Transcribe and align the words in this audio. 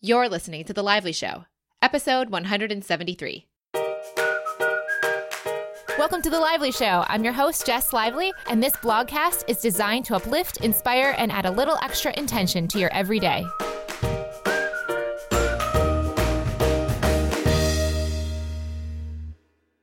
You're 0.00 0.28
listening 0.28 0.62
to 0.66 0.72
The 0.72 0.84
Lively 0.84 1.10
Show, 1.10 1.46
episode 1.82 2.30
173. 2.30 3.46
Welcome 5.98 6.22
to 6.22 6.30
The 6.30 6.38
Lively 6.38 6.70
Show. 6.70 7.04
I'm 7.08 7.24
your 7.24 7.32
host, 7.32 7.66
Jess 7.66 7.92
Lively, 7.92 8.32
and 8.48 8.62
this 8.62 8.74
blogcast 8.74 9.42
is 9.48 9.58
designed 9.58 10.04
to 10.04 10.14
uplift, 10.14 10.58
inspire, 10.58 11.16
and 11.18 11.32
add 11.32 11.46
a 11.46 11.50
little 11.50 11.76
extra 11.82 12.16
intention 12.16 12.68
to 12.68 12.78
your 12.78 12.92
everyday. 12.92 13.44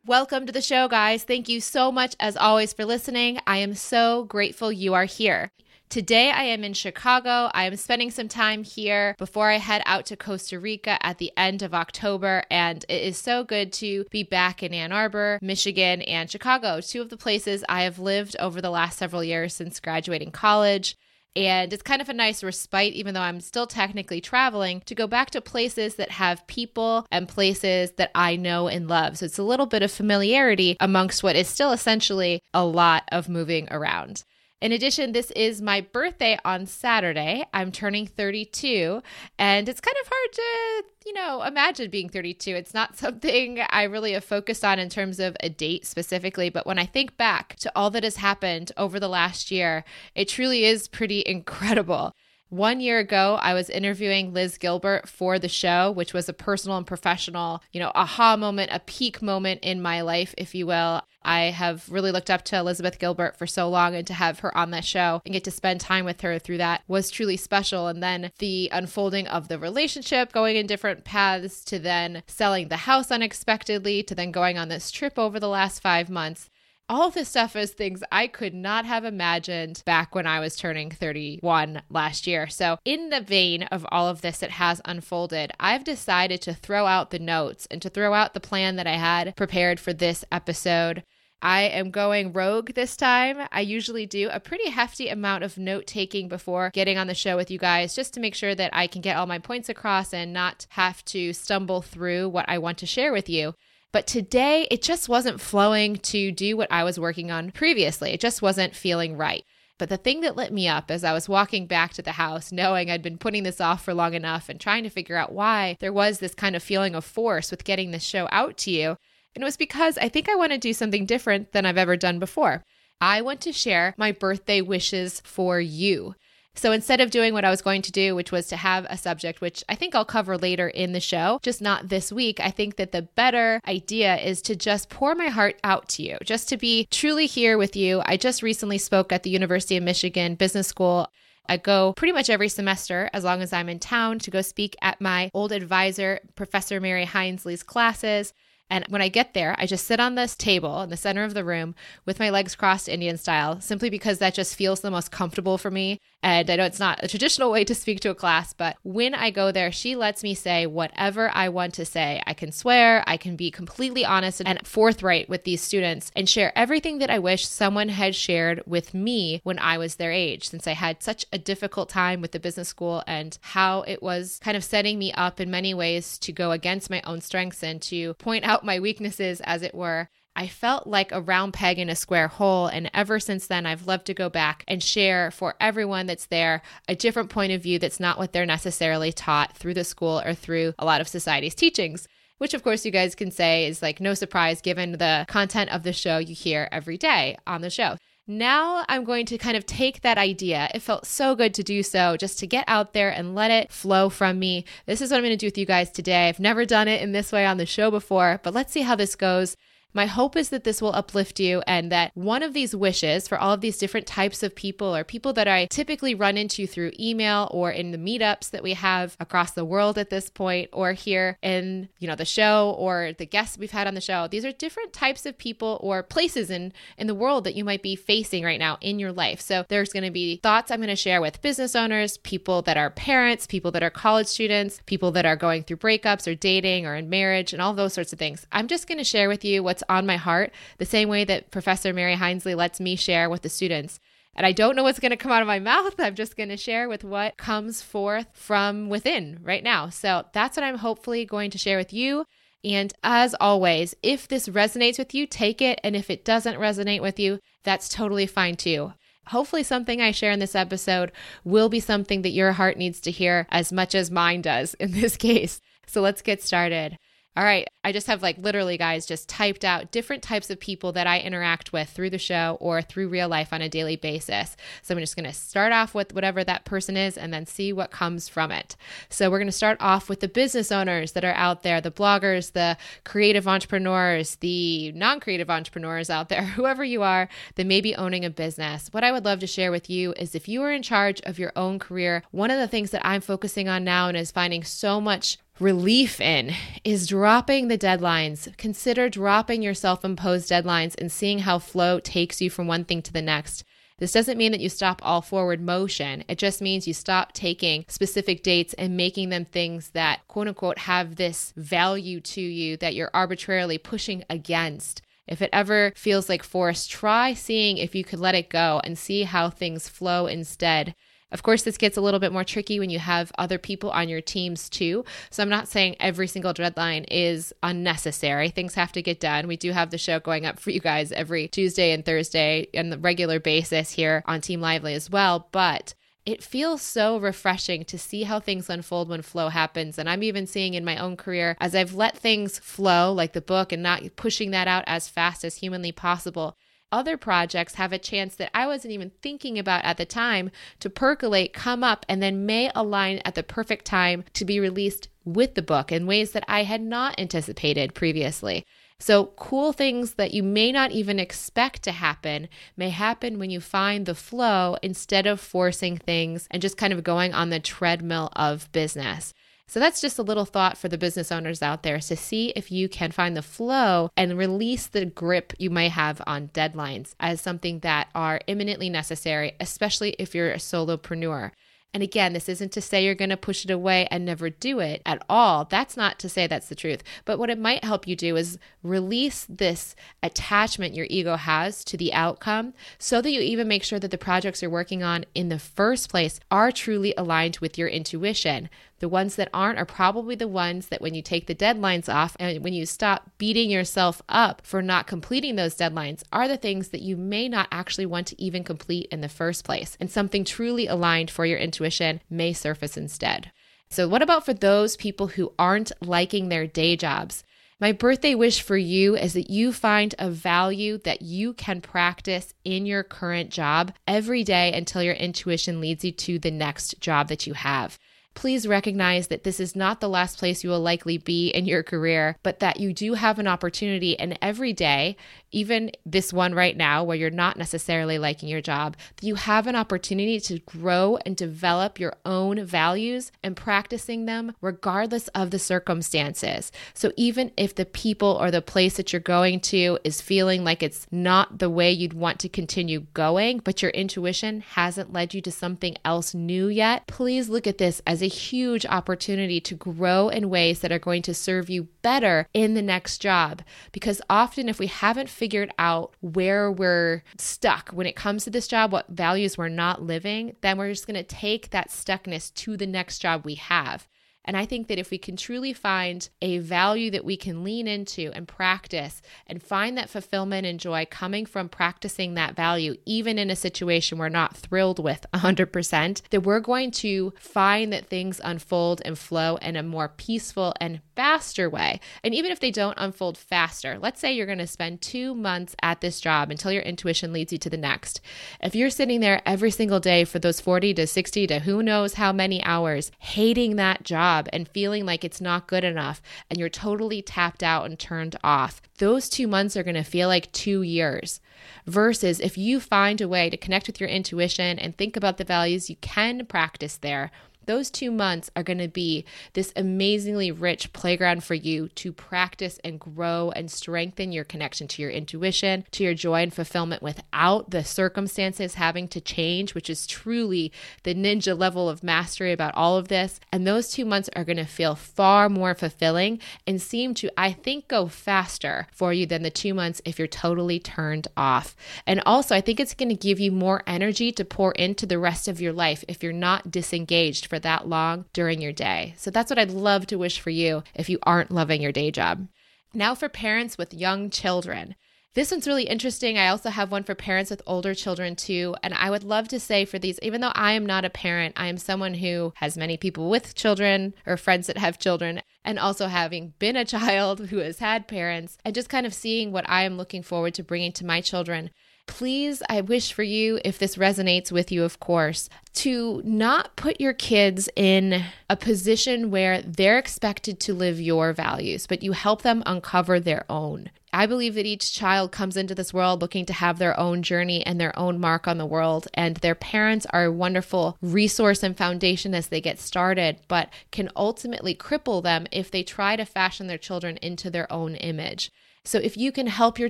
Welcome 0.06 0.46
to 0.46 0.54
the 0.54 0.62
show, 0.62 0.88
guys. 0.88 1.26
Thank 1.26 1.50
you 1.50 1.60
so 1.60 1.92
much, 1.92 2.16
as 2.22 2.38
always, 2.38 2.72
for 2.72 2.86
listening. 2.86 3.40
I 3.46 3.58
am 3.58 3.76
so 3.76 4.24
grateful 4.24 4.72
you 4.72 4.94
are 4.94 5.04
here. 5.04 5.52
Today 5.90 6.30
I 6.32 6.44
am 6.44 6.64
in 6.64 6.74
Chicago. 6.74 7.50
I 7.54 7.66
am 7.66 7.76
spending 7.78 8.12
some 8.12 8.28
time 8.28 8.64
here 8.64 9.16
before 9.18 9.50
I 9.50 9.58
head 9.58 9.82
out 9.86 10.06
to 10.08 10.18
Costa 10.18 10.60
Rica 10.60 10.98
at 11.06 11.20
the 11.20 11.32
end 11.38 11.62
of 11.62 11.74
October. 11.74 12.44
And 12.50 12.84
it 12.90 13.02
is 13.04 13.18
so 13.18 13.44
good 13.44 13.72
to 13.74 14.06
be 14.10 14.24
back 14.24 14.62
in 14.62 14.74
Ann 14.74 14.92
Arbor, 14.92 15.40
Michigan, 15.42 16.02
and 16.02 16.30
Chicago, 16.30 16.82
two 16.82 17.02
of 17.02 17.10
the 17.10 17.18
places 17.18 17.64
I 17.70 17.84
have 17.84 18.00
lived 18.00 18.36
over 18.40 18.62
the 18.62 18.70
last 18.70 18.98
several 18.98 19.24
years 19.24 19.54
since 19.54 19.80
graduating 19.80 20.32
college. 20.32 20.98
And 21.36 21.72
it's 21.74 21.84
kind 21.84 22.02
of 22.02 22.08
a 22.10 22.14
nice 22.14 22.44
respite, 22.44 22.94
even 22.94 23.14
though 23.14 23.22
I'm 23.22 23.42
still 23.42 23.68
technically 23.68 24.22
traveling, 24.22 24.82
to 24.86 24.96
go 24.96 25.06
back 25.06 25.32
to 25.32 25.42
places 25.42 25.96
that 25.96 26.12
have 26.12 26.48
people 26.48 27.06
and 27.12 27.28
places 27.28 27.92
that 27.98 28.12
I 28.16 28.38
know 28.38 28.68
and 28.68 28.88
love. 28.88 29.18
So 29.18 29.26
it's 29.26 29.38
a 29.38 29.44
little 29.44 29.66
bit 29.66 29.84
of 29.84 29.92
familiarity 29.92 30.78
amongst 30.80 31.24
what 31.24 31.36
is 31.36 31.48
still 31.48 31.72
essentially 31.72 32.42
a 32.54 32.66
lot 32.66 33.04
of 33.12 33.28
moving 33.28 33.68
around. 33.70 34.24
In 34.66 34.72
addition, 34.72 35.12
this 35.12 35.30
is 35.36 35.62
my 35.62 35.82
birthday 35.82 36.40
on 36.44 36.66
Saturday. 36.66 37.46
I'm 37.54 37.72
turning 37.72 38.08
32, 38.08 39.04
and 39.38 39.70
it's 39.70 39.80
kind 39.80 39.96
of 40.02 40.12
hard 40.12 40.34
to, 40.34 40.84
you 41.06 41.14
know, 41.14 41.44
imagine 41.44 41.92
being 41.92 42.10
32. 42.10 42.56
It's 42.56 42.74
not 42.74 42.98
something 42.98 43.60
I 43.70 43.84
really 43.84 44.14
have 44.14 44.24
focused 44.24 44.66
on 44.66 44.80
in 44.80 44.90
terms 44.90 45.20
of 45.20 45.38
a 45.42 45.50
date 45.50 45.86
specifically, 45.86 46.50
but 46.50 46.66
when 46.66 46.80
I 46.80 46.88
think 46.88 47.16
back 47.16 47.58
to 47.58 47.72
all 47.76 47.92
that 47.92 48.04
has 48.04 48.16
happened 48.16 48.72
over 48.76 49.00
the 49.00 49.08
last 49.08 49.52
year, 49.52 49.86
it 50.16 50.30
truly 50.30 50.66
is 50.66 50.88
pretty 50.88 51.22
incredible. 51.28 52.16
One 52.56 52.80
year 52.80 53.00
ago, 53.00 53.38
I 53.42 53.54
was 53.54 53.70
interviewing 53.70 54.32
Liz 54.32 54.58
Gilbert 54.58 55.10
for 55.10 55.38
the 55.38 55.50
show, 55.50 55.92
which 55.92 56.14
was 56.14 56.30
a 56.30 56.34
personal 56.34 56.78
and 56.78 56.88
professional, 56.88 57.62
you 57.74 57.82
know, 57.82 57.92
aha 57.94 58.38
moment, 58.38 58.72
a 58.72 58.80
peak 58.80 59.22
moment 59.22 59.60
in 59.62 59.82
my 59.82 60.00
life, 60.00 60.34
if 60.38 60.56
you 60.56 60.66
will. 60.66 61.02
I 61.22 61.52
have 61.52 61.90
really 61.90 62.14
looked 62.14 62.30
up 62.30 62.46
to 62.46 62.58
Elizabeth 62.58 62.98
Gilbert 62.98 63.36
for 63.36 63.46
so 63.46 63.68
long, 63.68 63.94
and 63.94 64.08
to 64.08 64.14
have 64.14 64.40
her 64.40 64.58
on 64.58 64.72
that 64.72 64.86
show 64.86 65.22
and 65.26 65.34
get 65.34 65.44
to 65.44 65.52
spend 65.52 65.82
time 65.82 66.06
with 66.06 66.22
her 66.22 66.40
through 66.40 66.60
that 66.60 66.84
was 66.88 67.10
truly 67.10 67.36
special. 67.36 67.88
And 67.88 68.02
then 68.02 68.32
the 68.40 68.70
unfolding 68.72 69.28
of 69.28 69.50
the 69.50 69.60
relationship, 69.60 70.32
going 70.32 70.56
in 70.56 70.66
different 70.66 71.04
paths, 71.04 71.62
to 71.66 71.78
then 71.78 72.24
selling 72.26 72.70
the 72.70 72.78
house 72.78 73.12
unexpectedly, 73.12 74.02
to 74.04 74.16
then 74.16 74.32
going 74.32 74.58
on 74.58 74.70
this 74.70 74.92
trip 74.92 75.20
over 75.20 75.42
the 75.42 75.50
last 75.50 75.82
five 75.82 76.10
months 76.10 76.50
all 76.88 77.08
of 77.08 77.14
this 77.14 77.30
stuff 77.30 77.56
is 77.56 77.72
things 77.72 78.04
I 78.12 78.28
could 78.28 78.54
not 78.54 78.86
have 78.86 79.06
imagined 79.06 79.82
back 79.86 80.14
when 80.14 80.28
I 80.28 80.40
was 80.40 80.56
turning 80.56 80.92
31 80.92 81.82
last 81.90 82.28
year. 82.28 82.48
So, 82.48 82.78
in 82.86 83.10
the 83.10 83.22
vein 83.22 83.64
of 83.64 83.86
all 83.92 84.08
of 84.08 84.22
this 84.22 84.40
that 84.40 84.52
has 84.52 84.82
unfolded, 84.86 85.52
I've 85.60 85.84
decided 85.84 86.42
to 86.44 86.54
throw 86.54 86.86
out 86.86 87.10
the 87.10 87.20
notes 87.20 87.68
and 87.72 87.82
to 87.82 87.90
throw 87.90 88.14
out 88.14 88.34
the 88.34 88.40
plan 88.40 88.76
that 88.76 88.88
I 88.88 88.98
had 88.98 89.36
prepared 89.36 89.80
for 89.80 89.94
this 89.94 90.24
episode. 90.32 91.04
I 91.42 91.64
am 91.64 91.92
going 91.92 92.34
rogue 92.34 92.74
this 92.74 92.96
time. 92.96 93.48
I 93.52 93.62
usually 93.62 94.06
do 94.06 94.30
a 94.32 94.40
pretty 94.40 94.70
hefty 94.70 95.10
amount 95.10 95.44
of 95.44 95.58
note 95.58 95.86
taking 95.86 96.28
before 96.28 96.72
getting 96.74 96.98
on 96.98 97.08
the 97.08 97.14
show 97.14 97.36
with 97.36 97.52
you 97.52 97.60
guys, 97.60 97.96
just 97.96 98.14
to 98.14 98.20
make 98.20 98.36
sure 98.36 98.56
that 98.56 98.72
I 98.74 98.88
can 98.88 99.02
get 99.02 99.18
all 99.18 99.28
my 99.28 99.40
points 99.40 99.70
across 99.70 100.14
and 100.14 100.34
not 100.34 100.66
have 100.70 101.04
to 101.06 101.34
stumble 101.34 101.82
through 101.82 102.30
what 102.30 102.46
I 102.48 102.58
want 102.58 102.78
to 102.80 102.86
share 102.86 103.12
with 103.12 103.30
you. 103.30 103.54
But 103.96 104.08
today, 104.08 104.68
it 104.70 104.82
just 104.82 105.08
wasn't 105.08 105.40
flowing 105.40 105.96
to 105.96 106.30
do 106.30 106.58
what 106.58 106.70
I 106.70 106.84
was 106.84 107.00
working 107.00 107.32
on 107.32 107.52
previously. 107.52 108.12
It 108.12 108.20
just 108.20 108.42
wasn't 108.42 108.76
feeling 108.76 109.16
right. 109.16 109.46
But 109.78 109.88
the 109.88 109.96
thing 109.96 110.20
that 110.20 110.36
lit 110.36 110.52
me 110.52 110.68
up 110.68 110.92
as 110.92 111.06
I 111.06 111.14
was 111.14 111.30
walking 111.30 111.66
back 111.66 111.94
to 111.94 112.02
the 112.02 112.12
house, 112.12 112.52
knowing 112.52 112.92
I'd 112.92 113.02
been 113.02 113.18
putting 113.18 113.44
this 113.44 113.62
off 113.62 113.86
for 113.86 113.94
long 113.94 114.14
enough 114.14 114.50
and 114.50 114.60
trying 114.60 114.84
to 114.84 114.90
figure 114.90 115.16
out 115.16 115.32
why 115.32 115.78
there 115.80 115.94
was 115.94 116.20
this 116.20 116.36
kind 116.36 116.58
of 116.58 116.62
feeling 116.62 116.94
of 116.94 117.06
force 117.06 117.50
with 117.50 117.64
getting 117.64 117.92
this 117.92 118.04
show 118.04 118.28
out 118.34 118.58
to 118.58 118.72
you. 118.72 118.98
And 119.34 119.42
it 119.42 119.46
was 119.46 119.56
because 119.56 119.98
I 119.98 120.10
think 120.10 120.28
I 120.28 120.36
want 120.36 120.52
to 120.52 120.58
do 120.58 120.74
something 120.74 121.06
different 121.06 121.54
than 121.54 121.66
I've 121.66 121.78
ever 121.78 121.96
done 121.96 122.20
before. 122.20 122.66
I 123.00 123.22
want 123.22 123.40
to 123.40 123.54
share 123.54 123.96
my 123.98 124.12
birthday 124.12 124.60
wishes 124.60 125.22
for 125.24 125.62
you. 125.62 126.16
So 126.56 126.72
instead 126.72 127.02
of 127.02 127.12
doing 127.12 127.34
what 127.34 127.46
I 127.46 127.50
was 127.50 127.62
going 127.62 127.82
to 127.84 127.92
do, 127.92 128.16
which 128.16 128.32
was 128.32 128.48
to 128.48 128.56
have 128.56 128.86
a 128.90 128.98
subject, 128.98 129.42
which 129.42 129.64
I 129.68 129.76
think 129.76 129.94
I'll 129.94 130.06
cover 130.06 130.38
later 130.38 130.68
in 130.68 130.94
the 130.94 131.00
show, 131.00 131.40
just 131.44 131.62
not 131.62 131.90
this 131.90 132.12
week, 132.12 132.40
I 132.40 132.50
think 132.50 132.78
that 132.78 132.92
the 132.92 133.04
better 133.04 133.62
idea 133.68 134.18
is 134.18 134.42
to 134.44 134.56
just 134.56 134.90
pour 134.90 135.16
my 135.16 135.28
heart 135.28 135.60
out 135.64 135.90
to 135.90 136.04
you, 136.04 136.18
just 136.24 136.50
to 136.50 136.58
be 136.58 136.88
truly 136.92 137.26
here 137.26 137.58
with 137.58 137.76
you. 137.76 138.02
I 138.06 138.18
just 138.18 138.42
recently 138.42 138.78
spoke 138.78 139.12
at 139.12 139.24
the 139.24 139.30
University 139.30 139.78
of 139.78 139.84
Michigan 139.84 140.36
Business 140.36 140.68
School. 140.68 141.10
I 141.48 141.58
go 141.58 141.94
pretty 141.94 142.14
much 142.14 142.30
every 142.30 142.50
semester 142.50 143.10
as 143.14 143.24
long 143.24 143.42
as 143.42 143.54
I'm 143.54 143.70
in 143.70 143.80
town 143.80 144.20
to 144.20 144.32
go 144.32 144.42
speak 144.42 144.76
at 144.82 145.00
my 145.00 145.30
old 145.34 145.52
advisor, 145.52 146.20
Professor 146.36 146.80
Mary 146.80 147.06
Hinesley's 147.06 147.64
classes. 147.64 148.34
And 148.70 148.86
when 148.90 149.02
I 149.02 149.10
get 149.10 149.34
there, 149.34 149.56
I 149.58 149.66
just 149.68 149.86
sit 149.86 150.00
on 150.00 150.16
this 150.16 150.36
table 150.36 150.82
in 150.82 150.90
the 150.90 150.98
center 150.98 151.24
of 151.24 151.34
the 151.34 151.44
room 151.44 151.76
with 152.06 152.20
my 152.20 152.30
legs 152.30 152.56
crossed 152.56 152.90
Indian 152.90 153.18
style, 153.18 153.62
simply 153.62 153.90
because 153.90 154.18
that 154.18 154.34
just 154.34 154.56
feels 154.56 154.80
the 154.80 154.92
most 154.92 155.12
comfortable 155.12 155.58
for 155.58 155.70
me. 155.70 156.00
And 156.24 156.50
I 156.50 156.56
know 156.56 156.66
it's 156.66 156.80
not 156.80 157.04
a 157.04 157.08
traditional 157.08 157.52
way 157.52 157.64
to 157.64 157.76
speak 157.76 158.00
to 158.00 158.10
a 158.10 158.16
class, 158.16 158.54
but 158.54 158.78
when 158.82 159.14
I 159.14 159.30
go 159.30 159.52
there, 159.52 159.72
she 159.72 159.96
lets 159.96 160.24
me 160.24 160.34
say 160.34 160.66
whatever 160.66 161.30
I 161.32 161.50
want 161.50 161.76
to 161.76 161.86
say. 161.86 162.24
I 162.26 162.34
can 162.34 162.52
swear, 162.52 163.04
I 163.06 163.18
can 163.18 163.36
be 163.36 163.52
completely 163.52 164.04
honest 164.04 164.42
and 164.44 164.66
forthright 164.66 165.30
with 165.30 165.44
these 165.44 165.62
students 165.62 166.12
and 166.16 166.28
share 166.28 166.52
everything 166.58 166.98
that 166.98 167.12
I 167.12 167.20
wish 167.20 167.46
someone 167.48 167.90
had 167.90 168.16
shared 168.16 168.64
with 168.66 168.96
me 168.96 169.42
when 169.44 169.60
I 169.60 169.78
was 169.78 169.96
their 169.96 170.12
age, 170.12 170.50
since 170.50 170.66
I 170.66 170.72
had 170.74 171.04
such 171.04 171.26
a 171.32 171.38
difficult 171.38 171.90
time 171.90 172.22
with 172.22 172.32
the 172.32 172.40
business 172.40 172.70
school 172.70 173.04
and 173.06 173.38
how 173.42 173.84
it 173.84 174.02
was 174.02 174.40
kind 174.44 174.58
of 174.58 174.64
setting 174.64 174.98
me 174.98 175.14
up 175.14 175.40
in 175.40 175.52
many 175.52 175.76
ways 175.76 176.18
to 176.20 176.32
go 176.32 176.50
against 176.50 176.90
my 176.90 177.04
own 177.06 177.22
strengths 177.22 177.62
and 177.62 177.80
to 177.84 178.16
point 178.16 178.44
out 178.44 178.55
my 178.64 178.80
weaknesses, 178.80 179.42
as 179.42 179.62
it 179.62 179.76
were. 179.76 180.10
I 180.36 180.48
felt 180.48 180.86
like 180.86 181.12
a 181.12 181.22
round 181.22 181.54
peg 181.54 181.80
in 181.80 181.90
a 181.90 181.96
square 181.96 182.28
hole. 182.28 182.68
And 182.68 182.92
ever 182.94 183.20
since 183.20 183.48
then, 183.48 183.66
I've 183.66 183.88
loved 183.88 184.06
to 184.08 184.14
go 184.14 184.30
back 184.30 184.64
and 184.68 184.84
share 184.84 185.32
for 185.32 185.56
everyone 185.62 186.08
that's 186.08 186.26
there 186.26 186.62
a 186.90 186.96
different 186.96 187.30
point 187.30 187.54
of 187.54 187.64
view 187.64 187.80
that's 187.80 188.00
not 188.02 188.18
what 188.18 188.34
they're 188.34 188.46
necessarily 188.46 189.14
taught 189.14 189.56
through 189.56 189.76
the 189.76 189.86
school 189.86 190.22
or 190.26 190.34
through 190.34 190.74
a 190.78 190.86
lot 190.86 191.00
of 191.00 191.08
society's 191.08 191.56
teachings. 191.56 192.08
Which, 192.38 192.54
of 192.54 192.64
course, 192.64 192.86
you 192.86 192.92
guys 192.92 193.16
can 193.16 193.32
say 193.32 193.66
is 193.66 193.82
like 193.82 194.02
no 194.02 194.14
surprise 194.14 194.60
given 194.60 194.92
the 194.94 195.26
content 195.30 195.72
of 195.72 195.84
the 195.84 195.94
show 195.94 196.18
you 196.18 196.36
hear 196.36 196.68
every 196.70 196.98
day 196.98 197.38
on 197.48 197.62
the 197.62 197.70
show. 197.70 197.96
Now 198.28 198.84
I'm 198.90 199.04
going 199.04 199.28
to 199.28 199.38
kind 199.38 199.56
of 199.56 199.68
take 199.68 200.02
that 200.02 200.18
idea. 200.18 200.68
It 200.74 200.82
felt 200.82 201.06
so 201.06 201.36
good 201.36 201.54
to 201.54 201.64
do 201.64 201.84
so, 201.84 202.18
just 202.18 202.40
to 202.40 202.48
get 202.48 202.66
out 202.68 202.94
there 202.94 203.12
and 203.12 203.36
let 203.36 203.52
it 203.52 203.72
flow 203.72 204.10
from 204.10 204.40
me. 204.40 204.66
This 204.88 205.00
is 205.00 205.12
what 205.12 205.18
I'm 205.18 205.24
going 205.24 205.34
to 205.34 205.38
do 205.38 205.46
with 205.46 205.60
you 205.60 205.66
guys 205.68 205.92
today. 205.92 206.28
I've 206.28 206.40
never 206.40 206.66
done 206.66 206.88
it 206.88 207.04
in 207.04 207.12
this 207.12 207.32
way 207.32 207.46
on 207.46 207.58
the 207.58 207.68
show 207.68 207.92
before, 207.92 208.40
but 208.42 208.54
let's 208.54 208.74
see 208.74 208.82
how 208.82 208.96
this 208.96 209.16
goes. 209.16 209.56
My 209.96 210.08
hope 210.08 210.36
is 210.36 210.50
that 210.50 210.66
this 210.66 210.82
will 210.82 210.94
uplift 210.94 211.40
you 211.40 211.64
and 211.66 211.90
that 211.90 212.12
one 212.16 212.44
of 212.44 212.54
these 212.54 212.76
wishes 212.76 213.30
for 213.30 213.38
all 213.38 213.54
of 213.54 213.62
these 213.62 213.78
different 213.78 214.06
types 214.06 214.44
of 214.44 214.54
people 214.54 214.94
or 214.94 215.06
people 215.06 215.32
that 215.32 215.48
I 215.48 215.68
typically 215.68 216.14
run 216.14 216.38
into 216.38 216.68
through 216.68 216.92
email 217.00 217.48
or 217.52 217.72
in 217.72 217.92
the 217.92 217.98
meetups 217.98 218.50
that 218.50 218.62
we 218.62 218.74
have 218.74 219.16
across 219.22 219.52
the 219.52 219.64
world 219.64 219.98
at 219.98 220.10
this 220.10 220.30
point 220.30 220.70
or 220.74 220.92
here 220.92 221.38
in, 221.42 221.88
you 221.98 222.10
know, 222.10 222.16
the 222.16 222.26
show 222.26 222.76
or 222.78 223.14
the 223.18 223.26
guests 223.26 223.58
we've 223.58 223.72
had 223.72 223.88
on 223.88 223.94
the 223.94 224.02
show. 224.02 224.28
These 224.28 224.44
are 224.44 224.52
different 224.52 224.92
types 224.92 225.26
of 225.26 225.38
people 225.38 225.80
or 225.82 226.04
places 226.04 226.50
in 226.50 226.74
in 226.98 227.08
the 227.08 227.16
world 227.16 227.46
that 227.46 227.56
you 227.56 227.64
might 227.64 227.82
be 227.82 227.96
facing 227.96 228.44
right 228.44 228.60
now 228.60 228.78
in 228.82 229.00
your 229.00 229.14
life. 229.14 229.40
So 229.40 229.64
there's 229.70 229.94
going 229.94 230.04
to 230.04 230.12
be 230.12 230.42
thoughts 230.44 230.72
I'm 230.72 230.80
going 230.80 230.90
to 230.90 230.98
share 230.98 231.22
with 231.22 231.42
business 231.42 231.74
owners, 231.74 232.18
people 232.18 232.62
that 232.64 232.76
are 232.76 232.90
parents, 232.90 233.48
people 233.48 233.72
that 233.72 233.84
are 233.84 233.90
college 233.90 234.28
students, 234.28 234.82
people 234.88 235.14
that 235.14 235.26
are 235.26 235.38
going 235.38 235.64
through 235.64 235.78
breakups 235.78 236.30
or 236.30 236.36
dating 236.36 236.86
or 236.86 236.96
in 236.96 237.10
marriage 237.10 237.54
and 237.54 237.62
all 237.62 237.74
those 237.74 237.94
sorts 237.94 238.12
of 238.12 238.20
things. 238.20 238.46
I'm 238.52 238.68
just 238.68 238.90
going 238.90 238.98
to 238.98 239.06
share 239.06 239.30
with 239.30 239.46
you 239.46 239.64
what's 239.64 239.85
on 239.90 240.06
my 240.06 240.18
heart, 240.18 240.52
the 240.78 240.86
same 240.86 241.10
way 241.10 241.24
that 241.26 241.52
Professor 241.52 241.94
Mary 241.94 242.16
Hinsley 242.16 242.56
lets 242.56 242.80
me 242.80 242.96
share 242.96 243.30
with 243.30 243.42
the 243.42 243.50
students. 243.50 244.00
And 244.36 244.46
I 244.46 244.52
don't 244.52 244.76
know 244.76 244.84
what's 244.84 245.00
going 245.00 245.12
to 245.12 245.18
come 245.18 245.32
out 245.32 245.42
of 245.42 245.48
my 245.48 245.60
mouth. 245.72 245.96
I'm 246.00 246.16
just 246.16 246.36
going 246.36 246.50
to 246.50 246.58
share 246.58 246.90
with 246.90 247.04
what 247.04 247.38
comes 247.38 247.82
forth 247.82 248.28
from 248.34 248.90
within 248.90 249.40
right 249.44 249.64
now. 249.64 249.90
So 249.90 250.26
that's 250.34 250.58
what 250.58 250.64
I'm 250.64 250.80
hopefully 250.80 251.26
going 251.26 251.52
to 251.52 251.58
share 251.58 251.78
with 251.78 251.94
you. 251.94 252.26
And 252.64 252.92
as 253.04 253.36
always, 253.40 253.96
if 254.02 254.28
this 254.28 254.48
resonates 254.48 254.98
with 254.98 255.14
you, 255.14 255.28
take 255.28 255.62
it. 255.62 255.80
And 255.84 255.96
if 255.96 256.10
it 256.10 256.26
doesn't 256.26 256.58
resonate 256.58 257.02
with 257.02 257.20
you, 257.20 257.40
that's 257.64 257.88
totally 257.88 258.26
fine 258.26 258.56
too. 258.56 258.94
Hopefully, 259.28 259.64
something 259.64 260.02
I 260.02 260.12
share 260.12 260.32
in 260.32 260.40
this 260.40 260.56
episode 260.56 261.12
will 261.44 261.70
be 261.70 261.80
something 261.80 262.22
that 262.22 262.30
your 262.30 262.54
heart 262.54 262.78
needs 262.78 263.00
to 263.02 263.12
hear 263.12 263.48
as 263.50 263.72
much 263.72 263.96
as 263.96 264.12
mine 264.12 264.42
does 264.42 264.76
in 264.76 264.92
this 264.92 265.18
case. 265.28 265.62
So 265.88 266.02
let's 266.02 266.22
get 266.22 266.42
started. 266.42 266.98
All 267.38 267.44
right. 267.44 267.68
I 267.84 267.92
just 267.92 268.08
have 268.08 268.24
like 268.24 268.38
literally, 268.38 268.78
guys, 268.78 269.06
just 269.06 269.28
typed 269.28 269.66
out 269.66 269.92
different 269.92 270.24
types 270.24 270.50
of 270.50 270.60
people 270.60 270.94
that 270.94 271.06
I 271.06 271.20
interact 271.20 271.74
with 271.74 271.90
through 271.90 272.12
the 272.12 272.18
show 272.18 272.58
or 272.62 272.82
through 272.82 273.10
real 273.10 273.28
life 273.28 273.52
on 273.52 273.62
a 273.62 273.68
daily 273.68 273.98
basis. 273.98 274.56
So 274.82 274.96
I'm 274.96 275.02
just 275.02 275.18
going 275.18 275.30
to 275.30 275.34
start 275.34 275.74
off 275.74 275.94
with 275.94 276.16
whatever 276.16 276.46
that 276.46 276.64
person 276.64 276.96
is 276.96 277.18
and 277.18 277.34
then 277.34 277.46
see 277.46 277.74
what 277.74 277.92
comes 277.92 278.30
from 278.30 278.52
it. 278.52 278.78
So 279.10 279.30
we're 279.30 279.40
going 279.40 279.50
to 279.50 279.52
start 279.52 279.78
off 279.82 280.08
with 280.08 280.22
the 280.22 280.30
business 280.30 280.72
owners 280.72 281.12
that 281.12 281.26
are 281.26 281.34
out 281.34 281.62
there, 281.62 281.82
the 281.82 281.92
bloggers, 281.92 282.54
the 282.54 282.78
creative 283.04 283.50
entrepreneurs, 283.50 284.38
the 284.38 284.94
non 284.94 285.20
creative 285.20 285.50
entrepreneurs 285.50 286.10
out 286.10 286.30
there, 286.30 286.44
whoever 286.56 286.86
you 286.86 287.04
are 287.04 287.28
that 287.56 287.68
may 287.68 287.82
be 287.82 287.96
owning 287.96 288.24
a 288.24 288.30
business. 288.30 288.88
What 288.94 289.04
I 289.04 289.12
would 289.12 289.26
love 289.26 289.40
to 289.40 289.48
share 289.48 289.72
with 289.72 289.90
you 289.90 290.14
is 290.14 290.36
if 290.36 290.48
you 290.48 290.64
are 290.64 290.72
in 290.72 290.84
charge 290.84 291.20
of 291.22 291.38
your 291.38 291.52
own 291.58 291.80
career, 291.80 292.24
one 292.32 292.50
of 292.50 292.60
the 292.60 292.68
things 292.68 292.92
that 292.92 293.06
I'm 293.06 293.22
focusing 293.22 293.68
on 293.68 293.84
now 293.84 294.08
and 294.08 294.16
is 294.16 294.32
finding 294.32 294.64
so 294.64 295.02
much 295.02 295.38
relief 295.60 296.20
in 296.20 296.54
is 296.84 297.08
dropping 297.08 297.68
the 297.68 297.78
deadlines. 297.78 298.56
Consider 298.58 299.10
dropping 299.10 299.62
your 299.62 299.74
self 299.74 300.04
imposed 300.04 300.50
deadlines 300.50 300.96
and 301.00 301.12
seeing 301.12 301.40
how 301.40 301.60
flow 301.60 302.00
takes 302.00 302.42
you 302.42 302.50
from 302.50 302.68
one 302.68 302.84
thing 302.84 303.02
to 303.02 303.14
the 303.14 303.22
next. 303.22 303.64
This 303.98 304.12
doesn't 304.12 304.38
mean 304.38 304.52
that 304.52 304.60
you 304.60 304.68
stop 304.68 305.00
all 305.06 305.22
forward 305.22 305.62
motion. 305.62 306.26
It 306.28 306.38
just 306.38 306.62
means 306.62 306.86
you 306.86 306.94
stop 306.94 307.32
taking 307.32 307.86
specific 307.88 308.44
dates 308.44 308.74
and 308.74 308.98
making 308.98 309.30
them 309.30 309.46
things 309.46 309.92
that, 309.92 310.28
quote 310.28 310.50
unquote, 310.50 310.80
have 310.80 311.16
this 311.16 311.54
value 311.56 312.20
to 312.20 312.42
you 312.42 312.76
that 312.78 312.94
you're 312.94 313.12
arbitrarily 313.14 313.78
pushing 313.78 314.26
against. 314.30 315.02
If 315.28 315.42
it 315.42 315.50
ever 315.54 315.94
feels 315.96 316.28
like 316.28 316.44
force, 316.44 316.86
try 316.86 317.34
seeing 317.34 317.78
if 317.78 317.96
you 317.96 318.04
could 318.04 318.20
let 318.20 318.36
it 318.36 318.50
go 318.50 318.82
and 318.84 318.98
see 318.98 319.24
how 319.24 319.50
things 319.50 319.88
flow 319.88 320.28
instead. 320.28 320.94
Of 321.32 321.44
course, 321.44 321.64
this 321.64 321.78
gets 321.78 321.98
a 321.98 322.02
little 322.02 322.20
bit 322.20 322.32
more 322.32 322.44
tricky 322.44 322.80
when 322.80 322.90
you 322.90 323.00
have 323.00 323.32
other 323.38 323.58
people 323.58 323.90
on 323.90 324.10
your 324.10 324.22
teams 324.22 324.70
too. 324.70 325.04
So 325.32 325.42
I'm 325.42 325.50
not 325.50 325.68
saying 325.68 325.96
every 326.00 326.28
single 326.28 326.54
deadline 326.54 327.04
is 327.06 327.52
unnecessary. 327.64 328.50
Things 328.50 328.76
have 328.76 328.92
to 328.94 329.02
get 329.02 329.20
done. 329.20 329.48
We 329.48 329.58
do 329.58 329.72
have 329.72 329.90
the 329.90 329.98
show 329.98 330.20
going 330.20 330.46
up 330.46 330.60
for 330.60 330.70
you 330.70 330.80
guys 330.80 331.12
every 331.12 331.48
Tuesday 331.48 331.92
and 331.92 332.06
Thursday 332.06 332.68
on 332.78 332.90
the 332.90 332.98
regular 332.98 333.40
basis 333.40 333.92
here 333.92 334.24
on 334.26 334.42
Team 334.42 334.62
Lively 334.62 334.94
as 334.94 335.10
well. 335.10 335.50
But 335.52 335.96
it 336.26 336.44
feels 336.44 336.82
so 336.82 337.18
refreshing 337.20 337.86
to 337.86 338.00
see 338.00 338.24
how 338.24 338.40
things 338.40 338.70
unfold 338.70 339.10
when 339.10 339.22
flow 339.22 339.50
happens. 339.50 340.00
And 340.00 340.10
I'm 340.10 340.24
even 340.24 340.48
seeing 340.48 340.74
in 340.74 340.86
my 340.86 340.98
own 340.98 341.18
career 341.18 341.56
as 341.60 341.76
I've 341.76 341.94
let 341.94 342.18
things 342.18 342.58
flow, 342.60 343.12
like 343.14 343.34
the 343.34 343.42
book, 343.42 343.72
and 343.72 343.84
not 343.84 344.02
pushing 344.16 344.52
that 344.52 344.68
out 344.68 344.84
as 344.88 345.08
fast 345.08 345.44
as 345.44 345.58
humanly 345.58 345.92
possible 345.92 346.58
other 346.96 347.18
projects 347.18 347.76
have 347.76 347.92
a 347.92 348.00
chance 348.00 348.36
that 348.38 348.50
I 348.54 348.66
wasn't 348.66 348.94
even 348.94 349.12
thinking 349.22 349.60
about 349.60 349.84
at 349.84 349.98
the 349.98 350.06
time 350.06 350.50
to 350.80 350.90
percolate, 350.90 351.52
come 351.52 351.84
up, 351.84 352.06
and 352.08 352.24
then 352.24 352.46
may 352.46 352.72
align 352.74 353.20
at 353.26 353.36
the 353.36 353.44
perfect 353.44 353.84
time 353.84 354.24
to 354.34 354.46
be 354.46 354.62
released 354.62 355.10
with 355.26 355.56
the 355.56 355.62
book 355.62 355.92
in 355.92 356.08
ways 356.08 356.32
that 356.32 356.46
I 356.48 356.64
had 356.64 356.82
not 356.82 357.20
anticipated 357.20 357.94
previously. 357.94 358.66
So, 358.98 359.26
cool 359.36 359.74
things 359.74 360.14
that 360.14 360.34
you 360.34 360.42
may 360.42 360.72
not 360.72 360.92
even 360.92 361.20
expect 361.20 361.84
to 361.84 361.92
happen 361.92 362.48
may 362.78 362.92
happen 362.92 363.40
when 363.40 363.50
you 363.50 363.60
find 363.60 364.06
the 364.06 364.16
flow 364.16 364.78
instead 364.82 365.28
of 365.28 365.42
forcing 365.42 365.98
things 365.98 366.48
and 366.50 366.62
just 366.62 366.78
kind 366.78 366.94
of 366.94 367.04
going 367.04 367.34
on 367.34 367.50
the 367.50 367.60
treadmill 367.60 368.30
of 368.38 368.72
business. 368.72 369.34
So 369.68 369.80
that's 369.80 370.02
just 370.02 370.20
a 370.20 370.24
little 370.24 370.46
thought 370.46 370.78
for 370.78 370.90
the 370.90 370.98
business 370.98 371.32
owners 371.32 371.62
out 371.62 371.84
there 371.84 372.00
to 372.00 372.16
see 372.16 372.50
if 372.56 372.72
you 372.72 372.88
can 372.88 373.12
find 373.12 373.36
the 373.36 373.42
flow 373.42 374.10
and 374.16 374.38
release 374.38 374.86
the 374.88 375.06
grip 375.06 375.54
you 375.58 375.70
might 375.70 375.92
have 375.92 376.22
on 376.28 376.50
deadlines 376.50 377.16
as 377.20 377.42
something 377.42 377.80
that 377.80 378.10
are 378.14 378.42
imminently 378.46 378.90
necessary, 378.90 379.56
especially 379.60 380.16
if 380.20 380.36
you're 380.36 380.52
a 380.52 380.58
solopreneur. 380.58 381.52
And 381.96 382.04
again, 382.04 382.34
this 382.34 382.50
isn't 382.50 382.74
to 382.74 382.82
say 382.82 383.06
you're 383.06 383.16
going 383.16 383.30
to 383.30 383.38
push 383.38 383.64
it 383.64 383.72
away 383.72 384.06
and 384.12 384.26
never 384.26 384.50
do 384.50 384.82
it 384.82 385.02
at 385.06 385.24
all. 385.30 385.64
That's 385.64 385.96
not 385.96 386.20
to 386.20 386.28
say 386.28 386.46
that's 386.46 386.68
the 386.68 386.76
truth. 386.76 387.02
But 387.24 387.40
what 387.40 387.50
it 387.50 387.58
might 387.58 387.86
help 387.86 388.06
you 388.06 388.18
do 388.18 388.36
is 388.36 388.60
release 388.84 389.48
this 389.48 389.96
attachment 390.22 390.94
your 390.94 391.08
ego 391.10 391.38
has 391.38 391.86
to 391.86 391.96
the 391.96 392.12
outcome 392.14 392.74
so 393.00 393.22
that 393.22 393.32
you 393.32 393.40
even 393.40 393.70
make 393.70 393.86
sure 393.86 393.98
that 393.98 394.12
the 394.12 394.18
projects 394.18 394.62
you're 394.62 394.70
working 394.70 395.04
on 395.04 395.24
in 395.34 395.48
the 395.48 395.58
first 395.58 396.10
place 396.10 396.38
are 396.52 396.70
truly 396.70 397.14
aligned 397.16 397.60
with 397.60 397.78
your 397.78 397.88
intuition. 397.88 398.70
The 399.00 399.10
ones 399.10 399.36
that 399.36 399.50
aren't 399.54 399.78
are 399.78 399.86
probably 399.86 400.36
the 400.36 400.48
ones 400.48 400.88
that 400.88 401.02
when 401.02 401.14
you 401.14 401.22
take 401.22 401.48
the 401.48 401.56
deadlines 401.56 402.08
off 402.08 402.38
and 402.40 402.64
when 402.64 402.74
you 402.74 402.86
stop 402.86 403.30
beating 403.38 403.70
yourself 403.70 404.22
up 404.30 404.62
for 404.66 404.82
not 404.82 405.06
completing 405.06 405.58
those 405.58 405.76
deadlines 405.76 406.24
are 406.32 406.48
the 406.48 406.56
things 406.56 406.90
that 406.90 407.02
you 407.02 407.18
may 407.18 407.50
not 407.50 407.68
actually 407.72 408.06
want 408.06 408.28
to 408.28 408.42
even 408.42 408.64
complete 408.64 409.08
in 409.12 409.20
the 409.20 409.28
first 409.28 409.66
place. 409.66 409.98
And 410.00 410.10
something 410.10 410.46
truly 410.46 410.88
aligned 410.88 411.30
for 411.30 411.46
your 411.46 411.60
intuition 411.60 412.22
may 412.30 412.54
surface 412.54 412.96
instead. 412.96 413.52
So, 413.90 414.08
what 414.08 414.22
about 414.22 414.46
for 414.46 414.54
those 414.54 414.96
people 414.96 415.28
who 415.28 415.54
aren't 415.60 415.92
liking 416.02 416.48
their 416.48 416.66
day 416.66 416.96
jobs? 416.96 417.44
My 417.82 417.92
birthday 417.92 418.34
wish 418.34 418.62
for 418.62 418.78
you 418.78 419.18
is 419.18 419.34
that 419.34 419.50
you 419.50 419.74
find 419.74 420.16
a 420.18 420.30
value 420.30 420.98
that 421.00 421.22
you 421.22 421.54
can 421.54 421.82
practice 421.82 422.54
in 422.64 422.86
your 422.86 423.04
current 423.04 423.50
job 423.50 423.94
every 424.08 424.46
day 424.46 424.72
until 424.72 425.04
your 425.04 425.14
intuition 425.14 425.82
leads 425.82 426.06
you 426.06 426.14
to 426.14 426.40
the 426.40 426.52
next 426.52 427.02
job 427.02 427.28
that 427.28 427.46
you 427.46 427.54
have 427.54 428.00
please 428.36 428.68
recognize 428.68 429.28
that 429.28 429.44
this 429.44 429.60
is 429.60 429.76
not 429.76 430.00
the 430.00 430.10
last 430.10 430.38
place 430.38 430.64
you 430.64 430.70
will 430.70 430.82
likely 430.82 431.18
be 431.18 431.48
in 431.50 431.66
your 431.66 431.82
career, 431.82 432.38
but 432.44 432.60
that 432.60 432.80
you 432.80 432.94
do 432.94 433.16
have 433.16 433.40
an 433.40 433.48
opportunity. 433.48 434.20
And 434.20 434.38
every 434.42 434.74
day, 434.74 435.18
even 435.56 435.90
this 436.06 436.34
one 436.34 436.54
right 436.54 436.76
now, 436.76 437.04
where 437.04 437.16
you're 437.16 437.30
not 437.30 437.58
necessarily 437.58 438.20
liking 438.20 438.50
your 438.50 438.62
job, 438.62 438.98
you 439.22 439.36
have 439.36 439.68
an 439.68 439.76
opportunity 439.76 440.40
to 440.42 440.60
grow 440.60 441.18
and 441.26 441.38
develop 441.38 441.98
your 441.98 442.14
own 442.26 442.64
values 442.66 443.32
and 443.42 443.56
practicing 443.56 444.26
them 444.26 444.54
regardless 444.60 445.30
of 445.30 445.52
the 445.52 445.58
circumstances. 445.58 446.74
So 446.94 447.14
even 447.16 447.52
if 447.56 447.74
the 447.74 447.86
people 447.86 448.38
or 448.40 448.52
the 448.52 448.62
place 448.62 448.98
that 448.98 449.14
you're 449.14 449.22
going 449.22 449.62
to 449.62 449.98
is 450.04 450.20
feeling 450.20 450.66
like 450.66 450.84
it's 450.84 451.08
not 451.10 451.60
the 451.60 451.70
way 451.70 451.90
you'd 451.90 452.14
want 452.14 452.40
to 452.42 452.50
continue 452.50 453.06
going, 453.14 453.60
but 453.60 453.82
your 453.82 453.92
intuition 453.92 454.60
hasn't 454.60 455.14
led 455.14 455.34
you 455.34 455.42
to 455.42 455.52
something 455.52 455.96
else 456.04 456.34
new 456.34 456.68
yet, 456.68 457.08
please 457.08 457.48
look 457.48 457.66
at 457.66 457.78
this 457.78 458.02
as 458.06 458.22
a 458.22 458.28
huge 458.28 458.86
opportunity 458.88 459.62
to 459.62 459.74
grow 459.74 460.28
in 460.28 460.50
ways 460.50 460.82
that 460.82 460.92
are 460.92 461.00
going 461.00 461.22
to 461.22 461.34
serve 461.34 461.70
you 461.70 461.88
better 462.06 462.48
in 462.54 462.76
the 462.76 462.84
next 462.84 463.18
job. 463.18 463.64
Because 463.92 464.22
often, 464.30 464.70
if 464.70 464.78
we 464.78 464.86
haven't 464.86 465.28
figured 465.28 465.74
out 465.80 466.14
where 466.22 466.72
we're 466.72 467.24
stuck 467.40 467.90
when 467.90 468.06
it 468.06 468.16
comes 468.16 468.44
to 468.44 468.52
this 468.52 468.68
job, 468.68 468.92
what 468.92 469.10
values 469.10 469.58
we're 469.58 469.70
not 469.70 470.04
living, 470.04 470.56
then 470.62 470.78
we're 470.78 470.92
just 470.92 471.08
going 471.08 471.16
to 471.16 471.24
take 471.24 471.72
that 471.72 471.90
stuckness 471.90 472.54
to 472.54 472.78
the 472.78 472.86
next 472.86 473.18
job 473.24 473.44
we 473.44 473.56
have. 473.56 474.08
And 474.46 474.56
I 474.56 474.66
think 474.66 474.88
that 474.88 475.00
if 475.00 475.12
we 475.12 475.18
can 475.18 475.36
truly 475.36 475.74
find 475.74 476.30
a 476.42 476.60
value 476.60 477.12
that 477.12 477.26
we 477.26 477.36
can 477.36 477.64
lean 477.64 477.88
into 477.88 478.32
and 478.34 478.48
practice 478.48 479.22
and 479.48 479.62
find 479.62 479.98
that 479.98 480.10
fulfillment 480.10 480.66
and 480.66 480.80
joy 480.80 481.06
coming 481.10 481.46
from 481.46 481.68
practicing 481.68 482.36
that 482.36 482.56
value, 482.56 482.96
even 483.06 483.38
in 483.38 483.50
a 483.50 483.56
situation 483.56 484.18
we're 484.18 484.30
not 484.30 484.56
thrilled 484.56 485.04
with 485.04 485.26
100%, 485.34 486.22
that 486.30 486.42
we're 486.42 486.60
going 486.60 486.92
to 486.92 487.34
find 487.40 487.92
that 487.92 488.08
things 488.08 488.40
unfold 488.44 489.02
and 489.04 489.18
flow 489.18 489.58
in 489.58 489.76
a 489.76 489.84
more 489.84 490.10
peaceful 490.10 490.74
and 490.80 491.02
faster 491.16 491.70
way. 491.70 492.00
And 492.24 492.34
even 492.34 492.52
if 492.52 492.60
they 492.60 492.72
don't 492.72 492.98
unfold 492.98 493.38
faster, 493.38 493.98
let's 494.00 494.20
say 494.20 494.34
you're 494.34 494.46
going 494.46 494.58
to 494.60 494.68
spend 494.68 495.02
two 495.02 495.34
months 495.34 495.76
at 495.82 496.02
this 496.02 496.22
job 496.22 496.52
until 496.52 496.72
your 496.72 496.84
intuition 496.84 497.34
leads 497.34 497.52
you 497.52 497.58
to 497.60 497.70
the 497.70 497.78
next. 497.78 498.22
If 498.62 498.76
you're 498.76 498.90
sitting 498.90 499.22
there 499.22 499.42
every 499.46 499.72
single 499.72 500.00
day 500.00 500.24
for 500.24 500.40
those 500.40 500.62
40 500.62 500.94
to 500.96 501.08
60 501.08 501.48
to 501.48 501.60
who 501.60 501.82
knows 501.82 502.16
how 502.16 502.32
many 502.32 502.62
hours, 502.64 503.12
hating 503.20 503.78
that 503.78 504.04
job 504.04 504.35
and 504.52 504.68
feeling 504.68 505.06
like 505.06 505.24
it's 505.24 505.42
not 505.42 505.68
good 505.68 505.84
enough, 505.84 506.22
and 506.50 506.60
you're 506.60 506.70
totally 506.70 507.22
tapped 507.22 507.64
out 507.64 507.86
and 507.86 507.98
turned 507.98 508.36
off, 508.44 508.82
those 508.98 509.30
two 509.30 509.48
months 509.48 509.76
are 509.76 509.84
going 509.84 509.96
to 509.96 510.04
feel 510.04 510.28
like 510.28 510.52
two 510.52 510.82
years. 510.82 511.40
Versus 511.86 512.40
if 512.40 512.58
you 512.58 512.80
find 512.80 513.22
a 513.22 513.28
way 513.28 513.50
to 513.50 513.58
connect 513.58 513.88
with 513.88 514.00
your 514.00 514.10
intuition 514.10 514.78
and 514.78 514.96
think 514.96 515.16
about 515.16 515.38
the 515.38 515.44
values 515.44 515.90
you 515.90 515.96
can 515.98 516.46
practice 516.46 516.98
there 516.98 517.32
those 517.66 517.90
two 517.90 518.12
months 518.12 518.50
are 518.56 518.64
going 518.64 518.80
to 518.80 518.88
be 518.88 519.26
this 519.54 519.72
amazingly 519.76 520.52
rich 520.52 520.94
playground 520.94 521.44
for 521.44 521.54
you 521.54 521.90
to 521.90 522.12
practice 522.12 522.80
and 522.84 523.00
grow 523.00 523.52
and 523.56 523.72
strengthen 523.72 524.32
your 524.32 524.44
connection 524.44 524.88
to 524.88 525.02
your 525.02 525.12
intuition, 525.12 525.86
to 525.92 526.04
your 526.04 526.14
joy 526.14 526.42
and 526.42 526.54
fulfillment 526.54 527.02
without 527.02 527.72
the 527.72 527.84
circumstances 527.84 528.76
having 528.76 529.08
to 529.08 529.22
change, 529.22 529.74
which 529.74 529.90
is 529.90 530.08
truly 530.08 530.72
the 531.04 531.16
ninja 531.16 531.58
level 531.58 531.90
of 531.90 532.04
mastery 532.04 532.52
about 532.52 532.76
all 532.76 532.98
of 532.98 533.08
this. 533.08 533.40
And 533.52 533.66
those 533.66 533.92
two 533.92 534.06
months 534.06 534.30
are 534.36 534.44
going 534.44 534.58
to 534.58 534.66
feel 534.66 534.96
far 534.96 535.50
more 535.50 535.76
fulfilling 535.76 536.40
and 536.66 536.82
seem 536.82 537.14
to, 537.16 537.32
I 537.38 537.52
think, 537.52 537.88
go 537.88 538.08
faster 538.08 538.88
for 538.92 539.14
you 539.14 539.26
than 539.26 539.44
the 539.44 539.50
two 539.50 539.74
months 539.74 540.02
if 540.06 540.20
you're 540.20 540.28
totally 540.28 540.80
turned 540.80 541.28
off. 541.36 541.76
And 542.06 542.22
also, 542.26 542.56
I 542.56 542.62
think 542.62 542.80
it's 542.80 542.94
going 542.94 543.10
to 543.10 543.16
give 543.16 543.40
you 543.40 543.52
more 543.52 543.84
energy 543.88 544.32
to 544.34 544.46
pour 544.46 544.72
into 544.74 545.06
the 545.06 545.20
rest 545.20 545.48
of 545.48 545.62
your 545.62 545.74
life 545.74 546.04
if 546.08 546.24
you're 546.24 546.34
not 546.34 546.72
disengaged 546.72 547.48
for 547.56 547.60
that 547.60 547.88
long 547.88 548.26
during 548.34 548.62
your 548.62 548.74
day. 548.74 549.14
So 549.18 549.32
that's 549.32 549.50
what 549.50 549.58
I'd 549.58 549.72
love 549.72 550.08
to 550.08 550.18
wish 550.18 550.42
for 550.42 550.50
you 550.50 550.84
if 550.94 551.08
you 551.08 551.20
aren't 551.24 551.52
loving 551.52 551.82
your 551.82 551.94
day 551.94 552.12
job. 552.12 552.50
Now, 552.94 553.16
for 553.16 553.30
parents 553.30 553.78
with 553.78 553.94
young 553.94 554.30
children. 554.30 554.96
This 555.36 555.52
one's 555.52 555.68
really 555.68 555.84
interesting. 555.84 556.38
I 556.38 556.50
also 556.50 556.70
have 556.70 556.92
one 556.92 557.04
for 557.04 557.16
parents 557.16 557.50
with 557.50 557.62
older 557.66 557.94
children 557.94 558.36
too. 558.36 558.76
And 558.84 558.94
I 558.94 559.10
would 559.10 559.24
love 559.24 559.48
to 559.50 559.60
say 559.60 559.86
for 559.86 559.98
these, 559.98 560.20
even 560.22 560.42
though 560.42 560.52
I 560.54 560.74
am 560.74 560.86
not 560.86 561.06
a 561.06 561.10
parent, 561.10 561.54
I 561.58 561.68
am 561.68 561.78
someone 561.78 562.16
who 562.16 562.52
has 562.58 562.78
many 562.78 562.98
people 562.98 563.30
with 563.30 563.56
children 563.56 564.14
or 564.26 564.36
friends 564.36 564.68
that 564.68 564.78
have 564.78 565.00
children, 565.00 565.42
and 565.64 565.80
also 565.80 566.08
having 566.08 566.56
been 566.60 566.76
a 566.76 566.84
child 566.96 567.48
who 567.48 567.60
has 567.60 567.80
had 567.80 568.08
parents, 568.08 568.58
and 568.66 568.76
just 568.76 568.90
kind 568.90 569.06
of 569.06 569.14
seeing 569.14 569.54
what 569.54 569.70
I 569.70 569.84
am 569.84 569.96
looking 569.96 570.24
forward 570.24 570.54
to 570.56 570.64
bringing 570.64 570.92
to 570.94 571.06
my 571.06 571.22
children. 571.22 571.70
Please, 572.08 572.64
I 572.70 572.82
wish 572.82 573.12
for 573.12 573.24
you, 573.24 573.60
if 573.66 573.78
this 573.78 573.98
resonates 573.98 574.52
with 574.52 574.72
you, 574.72 574.84
of 574.84 575.00
course, 575.00 575.50
to 575.74 576.22
not 576.24 576.76
put 576.78 577.02
your 577.02 577.14
kids 577.14 577.68
in 577.76 578.24
a 578.50 578.56
position 578.56 579.32
where 579.32 579.62
they're 579.62 579.98
expected 579.98 580.60
to 580.62 580.74
live 580.74 581.02
your 581.02 581.34
values, 581.34 581.88
but 581.88 582.04
you 582.04 582.14
help 582.14 582.42
them 582.42 582.64
uncover 582.66 583.20
their 583.20 583.44
own. 583.50 583.90
I 584.14 584.28
believe 584.28 584.56
that 584.56 584.66
each 584.66 584.94
child 584.94 585.34
comes 585.34 585.58
into 585.58 585.76
this 585.76 585.94
world 585.94 586.22
looking 586.22 586.46
to 586.46 586.54
have 586.54 586.80
their 586.80 586.98
own 586.98 587.22
journey 587.22 587.66
and 587.66 587.82
their 587.82 587.98
own 588.00 588.18
mark 588.18 588.48
on 588.48 588.58
the 588.58 588.66
world, 588.66 589.10
and 589.14 589.36
their 589.38 589.56
parents 589.56 590.06
are 590.12 590.24
a 590.24 590.32
wonderful 590.32 590.98
resource 591.02 591.64
and 591.64 591.76
foundation 591.76 592.34
as 592.34 592.48
they 592.48 592.62
get 592.62 592.80
started, 592.80 593.40
but 593.50 593.68
can 593.92 594.10
ultimately 594.16 594.74
cripple 594.74 595.22
them 595.22 595.48
if 595.52 595.70
they 595.70 595.84
try 595.84 596.16
to 596.16 596.24
fashion 596.24 596.68
their 596.68 596.78
children 596.78 597.18
into 597.18 597.50
their 597.50 597.70
own 597.74 597.96
image. 597.96 598.52
So, 598.88 599.00
if 599.00 599.18
you 599.18 599.32
can 599.32 599.48
help 599.48 599.80
your 599.80 599.90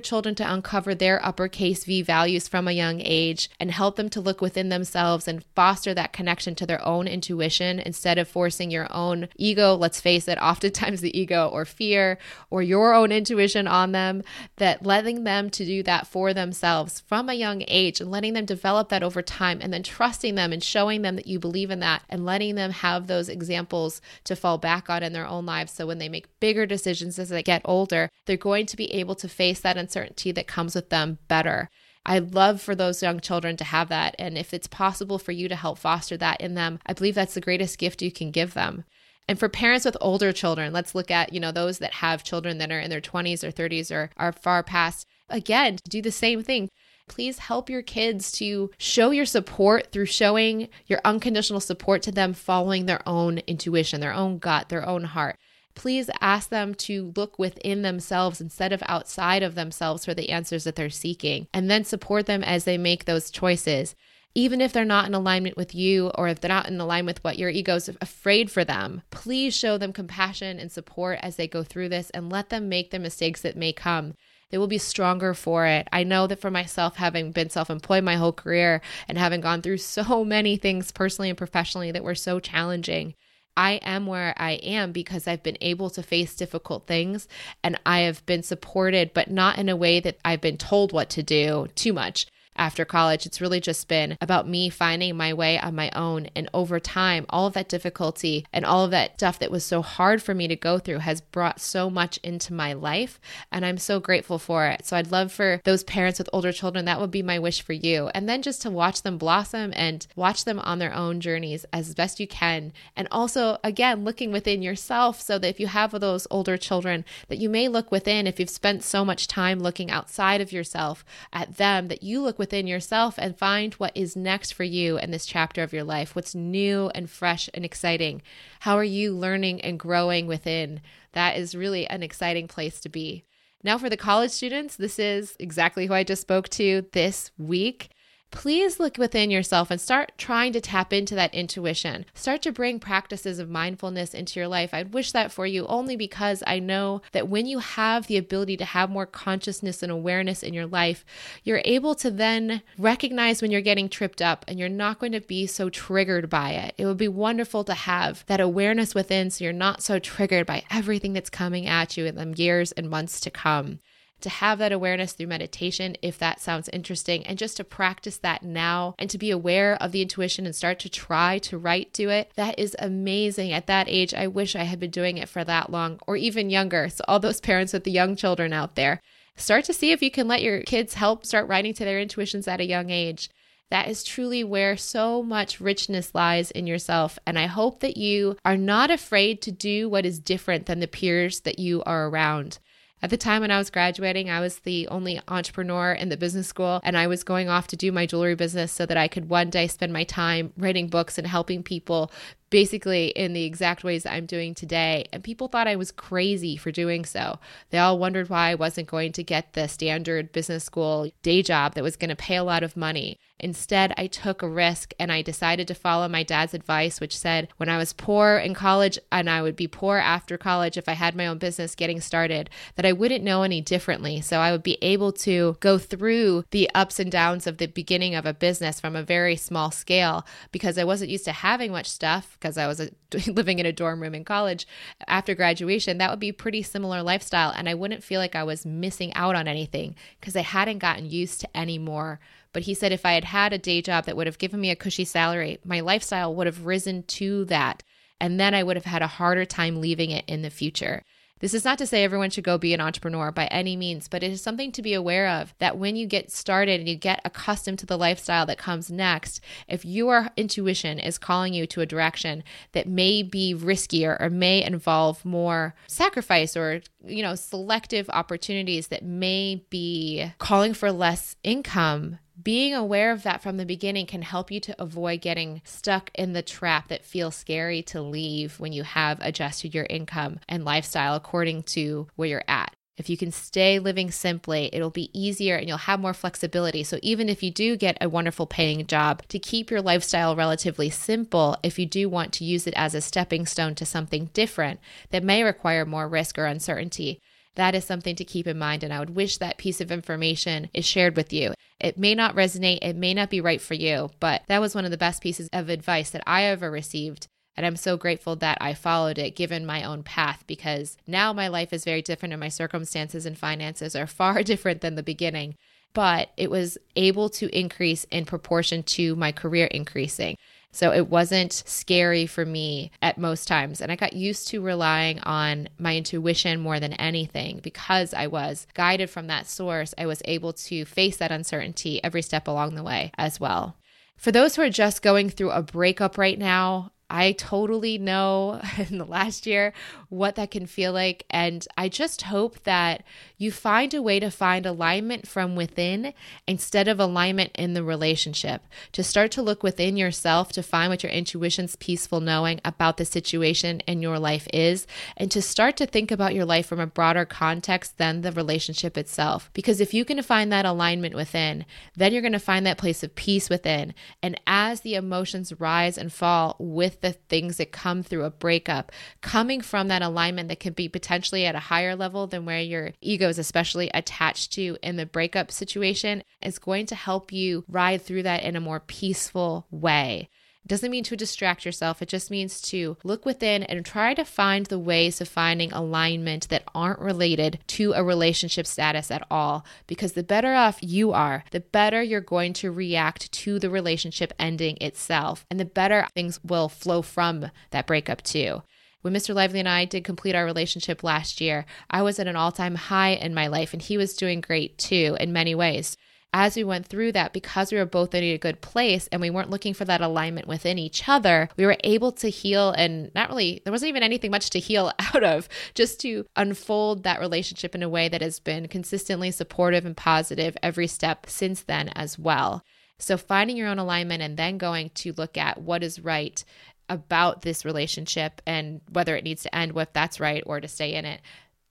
children 0.00 0.34
to 0.36 0.52
uncover 0.52 0.94
their 0.94 1.24
uppercase 1.24 1.84
V 1.84 2.00
values 2.00 2.48
from 2.48 2.66
a 2.66 2.72
young 2.72 3.02
age 3.04 3.50
and 3.60 3.70
help 3.70 3.96
them 3.96 4.08
to 4.08 4.22
look 4.22 4.40
within 4.40 4.70
themselves 4.70 5.28
and 5.28 5.44
foster 5.54 5.92
that 5.92 6.14
connection 6.14 6.54
to 6.54 6.64
their 6.64 6.82
own 6.82 7.06
intuition 7.06 7.78
instead 7.78 8.16
of 8.16 8.26
forcing 8.26 8.70
your 8.70 8.90
own 8.90 9.28
ego, 9.36 9.74
let's 9.74 10.00
face 10.00 10.26
it, 10.28 10.38
oftentimes 10.40 11.02
the 11.02 11.18
ego 11.18 11.46
or 11.46 11.66
fear 11.66 12.16
or 12.48 12.62
your 12.62 12.94
own 12.94 13.12
intuition 13.12 13.68
on 13.68 13.92
them, 13.92 14.22
that 14.56 14.86
letting 14.86 15.24
them 15.24 15.50
to 15.50 15.66
do 15.66 15.82
that 15.82 16.06
for 16.06 16.32
themselves 16.32 17.00
from 17.00 17.28
a 17.28 17.34
young 17.34 17.62
age 17.68 18.00
and 18.00 18.10
letting 18.10 18.32
them 18.32 18.46
develop 18.46 18.88
that 18.88 19.02
over 19.02 19.20
time 19.20 19.58
and 19.60 19.74
then 19.74 19.82
trusting 19.82 20.36
them 20.36 20.54
and 20.54 20.64
showing 20.64 21.02
them 21.02 21.16
that 21.16 21.26
you 21.26 21.38
believe 21.38 21.70
in 21.70 21.80
that 21.80 22.02
and 22.08 22.24
letting 22.24 22.54
them 22.54 22.70
have 22.70 23.08
those 23.08 23.28
examples 23.28 24.00
to 24.24 24.34
fall 24.34 24.56
back 24.56 24.88
on 24.88 25.02
in 25.02 25.12
their 25.12 25.26
own 25.26 25.44
lives. 25.44 25.72
So, 25.72 25.86
when 25.86 25.98
they 25.98 26.08
make 26.08 26.40
bigger 26.40 26.64
decisions 26.64 27.18
as 27.18 27.28
they 27.28 27.42
get 27.42 27.60
older, 27.66 28.08
they're 28.24 28.38
going 28.38 28.64
to 28.64 28.76
be 28.76 28.85
able 28.86 29.14
to 29.16 29.28
face 29.28 29.60
that 29.60 29.76
uncertainty 29.76 30.32
that 30.32 30.46
comes 30.46 30.74
with 30.74 30.90
them 30.90 31.18
better. 31.28 31.70
I 32.04 32.20
love 32.20 32.62
for 32.62 32.74
those 32.74 33.02
young 33.02 33.20
children 33.20 33.56
to 33.56 33.64
have 33.64 33.88
that. 33.88 34.14
And 34.18 34.38
if 34.38 34.54
it's 34.54 34.68
possible 34.68 35.18
for 35.18 35.32
you 35.32 35.48
to 35.48 35.56
help 35.56 35.78
foster 35.78 36.16
that 36.16 36.40
in 36.40 36.54
them, 36.54 36.78
I 36.86 36.92
believe 36.92 37.16
that's 37.16 37.34
the 37.34 37.40
greatest 37.40 37.78
gift 37.78 38.00
you 38.00 38.12
can 38.12 38.30
give 38.30 38.54
them. 38.54 38.84
And 39.28 39.40
for 39.40 39.48
parents 39.48 39.84
with 39.84 39.96
older 40.00 40.32
children, 40.32 40.72
let's 40.72 40.94
look 40.94 41.10
at, 41.10 41.32
you 41.32 41.40
know, 41.40 41.50
those 41.50 41.78
that 41.78 41.94
have 41.94 42.22
children 42.22 42.58
that 42.58 42.70
are 42.70 42.78
in 42.78 42.90
their 42.90 43.00
20s 43.00 43.42
or 43.42 43.50
30s 43.50 43.90
or 43.90 44.10
are 44.16 44.30
far 44.30 44.62
past. 44.62 45.04
Again, 45.28 45.78
do 45.88 46.00
the 46.00 46.12
same 46.12 46.44
thing. 46.44 46.68
Please 47.08 47.38
help 47.38 47.68
your 47.68 47.82
kids 47.82 48.30
to 48.32 48.70
show 48.78 49.10
your 49.10 49.26
support 49.26 49.90
through 49.90 50.06
showing 50.06 50.68
your 50.86 51.00
unconditional 51.04 51.60
support 51.60 52.02
to 52.02 52.12
them 52.12 52.34
following 52.34 52.86
their 52.86 53.06
own 53.06 53.38
intuition, 53.48 54.00
their 54.00 54.14
own 54.14 54.38
gut, 54.38 54.68
their 54.68 54.86
own 54.86 55.04
heart 55.04 55.38
please 55.76 56.10
ask 56.20 56.48
them 56.48 56.74
to 56.74 57.12
look 57.14 57.38
within 57.38 57.82
themselves 57.82 58.40
instead 58.40 58.72
of 58.72 58.82
outside 58.86 59.44
of 59.44 59.54
themselves 59.54 60.04
for 60.04 60.14
the 60.14 60.30
answers 60.30 60.64
that 60.64 60.74
they're 60.74 60.90
seeking, 60.90 61.46
and 61.54 61.70
then 61.70 61.84
support 61.84 62.26
them 62.26 62.42
as 62.42 62.64
they 62.64 62.76
make 62.76 63.04
those 63.04 63.30
choices. 63.30 63.94
Even 64.34 64.60
if 64.60 64.72
they're 64.72 64.84
not 64.84 65.06
in 65.06 65.14
alignment 65.14 65.56
with 65.56 65.74
you 65.74 66.10
or 66.16 66.28
if 66.28 66.40
they're 66.40 66.48
not 66.48 66.68
in 66.68 66.80
alignment 66.80 67.18
with 67.18 67.24
what 67.24 67.38
your 67.38 67.48
ego's 67.48 67.88
afraid 68.00 68.50
for 68.50 68.64
them, 68.64 69.02
please 69.10 69.56
show 69.56 69.78
them 69.78 69.92
compassion 69.92 70.58
and 70.58 70.72
support 70.72 71.18
as 71.22 71.36
they 71.36 71.46
go 71.46 71.62
through 71.62 71.88
this 71.88 72.10
and 72.10 72.30
let 72.30 72.50
them 72.50 72.68
make 72.68 72.90
the 72.90 72.98
mistakes 72.98 73.40
that 73.40 73.56
may 73.56 73.72
come 73.72 74.14
they 74.50 74.58
will 74.58 74.68
be 74.68 74.78
stronger 74.78 75.34
for 75.34 75.66
it. 75.66 75.88
I 75.92 76.04
know 76.04 76.26
that 76.26 76.40
for 76.40 76.50
myself, 76.50 76.96
having 76.96 77.32
been 77.32 77.50
self 77.50 77.68
employed 77.68 78.04
my 78.04 78.16
whole 78.16 78.32
career 78.32 78.80
and 79.08 79.18
having 79.18 79.40
gone 79.40 79.62
through 79.62 79.78
so 79.78 80.24
many 80.24 80.56
things 80.56 80.92
personally 80.92 81.28
and 81.28 81.38
professionally 81.38 81.90
that 81.90 82.04
were 82.04 82.14
so 82.14 82.38
challenging, 82.38 83.14
I 83.56 83.72
am 83.82 84.06
where 84.06 84.34
I 84.36 84.52
am 84.52 84.92
because 84.92 85.26
I've 85.26 85.42
been 85.42 85.58
able 85.60 85.90
to 85.90 86.02
face 86.02 86.34
difficult 86.34 86.86
things 86.86 87.26
and 87.62 87.78
I 87.86 88.00
have 88.00 88.24
been 88.26 88.42
supported, 88.42 89.12
but 89.14 89.30
not 89.30 89.58
in 89.58 89.68
a 89.68 89.76
way 89.76 90.00
that 90.00 90.18
I've 90.24 90.40
been 90.40 90.58
told 90.58 90.92
what 90.92 91.10
to 91.10 91.22
do 91.22 91.68
too 91.74 91.92
much 91.92 92.26
after 92.56 92.84
college. 92.84 93.26
It's 93.26 93.40
really 93.40 93.60
just 93.60 93.88
been 93.88 94.16
about 94.20 94.48
me 94.48 94.68
finding 94.70 95.16
my 95.16 95.32
way 95.32 95.58
on 95.58 95.74
my 95.74 95.90
own. 95.94 96.28
And 96.34 96.48
over 96.52 96.80
time, 96.80 97.26
all 97.28 97.46
of 97.46 97.54
that 97.54 97.68
difficulty 97.68 98.46
and 98.52 98.64
all 98.64 98.84
of 98.84 98.90
that 98.90 99.14
stuff 99.14 99.38
that 99.38 99.50
was 99.50 99.64
so 99.64 99.82
hard 99.82 100.22
for 100.22 100.34
me 100.34 100.48
to 100.48 100.56
go 100.56 100.78
through 100.78 100.98
has 100.98 101.20
brought 101.20 101.60
so 101.60 101.90
much 101.90 102.18
into 102.18 102.52
my 102.52 102.72
life. 102.72 103.20
And 103.52 103.64
I'm 103.64 103.78
so 103.78 104.00
grateful 104.00 104.38
for 104.38 104.66
it. 104.66 104.86
So 104.86 104.96
I'd 104.96 105.10
love 105.10 105.32
for 105.32 105.60
those 105.64 105.84
parents 105.84 106.18
with 106.18 106.30
older 106.32 106.52
children, 106.52 106.84
that 106.84 107.00
would 107.00 107.10
be 107.10 107.22
my 107.22 107.38
wish 107.38 107.62
for 107.62 107.72
you. 107.72 108.08
And 108.14 108.28
then 108.28 108.42
just 108.42 108.62
to 108.62 108.70
watch 108.70 109.02
them 109.02 109.18
blossom 109.18 109.72
and 109.74 110.06
watch 110.16 110.44
them 110.44 110.58
on 110.60 110.78
their 110.78 110.94
own 110.94 111.20
journeys 111.20 111.66
as 111.72 111.94
best 111.94 112.20
you 112.20 112.26
can. 112.26 112.72
And 112.94 113.08
also, 113.10 113.58
again, 113.62 114.04
looking 114.04 114.32
within 114.32 114.62
yourself 114.62 115.20
so 115.20 115.38
that 115.38 115.48
if 115.48 115.60
you 115.60 115.66
have 115.66 115.92
those 115.92 116.26
older 116.30 116.56
children, 116.56 117.04
that 117.28 117.38
you 117.38 117.48
may 117.48 117.68
look 117.68 117.90
within 117.90 118.26
if 118.26 118.38
you've 118.38 118.50
spent 118.50 118.82
so 118.82 119.04
much 119.04 119.26
time 119.26 119.60
looking 119.60 119.90
outside 119.90 120.40
of 120.40 120.52
yourself 120.52 121.04
at 121.32 121.56
them, 121.56 121.88
that 121.88 122.02
you 122.02 122.20
look 122.20 122.38
within 122.38 122.45
yourself 122.52 123.14
and 123.18 123.38
find 123.38 123.74
what 123.74 123.92
is 123.94 124.16
next 124.16 124.52
for 124.52 124.64
you 124.64 124.98
in 124.98 125.10
this 125.10 125.26
chapter 125.26 125.62
of 125.62 125.72
your 125.72 125.84
life. 125.84 126.14
What's 126.14 126.34
new 126.34 126.90
and 126.94 127.10
fresh 127.10 127.48
and 127.54 127.64
exciting? 127.64 128.22
How 128.60 128.76
are 128.76 128.84
you 128.84 129.12
learning 129.12 129.60
and 129.62 129.78
growing 129.78 130.26
within? 130.26 130.80
That 131.12 131.36
is 131.36 131.54
really 131.54 131.86
an 131.86 132.02
exciting 132.02 132.48
place 132.48 132.80
to 132.80 132.88
be. 132.88 133.24
Now, 133.62 133.78
for 133.78 133.90
the 133.90 133.96
college 133.96 134.30
students, 134.30 134.76
this 134.76 134.98
is 134.98 135.36
exactly 135.40 135.86
who 135.86 135.94
I 135.94 136.04
just 136.04 136.22
spoke 136.22 136.48
to 136.50 136.86
this 136.92 137.30
week 137.38 137.90
please 138.30 138.78
look 138.78 138.98
within 138.98 139.30
yourself 139.30 139.70
and 139.70 139.80
start 139.80 140.12
trying 140.18 140.52
to 140.52 140.60
tap 140.60 140.92
into 140.92 141.14
that 141.14 141.34
intuition. 141.34 142.04
Start 142.14 142.42
to 142.42 142.52
bring 142.52 142.78
practices 142.78 143.38
of 143.38 143.48
mindfulness 143.48 144.14
into 144.14 144.38
your 144.38 144.48
life. 144.48 144.72
I'd 144.72 144.92
wish 144.92 145.12
that 145.12 145.32
for 145.32 145.46
you 145.46 145.66
only 145.66 145.96
because 145.96 146.42
I 146.46 146.58
know 146.58 147.02
that 147.12 147.28
when 147.28 147.46
you 147.46 147.60
have 147.60 148.06
the 148.06 148.16
ability 148.16 148.56
to 148.58 148.64
have 148.64 148.90
more 148.90 149.06
consciousness 149.06 149.82
and 149.82 149.90
awareness 149.90 150.42
in 150.42 150.54
your 150.54 150.66
life, 150.66 151.04
you're 151.44 151.62
able 151.64 151.94
to 151.96 152.10
then 152.10 152.62
recognize 152.78 153.40
when 153.40 153.50
you're 153.50 153.60
getting 153.60 153.88
tripped 153.88 154.20
up 154.20 154.44
and 154.46 154.58
you're 154.58 154.68
not 154.68 154.98
going 154.98 155.12
to 155.12 155.20
be 155.20 155.46
so 155.46 155.70
triggered 155.70 156.28
by 156.28 156.50
it. 156.50 156.74
It 156.76 156.86
would 156.86 156.96
be 156.96 157.08
wonderful 157.08 157.64
to 157.64 157.74
have 157.74 158.24
that 158.26 158.40
awareness 158.40 158.94
within 158.94 159.30
so 159.30 159.44
you're 159.44 159.52
not 159.52 159.82
so 159.82 159.98
triggered 159.98 160.46
by 160.46 160.64
everything 160.70 161.12
that's 161.12 161.30
coming 161.30 161.66
at 161.66 161.96
you 161.96 162.06
in 162.06 162.14
the 162.16 162.26
years 162.36 162.72
and 162.72 162.90
months 162.90 163.20
to 163.20 163.30
come 163.30 163.80
to 164.20 164.28
have 164.28 164.58
that 164.58 164.72
awareness 164.72 165.12
through 165.12 165.26
meditation 165.26 165.96
if 166.02 166.18
that 166.18 166.40
sounds 166.40 166.68
interesting, 166.72 167.26
and 167.26 167.38
just 167.38 167.56
to 167.56 167.64
practice 167.64 168.18
that 168.18 168.42
now 168.42 168.94
and 168.98 169.10
to 169.10 169.18
be 169.18 169.30
aware 169.30 169.74
of 169.80 169.92
the 169.92 170.02
intuition 170.02 170.46
and 170.46 170.54
start 170.54 170.78
to 170.80 170.88
try 170.88 171.38
to 171.38 171.58
write 171.58 171.92
to 171.94 172.08
it. 172.08 172.32
That 172.36 172.58
is 172.58 172.76
amazing. 172.78 173.52
At 173.52 173.66
that 173.66 173.88
age, 173.88 174.14
I 174.14 174.26
wish 174.26 174.56
I 174.56 174.64
had 174.64 174.80
been 174.80 174.90
doing 174.90 175.18
it 175.18 175.28
for 175.28 175.44
that 175.44 175.70
long 175.70 176.00
or 176.06 176.16
even 176.16 176.50
younger. 176.50 176.88
So, 176.88 177.04
all 177.06 177.20
those 177.20 177.40
parents 177.40 177.72
with 177.72 177.84
the 177.84 177.90
young 177.90 178.16
children 178.16 178.52
out 178.52 178.74
there, 178.74 179.00
start 179.36 179.64
to 179.66 179.74
see 179.74 179.92
if 179.92 180.02
you 180.02 180.10
can 180.10 180.28
let 180.28 180.42
your 180.42 180.62
kids 180.62 180.94
help 180.94 181.26
start 181.26 181.48
writing 181.48 181.74
to 181.74 181.84
their 181.84 182.00
intuitions 182.00 182.48
at 182.48 182.60
a 182.60 182.66
young 182.66 182.90
age. 182.90 183.30
That 183.70 183.88
is 183.88 184.04
truly 184.04 184.44
where 184.44 184.76
so 184.76 185.22
much 185.22 185.60
richness 185.60 186.14
lies 186.14 186.50
in 186.52 186.66
yourself. 186.66 187.18
And 187.26 187.38
I 187.38 187.46
hope 187.46 187.80
that 187.80 187.96
you 187.96 188.36
are 188.44 188.56
not 188.56 188.90
afraid 188.90 189.42
to 189.42 189.52
do 189.52 189.88
what 189.88 190.06
is 190.06 190.20
different 190.20 190.66
than 190.66 190.78
the 190.80 190.86
peers 190.86 191.40
that 191.40 191.58
you 191.58 191.82
are 191.84 192.08
around. 192.08 192.60
At 193.02 193.10
the 193.10 193.18
time 193.18 193.42
when 193.42 193.50
I 193.50 193.58
was 193.58 193.68
graduating, 193.68 194.30
I 194.30 194.40
was 194.40 194.60
the 194.60 194.88
only 194.88 195.20
entrepreneur 195.28 195.92
in 195.92 196.08
the 196.08 196.16
business 196.16 196.48
school, 196.48 196.80
and 196.82 196.96
I 196.96 197.06
was 197.06 197.24
going 197.24 197.48
off 197.48 197.66
to 197.68 197.76
do 197.76 197.92
my 197.92 198.06
jewelry 198.06 198.34
business 198.34 198.72
so 198.72 198.86
that 198.86 198.96
I 198.96 199.06
could 199.06 199.28
one 199.28 199.50
day 199.50 199.66
spend 199.66 199.92
my 199.92 200.04
time 200.04 200.52
writing 200.56 200.88
books 200.88 201.18
and 201.18 201.26
helping 201.26 201.62
people 201.62 202.10
basically 202.50 203.08
in 203.08 203.32
the 203.32 203.44
exact 203.44 203.84
ways 203.84 204.04
that 204.04 204.12
I'm 204.12 204.26
doing 204.26 204.54
today. 204.54 205.06
And 205.12 205.24
people 205.24 205.48
thought 205.48 205.68
I 205.68 205.76
was 205.76 205.92
crazy 205.92 206.56
for 206.56 206.70
doing 206.70 207.04
so. 207.04 207.38
They 207.70 207.78
all 207.78 207.98
wondered 207.98 208.28
why 208.28 208.50
I 208.50 208.54
wasn't 208.54 208.88
going 208.88 209.12
to 209.12 209.22
get 209.22 209.52
the 209.52 209.66
standard 209.66 210.32
business 210.32 210.64
school 210.64 211.10
day 211.22 211.42
job 211.42 211.74
that 211.74 211.84
was 211.84 211.96
going 211.96 212.10
to 212.10 212.16
pay 212.16 212.36
a 212.36 212.44
lot 212.44 212.62
of 212.62 212.76
money. 212.76 213.18
Instead, 213.38 213.92
I 213.98 214.06
took 214.06 214.42
a 214.42 214.48
risk 214.48 214.94
and 214.98 215.12
I 215.12 215.20
decided 215.20 215.68
to 215.68 215.74
follow 215.74 216.08
my 216.08 216.22
dad's 216.22 216.54
advice, 216.54 217.00
which 217.00 217.16
said 217.16 217.48
when 217.58 217.68
I 217.68 217.76
was 217.76 217.92
poor 217.92 218.38
in 218.38 218.54
college 218.54 218.98
and 219.12 219.28
I 219.28 219.42
would 219.42 219.56
be 219.56 219.68
poor 219.68 219.98
after 219.98 220.38
college 220.38 220.78
if 220.78 220.88
I 220.88 220.92
had 220.92 221.14
my 221.14 221.26
own 221.26 221.36
business 221.36 221.74
getting 221.74 222.00
started, 222.00 222.48
that 222.76 222.86
I 222.86 222.92
wouldn't 222.92 223.24
know 223.24 223.42
any 223.42 223.60
differently. 223.60 224.22
So 224.22 224.38
I 224.38 224.52
would 224.52 224.62
be 224.62 224.78
able 224.80 225.12
to 225.12 225.56
go 225.60 225.76
through 225.76 226.44
the 226.50 226.70
ups 226.74 226.98
and 226.98 227.12
downs 227.12 227.46
of 227.46 227.58
the 227.58 227.66
beginning 227.66 228.14
of 228.14 228.24
a 228.24 228.32
business 228.32 228.80
from 228.80 228.96
a 228.96 229.02
very 229.02 229.36
small 229.36 229.70
scale 229.70 230.26
because 230.50 230.78
I 230.78 230.84
wasn't 230.84 231.10
used 231.10 231.26
to 231.26 231.32
having 231.32 231.72
much 231.72 231.90
stuff 231.90 232.35
because 232.38 232.56
I 232.56 232.66
was 232.66 232.80
a, 232.80 232.90
living 233.30 233.58
in 233.58 233.66
a 233.66 233.72
dorm 233.72 234.00
room 234.00 234.14
in 234.14 234.24
college 234.24 234.66
after 235.06 235.34
graduation. 235.34 235.98
That 235.98 236.10
would 236.10 236.20
be 236.20 236.32
pretty 236.32 236.62
similar 236.62 237.02
lifestyle. 237.02 237.52
And 237.56 237.68
I 237.68 237.74
wouldn't 237.74 238.04
feel 238.04 238.20
like 238.20 238.34
I 238.34 238.44
was 238.44 238.64
missing 238.64 239.12
out 239.14 239.36
on 239.36 239.48
anything 239.48 239.96
because 240.20 240.36
I 240.36 240.42
hadn't 240.42 240.78
gotten 240.78 241.10
used 241.10 241.40
to 241.40 241.56
any 241.56 241.78
more 241.78 242.20
but 242.56 242.62
he 242.62 242.72
said 242.72 242.90
if 242.90 243.04
I 243.04 243.12
had 243.12 243.24
had 243.24 243.52
a 243.52 243.58
day 243.58 243.82
job 243.82 244.06
that 244.06 244.16
would 244.16 244.26
have 244.26 244.38
given 244.38 244.62
me 244.62 244.70
a 244.70 244.76
cushy 244.76 245.04
salary, 245.04 245.58
my 245.62 245.80
lifestyle 245.80 246.34
would 246.34 246.46
have 246.46 246.64
risen 246.64 247.02
to 247.02 247.44
that. 247.44 247.82
And 248.18 248.40
then 248.40 248.54
I 248.54 248.62
would 248.62 248.76
have 248.76 248.86
had 248.86 249.02
a 249.02 249.06
harder 249.06 249.44
time 249.44 249.82
leaving 249.82 250.10
it 250.10 250.24
in 250.26 250.40
the 250.40 250.48
future. 250.48 251.04
This 251.40 251.52
is 251.52 251.66
not 251.66 251.76
to 251.78 251.86
say 251.86 252.02
everyone 252.02 252.30
should 252.30 252.44
go 252.44 252.56
be 252.56 252.72
an 252.72 252.80
entrepreneur 252.80 253.30
by 253.30 253.46
any 253.46 253.76
means, 253.76 254.08
but 254.08 254.22
it 254.22 254.32
is 254.32 254.40
something 254.40 254.72
to 254.72 254.80
be 254.80 254.94
aware 254.94 255.28
of 255.28 255.54
that 255.58 255.76
when 255.76 255.94
you 255.94 256.06
get 256.06 256.32
started 256.32 256.80
and 256.80 256.88
you 256.88 256.96
get 256.96 257.20
accustomed 257.26 257.78
to 257.80 257.86
the 257.86 257.98
lifestyle 257.98 258.46
that 258.46 258.56
comes 258.56 258.90
next, 258.90 259.42
if 259.68 259.84
your 259.84 260.28
intuition 260.36 260.98
is 260.98 261.18
calling 261.18 261.52
you 261.52 261.66
to 261.66 261.82
a 261.82 261.86
direction 261.86 262.42
that 262.72 262.88
may 262.88 263.22
be 263.22 263.54
riskier 263.54 264.18
or 264.18 264.30
may 264.30 264.64
involve 264.64 265.22
more 265.26 265.74
sacrifice 265.86 266.56
or, 266.56 266.80
you 267.04 267.22
know, 267.22 267.34
selective 267.34 268.08
opportunities 268.10 268.88
that 268.88 269.04
may 269.04 269.62
be 269.68 270.32
calling 270.38 270.72
for 270.72 270.90
less 270.90 271.36
income, 271.44 272.18
being 272.42 272.74
aware 272.74 273.12
of 273.12 273.22
that 273.22 273.42
from 273.42 273.56
the 273.56 273.66
beginning 273.66 274.06
can 274.06 274.22
help 274.22 274.50
you 274.50 274.60
to 274.60 274.82
avoid 274.82 275.20
getting 275.20 275.62
stuck 275.64 276.10
in 276.14 276.32
the 276.32 276.42
trap 276.42 276.88
that 276.88 277.04
feels 277.04 277.34
scary 277.34 277.82
to 277.82 278.02
leave 278.02 278.60
when 278.60 278.72
you 278.72 278.82
have 278.82 279.18
adjusted 279.20 279.74
your 279.74 279.86
income 279.88 280.38
and 280.48 280.64
lifestyle 280.64 281.14
according 281.14 281.62
to 281.62 282.06
where 282.16 282.28
you're 282.28 282.44
at. 282.48 282.74
If 282.96 283.10
you 283.10 283.18
can 283.18 283.30
stay 283.30 283.78
living 283.78 284.10
simply, 284.10 284.70
it'll 284.72 284.90
be 284.90 285.10
easier 285.12 285.56
and 285.56 285.68
you'll 285.68 285.76
have 285.76 286.00
more 286.00 286.14
flexibility. 286.14 286.82
So, 286.82 286.98
even 287.02 287.28
if 287.28 287.42
you 287.42 287.50
do 287.50 287.76
get 287.76 287.98
a 288.00 288.08
wonderful 288.08 288.46
paying 288.46 288.86
job, 288.86 289.22
to 289.28 289.38
keep 289.38 289.70
your 289.70 289.82
lifestyle 289.82 290.34
relatively 290.34 290.88
simple, 290.88 291.58
if 291.62 291.78
you 291.78 291.84
do 291.84 292.08
want 292.08 292.32
to 292.34 292.44
use 292.44 292.66
it 292.66 292.72
as 292.74 292.94
a 292.94 293.02
stepping 293.02 293.44
stone 293.44 293.74
to 293.74 293.84
something 293.84 294.30
different 294.32 294.80
that 295.10 295.22
may 295.22 295.42
require 295.42 295.84
more 295.84 296.08
risk 296.08 296.38
or 296.38 296.46
uncertainty, 296.46 297.20
that 297.56 297.74
is 297.74 297.84
something 297.84 298.16
to 298.16 298.24
keep 298.24 298.46
in 298.46 298.58
mind. 298.58 298.82
And 298.82 298.92
I 298.92 299.00
would 299.00 299.16
wish 299.16 299.38
that 299.38 299.58
piece 299.58 299.80
of 299.80 299.90
information 299.90 300.70
is 300.72 300.84
shared 300.84 301.16
with 301.16 301.32
you. 301.32 301.54
It 301.80 301.98
may 301.98 302.14
not 302.14 302.34
resonate, 302.34 302.78
it 302.82 302.96
may 302.96 303.12
not 303.12 303.28
be 303.28 303.40
right 303.40 303.60
for 303.60 303.74
you, 303.74 304.10
but 304.20 304.42
that 304.48 304.60
was 304.60 304.74
one 304.74 304.84
of 304.84 304.90
the 304.90 304.96
best 304.96 305.22
pieces 305.22 305.48
of 305.52 305.68
advice 305.68 306.10
that 306.10 306.22
I 306.26 306.44
ever 306.44 306.70
received. 306.70 307.28
And 307.56 307.64
I'm 307.64 307.76
so 307.76 307.96
grateful 307.96 308.36
that 308.36 308.58
I 308.60 308.74
followed 308.74 309.18
it 309.18 309.34
given 309.34 309.64
my 309.64 309.82
own 309.82 310.02
path 310.02 310.44
because 310.46 310.96
now 311.06 311.32
my 311.32 311.48
life 311.48 311.72
is 311.72 311.84
very 311.84 312.02
different 312.02 312.32
and 312.34 312.40
my 312.40 312.50
circumstances 312.50 313.24
and 313.24 313.38
finances 313.38 313.96
are 313.96 314.06
far 314.06 314.42
different 314.42 314.80
than 314.80 314.94
the 314.94 315.02
beginning. 315.02 315.56
But 315.94 316.30
it 316.36 316.50
was 316.50 316.76
able 316.94 317.30
to 317.30 317.58
increase 317.58 318.04
in 318.04 318.26
proportion 318.26 318.82
to 318.82 319.16
my 319.16 319.32
career 319.32 319.66
increasing. 319.66 320.36
So 320.72 320.92
it 320.92 321.08
wasn't 321.08 321.62
scary 321.66 322.26
for 322.26 322.44
me 322.44 322.90
at 323.00 323.16
most 323.16 323.48
times. 323.48 323.80
And 323.80 323.90
I 323.90 323.96
got 323.96 324.12
used 324.12 324.48
to 324.48 324.60
relying 324.60 325.20
on 325.20 325.68
my 325.78 325.96
intuition 325.96 326.60
more 326.60 326.78
than 326.78 326.92
anything 326.94 327.60
because 327.62 328.12
I 328.12 328.26
was 328.26 328.66
guided 328.74 329.08
from 329.08 329.26
that 329.28 329.46
source. 329.46 329.94
I 329.96 330.04
was 330.06 330.20
able 330.26 330.52
to 330.52 330.84
face 330.84 331.16
that 331.16 331.32
uncertainty 331.32 332.02
every 332.04 332.22
step 332.22 332.46
along 332.46 332.74
the 332.74 332.82
way 332.82 333.10
as 333.16 333.40
well. 333.40 333.76
For 334.16 334.32
those 334.32 334.56
who 334.56 334.62
are 334.62 334.70
just 334.70 335.02
going 335.02 335.30
through 335.30 335.50
a 335.50 335.62
breakup 335.62 336.18
right 336.18 336.38
now, 336.38 336.92
I 337.08 337.32
totally 337.32 337.98
know 337.98 338.60
in 338.78 338.98
the 338.98 339.04
last 339.04 339.46
year 339.46 339.72
what 340.08 340.34
that 340.36 340.50
can 340.50 340.66
feel 340.66 340.92
like. 340.92 341.24
And 341.30 341.66
I 341.76 341.88
just 341.88 342.22
hope 342.22 342.62
that 342.64 343.04
you 343.38 343.52
find 343.52 343.92
a 343.92 344.00
way 344.00 344.18
to 344.18 344.30
find 344.30 344.64
alignment 344.64 345.28
from 345.28 345.56
within 345.56 346.14
instead 346.46 346.88
of 346.88 346.98
alignment 346.98 347.50
in 347.54 347.74
the 347.74 347.84
relationship. 347.84 348.62
To 348.92 349.04
start 349.04 349.30
to 349.32 349.42
look 349.42 349.62
within 349.62 349.96
yourself 349.96 350.52
to 350.52 350.62
find 350.62 350.90
what 350.90 351.02
your 351.02 351.12
intuition's 351.12 351.76
peaceful 351.76 352.20
knowing 352.20 352.60
about 352.64 352.96
the 352.96 353.04
situation 353.04 353.80
in 353.80 354.00
your 354.00 354.18
life 354.18 354.48
is, 354.52 354.86
and 355.16 355.30
to 355.30 355.42
start 355.42 355.76
to 355.76 355.86
think 355.86 356.10
about 356.10 356.34
your 356.34 356.46
life 356.46 356.66
from 356.66 356.80
a 356.80 356.86
broader 356.86 357.26
context 357.26 357.98
than 357.98 358.22
the 358.22 358.32
relationship 358.32 358.96
itself. 358.96 359.50
Because 359.52 359.80
if 359.80 359.92
you 359.92 360.04
can 360.04 360.22
find 360.22 360.50
that 360.50 360.64
alignment 360.64 361.14
within, 361.14 361.66
then 361.94 362.12
you're 362.12 362.22
going 362.22 362.32
to 362.32 362.38
find 362.38 362.64
that 362.66 362.78
place 362.78 363.02
of 363.02 363.14
peace 363.14 363.50
within. 363.50 363.92
And 364.22 364.40
as 364.46 364.80
the 364.80 364.94
emotions 364.94 365.52
rise 365.60 365.98
and 365.98 366.12
fall 366.12 366.56
with 366.58 367.02
the 367.02 367.12
things 367.12 367.58
that 367.58 367.70
come 367.72 368.02
through 368.02 368.24
a 368.24 368.30
breakup, 368.30 368.92
coming 369.20 369.60
from 369.60 369.88
that 369.88 370.02
alignment 370.02 370.48
that 370.48 370.60
can 370.60 370.72
be 370.72 370.88
potentially 370.88 371.44
at 371.44 371.54
a 371.54 371.60
higher 371.60 371.94
level 371.94 372.26
than 372.26 372.46
where 372.46 372.60
your 372.60 372.92
ego 373.00 373.25
is 373.28 373.38
especially 373.38 373.90
attached 373.94 374.52
to 374.52 374.76
in 374.82 374.96
the 374.96 375.06
breakup 375.06 375.50
situation 375.50 376.22
is 376.42 376.58
going 376.58 376.86
to 376.86 376.94
help 376.94 377.32
you 377.32 377.64
ride 377.68 378.02
through 378.02 378.22
that 378.22 378.42
in 378.42 378.56
a 378.56 378.60
more 378.60 378.80
peaceful 378.80 379.66
way 379.70 380.28
It 380.66 380.70
doesn't 380.70 380.90
mean 380.90 381.04
to 381.04 381.16
distract 381.16 381.64
yourself. 381.64 382.02
It 382.02 382.08
just 382.08 382.28
means 382.28 382.60
to 382.62 382.96
look 383.04 383.24
within 383.24 383.62
and 383.62 383.86
try 383.86 384.14
to 384.14 384.24
find 384.24 384.66
the 384.66 384.80
ways 384.80 385.20
of 385.20 385.28
finding 385.28 385.70
alignment 385.72 386.48
that 386.48 386.64
aren't 386.74 386.98
related 386.98 387.60
to 387.68 387.92
a 387.92 388.02
relationship 388.02 388.66
status 388.66 389.12
at 389.12 389.24
all. 389.30 389.64
Because 389.86 390.14
the 390.14 390.24
better 390.24 390.54
off 390.54 390.82
you 390.82 391.12
are, 391.12 391.44
the 391.52 391.60
better 391.60 392.02
you're 392.02 392.20
going 392.20 392.52
to 392.54 392.72
react 392.72 393.30
to 393.30 393.60
the 393.60 393.70
relationship 393.70 394.32
ending 394.40 394.76
itself, 394.80 395.46
and 395.48 395.60
the 395.60 395.64
better 395.64 396.08
things 396.16 396.40
will 396.42 396.68
flow 396.68 397.00
from 397.00 397.52
that 397.70 397.86
breakup 397.86 398.22
too. 398.22 398.64
When 399.06 399.14
Mr. 399.14 399.36
Lively 399.36 399.60
and 399.60 399.68
I 399.68 399.84
did 399.84 400.02
complete 400.02 400.34
our 400.34 400.44
relationship 400.44 401.04
last 401.04 401.40
year, 401.40 401.64
I 401.88 402.02
was 402.02 402.18
at 402.18 402.26
an 402.26 402.34
all 402.34 402.50
time 402.50 402.74
high 402.74 403.10
in 403.10 403.34
my 403.34 403.46
life, 403.46 403.72
and 403.72 403.80
he 403.80 403.96
was 403.96 404.16
doing 404.16 404.40
great 404.40 404.78
too 404.78 405.16
in 405.20 405.32
many 405.32 405.54
ways 405.54 405.96
as 406.32 406.56
we 406.56 406.64
went 406.64 406.84
through 406.84 407.12
that, 407.12 407.32
because 407.32 407.70
we 407.70 407.78
were 407.78 407.86
both 407.86 408.14
in 408.14 408.24
a 408.24 408.36
good 408.36 408.60
place 408.60 409.08
and 409.12 409.22
we 409.22 409.30
weren't 409.30 409.48
looking 409.48 409.72
for 409.72 409.84
that 409.84 410.00
alignment 410.00 410.48
within 410.48 410.76
each 410.76 411.08
other, 411.08 411.48
we 411.56 411.64
were 411.64 411.78
able 411.84 412.10
to 412.12 412.28
heal 412.28 412.72
and 412.72 413.10
not 413.14 413.30
really, 413.30 413.62
there 413.64 413.72
wasn't 413.72 413.88
even 413.88 414.02
anything 414.02 414.32
much 414.32 414.50
to 414.50 414.58
heal 414.58 414.92
out 415.14 415.22
of, 415.22 415.48
just 415.74 416.00
to 416.00 416.26
unfold 416.34 417.04
that 417.04 417.20
relationship 417.20 417.76
in 417.76 417.82
a 417.84 417.88
way 417.88 418.08
that 418.08 418.20
has 418.20 418.40
been 418.40 418.66
consistently 418.66 419.30
supportive 419.30 419.86
and 419.86 419.96
positive 419.96 420.56
every 420.64 420.88
step 420.88 421.26
since 421.26 421.62
then 421.62 421.88
as 421.90 422.18
well. 422.18 422.62
So, 422.98 423.16
finding 423.16 423.56
your 423.56 423.68
own 423.68 423.78
alignment 423.78 424.22
and 424.22 424.36
then 424.36 424.58
going 424.58 424.90
to 424.94 425.14
look 425.16 425.38
at 425.38 425.60
what 425.60 425.82
is 425.82 426.00
right 426.00 426.42
about 426.88 427.42
this 427.42 427.64
relationship 427.64 428.40
and 428.46 428.80
whether 428.92 429.16
it 429.16 429.24
needs 429.24 429.42
to 429.42 429.54
end, 429.54 429.76
if 429.76 429.92
that's 429.92 430.20
right, 430.20 430.42
or 430.46 430.60
to 430.60 430.68
stay 430.68 430.94
in 430.94 431.04
it 431.04 431.20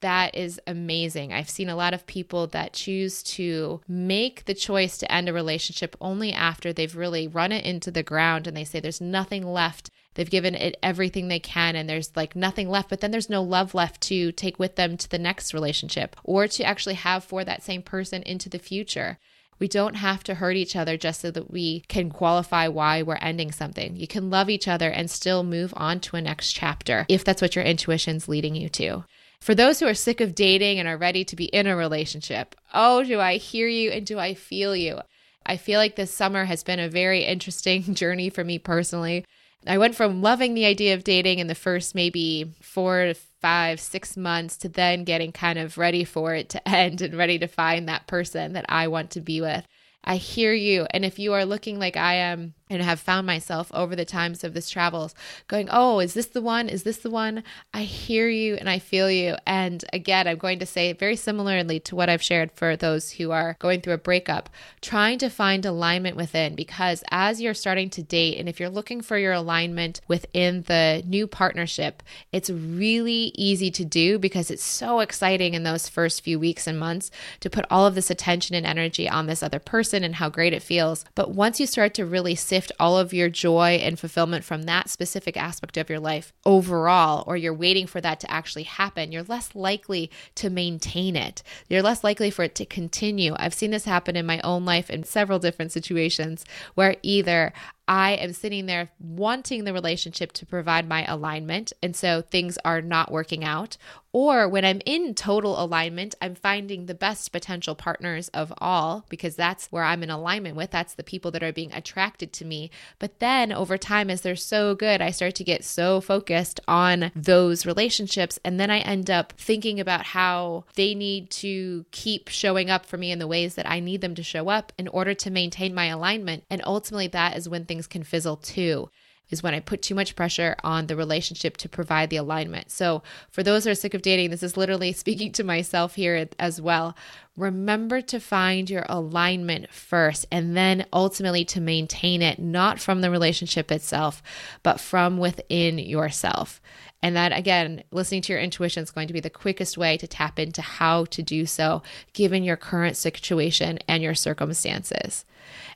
that 0.06 0.36
is 0.36 0.62
amazing. 0.67 1.34
I've 1.34 1.49
seen 1.49 1.67
a 1.67 1.75
lot 1.75 1.95
of 1.95 2.06
people 2.06 2.45
that 2.47 2.73
choose 2.73 3.23
to 3.23 3.82
make 3.88 4.45
the 4.45 4.54
choice 4.54 4.99
to 4.99 5.12
end 5.12 5.28
a 5.28 5.34
relationship 5.34 5.95
only 5.99 6.32
after 6.32 6.71
they've 6.71 6.95
really 6.95 7.28
run 7.28 7.51
it 7.51 7.65
into 7.65 7.89
the 7.89 8.04
ground 8.04 8.45
and 8.45 8.56
they 8.56 8.65
say 8.65 8.80
there's 8.80 9.01
nothing 9.01 9.43
left. 9.45 9.89
They've 10.13 10.30
given 10.30 10.54
it 10.54 10.78
everything 10.84 11.28
they 11.28 11.39
can 11.39 11.75
and 11.75 11.89
there's 11.89 12.15
like 12.15 12.36
nothing 12.36 12.69
left, 12.69 12.89
but 12.89 13.01
then 13.01 13.10
there's 13.10 13.32
no 13.32 13.41
love 13.41 13.73
left 13.73 13.99
to 14.01 14.32
take 14.32 14.60
with 14.60 14.75
them 14.75 14.95
to 14.95 15.10
the 15.10 15.17
next 15.17 15.56
relationship 15.56 16.15
or 16.23 16.47
to 16.49 16.63
actually 16.63 16.93
have 16.93 17.23
for 17.23 17.43
that 17.43 17.63
same 17.63 17.82
person 17.82 18.21
into 18.23 18.47
the 18.47 18.60
future. 18.60 19.17
We 19.59 19.67
don't 19.67 19.95
have 19.95 20.23
to 20.25 20.35
hurt 20.35 20.55
each 20.55 20.75
other 20.75 20.97
just 20.97 21.21
so 21.21 21.31
that 21.31 21.49
we 21.49 21.81
can 21.87 22.09
qualify 22.09 22.67
why 22.67 23.01
we're 23.01 23.15
ending 23.15 23.51
something. 23.51 23.95
You 23.95 24.07
can 24.07 24.29
love 24.29 24.49
each 24.49 24.67
other 24.67 24.89
and 24.89 25.09
still 25.09 25.43
move 25.43 25.73
on 25.77 25.99
to 26.01 26.17
a 26.17 26.21
next 26.21 26.53
chapter 26.53 27.05
if 27.07 27.23
that's 27.23 27.41
what 27.41 27.55
your 27.55 27.65
intuition's 27.65 28.27
leading 28.27 28.55
you 28.55 28.69
to. 28.69 29.05
For 29.39 29.53
those 29.53 29.79
who 29.79 29.87
are 29.87 29.93
sick 29.93 30.21
of 30.21 30.33
dating 30.35 30.79
and 30.79 30.87
are 30.87 30.97
ready 30.97 31.23
to 31.25 31.35
be 31.35 31.45
in 31.45 31.67
a 31.67 31.75
relationship, 31.75 32.55
oh, 32.73 33.03
do 33.03 33.19
I 33.19 33.37
hear 33.37 33.67
you 33.67 33.91
and 33.91 34.05
do 34.05 34.17
I 34.17 34.33
feel 34.33 34.75
you? 34.75 34.99
I 35.45 35.57
feel 35.57 35.79
like 35.79 35.95
this 35.95 36.11
summer 36.11 36.45
has 36.45 36.63
been 36.63 36.79
a 36.79 36.89
very 36.89 37.23
interesting 37.23 37.81
journey 37.95 38.29
for 38.29 38.43
me 38.43 38.57
personally. 38.57 39.25
I 39.67 39.78
went 39.78 39.95
from 39.95 40.21
loving 40.21 40.54
the 40.54 40.65
idea 40.65 40.93
of 40.93 41.04
dating 41.04 41.39
in 41.39 41.47
the 41.47 41.56
first 41.56 41.95
maybe 41.95 42.51
four 42.62 43.06
to 43.06 43.13
five, 43.41 43.80
six 43.80 44.17
months 44.17 44.58
to 44.58 44.69
then 44.69 45.04
getting 45.04 45.32
kind 45.32 45.60
of 45.60 45.78
ready 45.78 46.04
for 46.04 46.34
it 46.34 46.49
to 46.49 46.67
end 46.67 47.01
and 47.01 47.17
ready 47.17 47.39
to 47.39 47.47
find 47.47 47.88
that 47.88 48.08
person 48.08 48.54
that 48.54 48.65
I 48.69 48.88
want 48.88 49.12
to 49.12 49.21
be 49.21 49.41
with. 49.41 49.65
I 50.04 50.17
hear 50.17 50.54
you. 50.54 50.86
And 50.91 51.04
if 51.04 51.17
you 51.17 51.34
are 51.34 51.45
looking 51.45 51.80
like 51.80 51.97
I 51.97 52.15
am 52.15 52.54
and 52.69 52.82
have 52.82 52.99
found 52.99 53.28
myself 53.28 53.71
over 53.73 53.95
the 53.95 54.06
times 54.06 54.43
of 54.43 54.54
this 54.54 54.69
travels 54.69 55.13
going, 55.47 55.67
Oh, 55.71 55.99
is 55.99 56.15
this 56.15 56.28
the 56.28 56.41
one? 56.41 56.67
Is 56.67 56.84
this 56.84 56.97
the 56.97 57.12
one? 57.12 57.43
I 57.73 57.84
hear 57.84 58.28
you 58.28 58.56
and 58.56 58.69
I 58.69 58.80
feel 58.80 59.10
you. 59.12 59.36
And 59.45 59.86
again, 59.93 60.28
I'm 60.28 60.38
going 60.38 60.60
to 60.60 60.65
say 60.65 60.93
very 60.93 61.15
similarly 61.15 61.80
to 61.82 61.95
what 61.95 62.10
I've 62.10 62.23
shared 62.23 62.51
for 62.51 62.75
those 62.75 63.12
who 63.12 63.32
are 63.32 63.56
going 63.60 63.82
through 63.82 63.93
a 63.93 63.99
breakup, 63.99 64.49
trying 64.82 65.19
to 65.19 65.30
find 65.30 65.65
alignment 65.65 66.15
within 66.15 66.56
because 66.56 67.04
as 67.12 67.39
you're 67.39 67.54
starting 67.54 67.89
to 67.91 68.01
date, 68.01 68.39
and 68.39 68.49
if 68.49 68.60
you're 68.60 68.69
looking 68.69 69.01
for 69.01 69.17
your 69.17 69.34
alignment 69.34 70.01
within 70.08 70.63
the 70.63 71.04
new 71.06 71.28
partnership, 71.28 72.01
it's 72.32 72.49
really 72.49 73.32
easy 73.36 73.69
to 73.71 73.86
do 73.86 74.17
because 74.17 74.49
it's 74.49 74.63
so 74.63 75.01
exciting 75.01 75.54
in 75.54 75.63
those 75.63 75.88
first 75.88 76.23
few 76.23 76.39
weeks 76.39 76.65
and 76.65 76.80
months 76.80 77.12
to 77.41 77.49
put 77.49 77.65
all 77.69 77.86
of 77.86 77.93
this 77.93 78.10
attention 78.10 78.56
and 78.56 78.65
energy 78.65 79.08
on 79.08 79.28
this 79.28 79.43
other 79.43 79.60
person 79.60 80.04
and 80.04 80.15
how 80.15 80.30
great 80.30 80.54
it 80.54 80.63
feels. 80.63 81.06
But 81.13 81.32
once 81.32 81.60
you 81.60 81.67
start 81.67 81.93
to 81.95 82.06
really 82.06 82.34
sit 82.34 82.54
sift 82.55 82.71
all 82.79 82.97
of 82.97 83.13
your 83.13 83.27
joy 83.27 83.71
and 83.81 83.99
fulfillment 83.99 84.45
from 84.45 84.63
that 84.63 84.89
specific 84.89 85.35
aspect 85.35 85.75
of 85.75 85.89
your 85.89 85.99
life 85.99 86.31
overall, 86.45 87.21
or 87.27 87.35
you're 87.35 87.53
waiting 87.53 87.85
for 87.85 87.99
that 87.99 88.17
to 88.17 88.31
actually 88.31 88.63
happen, 88.63 89.11
you're 89.11 89.23
less 89.23 89.53
likely 89.53 90.09
to 90.35 90.49
maintain 90.49 91.17
it. 91.17 91.43
You're 91.67 91.81
less 91.81 92.01
likely 92.01 92.31
for 92.31 92.43
it 92.43 92.55
to 92.55 92.65
continue. 92.65 93.35
I've 93.37 93.53
seen 93.53 93.71
this 93.71 93.83
happen 93.83 94.15
in 94.15 94.25
my 94.25 94.39
own 94.39 94.63
life 94.63 94.89
in 94.89 95.03
several 95.03 95.37
different 95.37 95.73
situations 95.73 96.45
where 96.75 96.95
either 97.01 97.51
I 97.88 98.13
am 98.13 98.34
sitting 98.34 98.65
there 98.65 98.89
wanting 99.00 99.63
the 99.63 99.74
relationship 99.74 100.32
to 100.34 100.45
provide 100.45 100.88
my 100.88 101.06
alignment. 101.06 101.74
And 101.84 101.95
so 101.95 102.21
things 102.21 102.58
are 102.65 102.82
not 102.82 103.12
working 103.12 103.43
out. 103.43 103.78
Or 104.15 104.48
when 104.48 104.63
I'm 104.63 104.82
in 104.86 105.13
total 105.13 105.62
alignment, 105.62 106.15
I'm 106.21 106.36
finding 106.36 106.86
the 106.86 106.93
best 106.93 107.34
potential 107.34 107.76
partners 107.76 108.30
of 108.30 108.54
all 108.60 109.06
because 109.10 109.36
that's 109.36 109.67
where 109.74 109.84
I'm 109.84 110.04
in 110.04 110.10
alignment 110.10 110.56
with. 110.56 110.71
That's 110.71 110.93
the 110.93 111.04
people 111.04 111.32
that 111.32 111.43
are 111.43 111.52
being 111.52 111.74
attracted 111.74 112.32
to 112.32 112.45
me. 112.45 112.71
But 112.98 113.19
then 113.19 113.52
over 113.52 113.78
time, 113.78 114.10
as 114.10 114.21
they're 114.21 114.38
so 114.38 114.74
good, 114.74 115.02
I 115.02 115.12
start 115.12 115.36
to 115.36 115.43
get 115.43 115.65
so 115.65 116.00
focused 116.00 116.62
on 116.65 117.12
those 117.13 117.65
relationships. 117.65 118.39
And 118.45 118.58
then 118.58 118.71
I 118.71 118.80
end 118.80 119.12
up 119.12 119.34
thinking 119.34 119.82
about 119.82 120.06
how 120.06 120.63
they 120.76 120.95
need 120.95 121.30
to 121.32 121.86
keep 121.91 122.30
showing 122.30 122.69
up 122.69 122.86
for 122.86 122.95
me 122.95 123.12
in 123.12 123.19
the 123.19 123.28
ways 123.28 123.56
that 123.56 123.69
I 123.69 123.82
need 123.82 124.00
them 124.00 124.15
to 124.15 124.24
show 124.24 124.48
up 124.48 124.71
in 124.78 124.88
order 124.88 125.13
to 125.13 125.30
maintain 125.30 125.76
my 125.76 125.88
alignment. 125.88 126.45
And 126.50 126.62
ultimately, 126.63 127.08
that 127.08 127.36
is 127.36 127.50
when 127.50 127.65
things 127.65 127.74
can 127.83 128.03
fizzle 128.03 128.38
too 128.38 128.89
is 129.29 129.41
when 129.41 129.53
I 129.53 129.59
put 129.59 129.81
too 129.81 129.95
much 129.95 130.15
pressure 130.15 130.55
on 130.63 130.88
the 130.88 130.95
relationship 130.95 131.57
to 131.57 131.69
provide 131.69 132.09
the 132.09 132.17
alignment. 132.17 132.71
So, 132.71 133.01
for 133.31 133.43
those 133.43 133.63
who 133.63 133.71
are 133.71 133.75
sick 133.75 133.93
of 133.93 134.01
dating, 134.01 134.29
this 134.29 134.43
is 134.43 134.57
literally 134.57 134.91
speaking 134.93 135.31
to 135.33 135.43
myself 135.43 135.95
here 135.95 136.27
as 136.39 136.61
well. 136.61 136.95
Remember 137.35 138.01
to 138.01 138.19
find 138.19 138.69
your 138.69 138.85
alignment 138.88 139.71
first 139.73 140.25
and 140.31 140.55
then 140.55 140.85
ultimately 140.93 141.43
to 141.45 141.59
maintain 141.59 142.21
it, 142.21 142.39
not 142.39 142.79
from 142.79 143.01
the 143.01 143.11
relationship 143.11 143.71
itself, 143.71 144.23
but 144.63 144.79
from 144.79 145.17
within 145.17 145.79
yourself. 145.79 146.61
And 147.01 147.15
that, 147.15 147.38
again, 147.38 147.83
listening 147.91 148.21
to 148.23 148.33
your 148.33 148.41
intuition 148.41 148.83
is 148.83 148.91
going 148.91 149.07
to 149.07 149.13
be 149.13 149.19
the 149.19 149.29
quickest 149.29 149.77
way 149.77 149.97
to 149.97 150.07
tap 150.07 150.39
into 150.39 150.61
how 150.61 151.05
to 151.05 151.21
do 151.21 151.45
so, 151.45 151.83
given 152.13 152.43
your 152.43 152.55
current 152.55 152.95
situation 152.95 153.79
and 153.88 154.01
your 154.01 154.15
circumstances. 154.15 155.25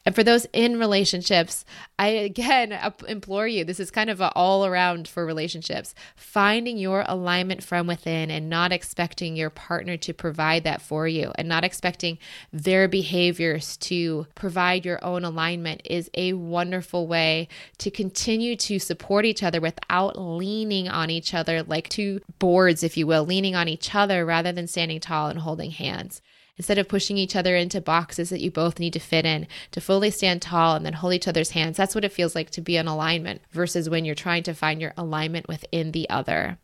And 0.06 0.16
for 0.16 0.24
those 0.24 0.48
in 0.54 0.80
relationships, 0.80 1.66
I 1.98 2.08
again 2.08 2.78
implore 3.08 3.48
you 3.48 3.66
this 3.66 3.80
is 3.80 3.92
kind 3.92 4.10
of 4.10 4.22
all 4.22 4.66
around 4.66 5.08
for 5.08 5.26
relationships. 5.26 5.94
Finding 6.16 6.78
your 6.78 7.04
alignment 7.08 7.64
from 7.64 7.86
within 7.86 8.32
and 8.32 8.50
not 8.50 8.72
expecting 8.72 9.36
your 9.36 9.50
partner 9.50 9.98
to 9.98 10.14
provide 10.14 10.64
that 10.64 10.82
for 10.82 11.08
you 11.08 11.32
and 11.36 11.48
not 11.48 11.64
expecting 11.64 12.18
their 12.54 12.88
behaviors 12.88 13.76
to 13.78 14.26
provide 14.36 14.86
your 14.86 15.04
own 15.04 15.26
alignment 15.26 15.82
is 15.84 16.10
a 16.14 16.34
wonderful 16.34 17.06
way 17.06 17.48
to 17.80 17.92
continue 17.92 18.56
to 18.56 18.80
support 18.80 19.26
each 19.26 19.44
other 19.44 19.60
without 19.60 20.18
leaning 20.18 20.88
on 20.88 21.10
each 21.10 21.34
other 21.34 21.62
like 21.64 21.90
two 21.90 22.22
boards, 22.40 22.84
if 22.84 22.96
you 22.96 23.06
will, 23.06 23.26
leaning 23.26 23.56
on 23.56 23.68
each 23.68 23.94
other 23.94 24.26
rather 24.26 24.54
than 24.54 24.68
standing 24.68 25.00
tall 25.00 25.28
and 25.28 25.40
holding 25.40 25.72
hands 25.72 26.22
instead 26.60 26.78
of 26.78 26.90
pushing 26.90 27.18
each 27.18 27.38
other 27.38 27.56
into 27.56 27.80
boxes 27.80 28.30
that 28.30 28.42
you 28.42 28.52
both 28.52 28.80
need 28.80 28.92
to 28.92 29.00
fit 29.00 29.26
in, 29.26 29.48
to 29.72 29.80
fully 29.80 30.12
stand 30.12 30.42
tall 30.42 30.76
and 30.76 30.86
then 30.86 30.92
hold 30.92 31.14
each 31.14 31.28
other's 31.28 31.52
hands. 31.52 31.78
That's 31.78 31.96
what 31.96 32.04
it 32.04 32.12
feels 32.12 32.36
like 32.36 32.50
to 32.52 32.62
be 32.62 32.76
in 32.76 32.86
alignment 32.86 33.42
versus 33.52 33.90
when 33.90 34.04
you're 34.04 34.14
trying 34.14 34.44
to 34.44 34.54
find 34.54 34.82
your 34.82 34.94
alignment 34.98 35.48
within 35.48 35.94
the 35.94 36.10
other. 36.10 36.58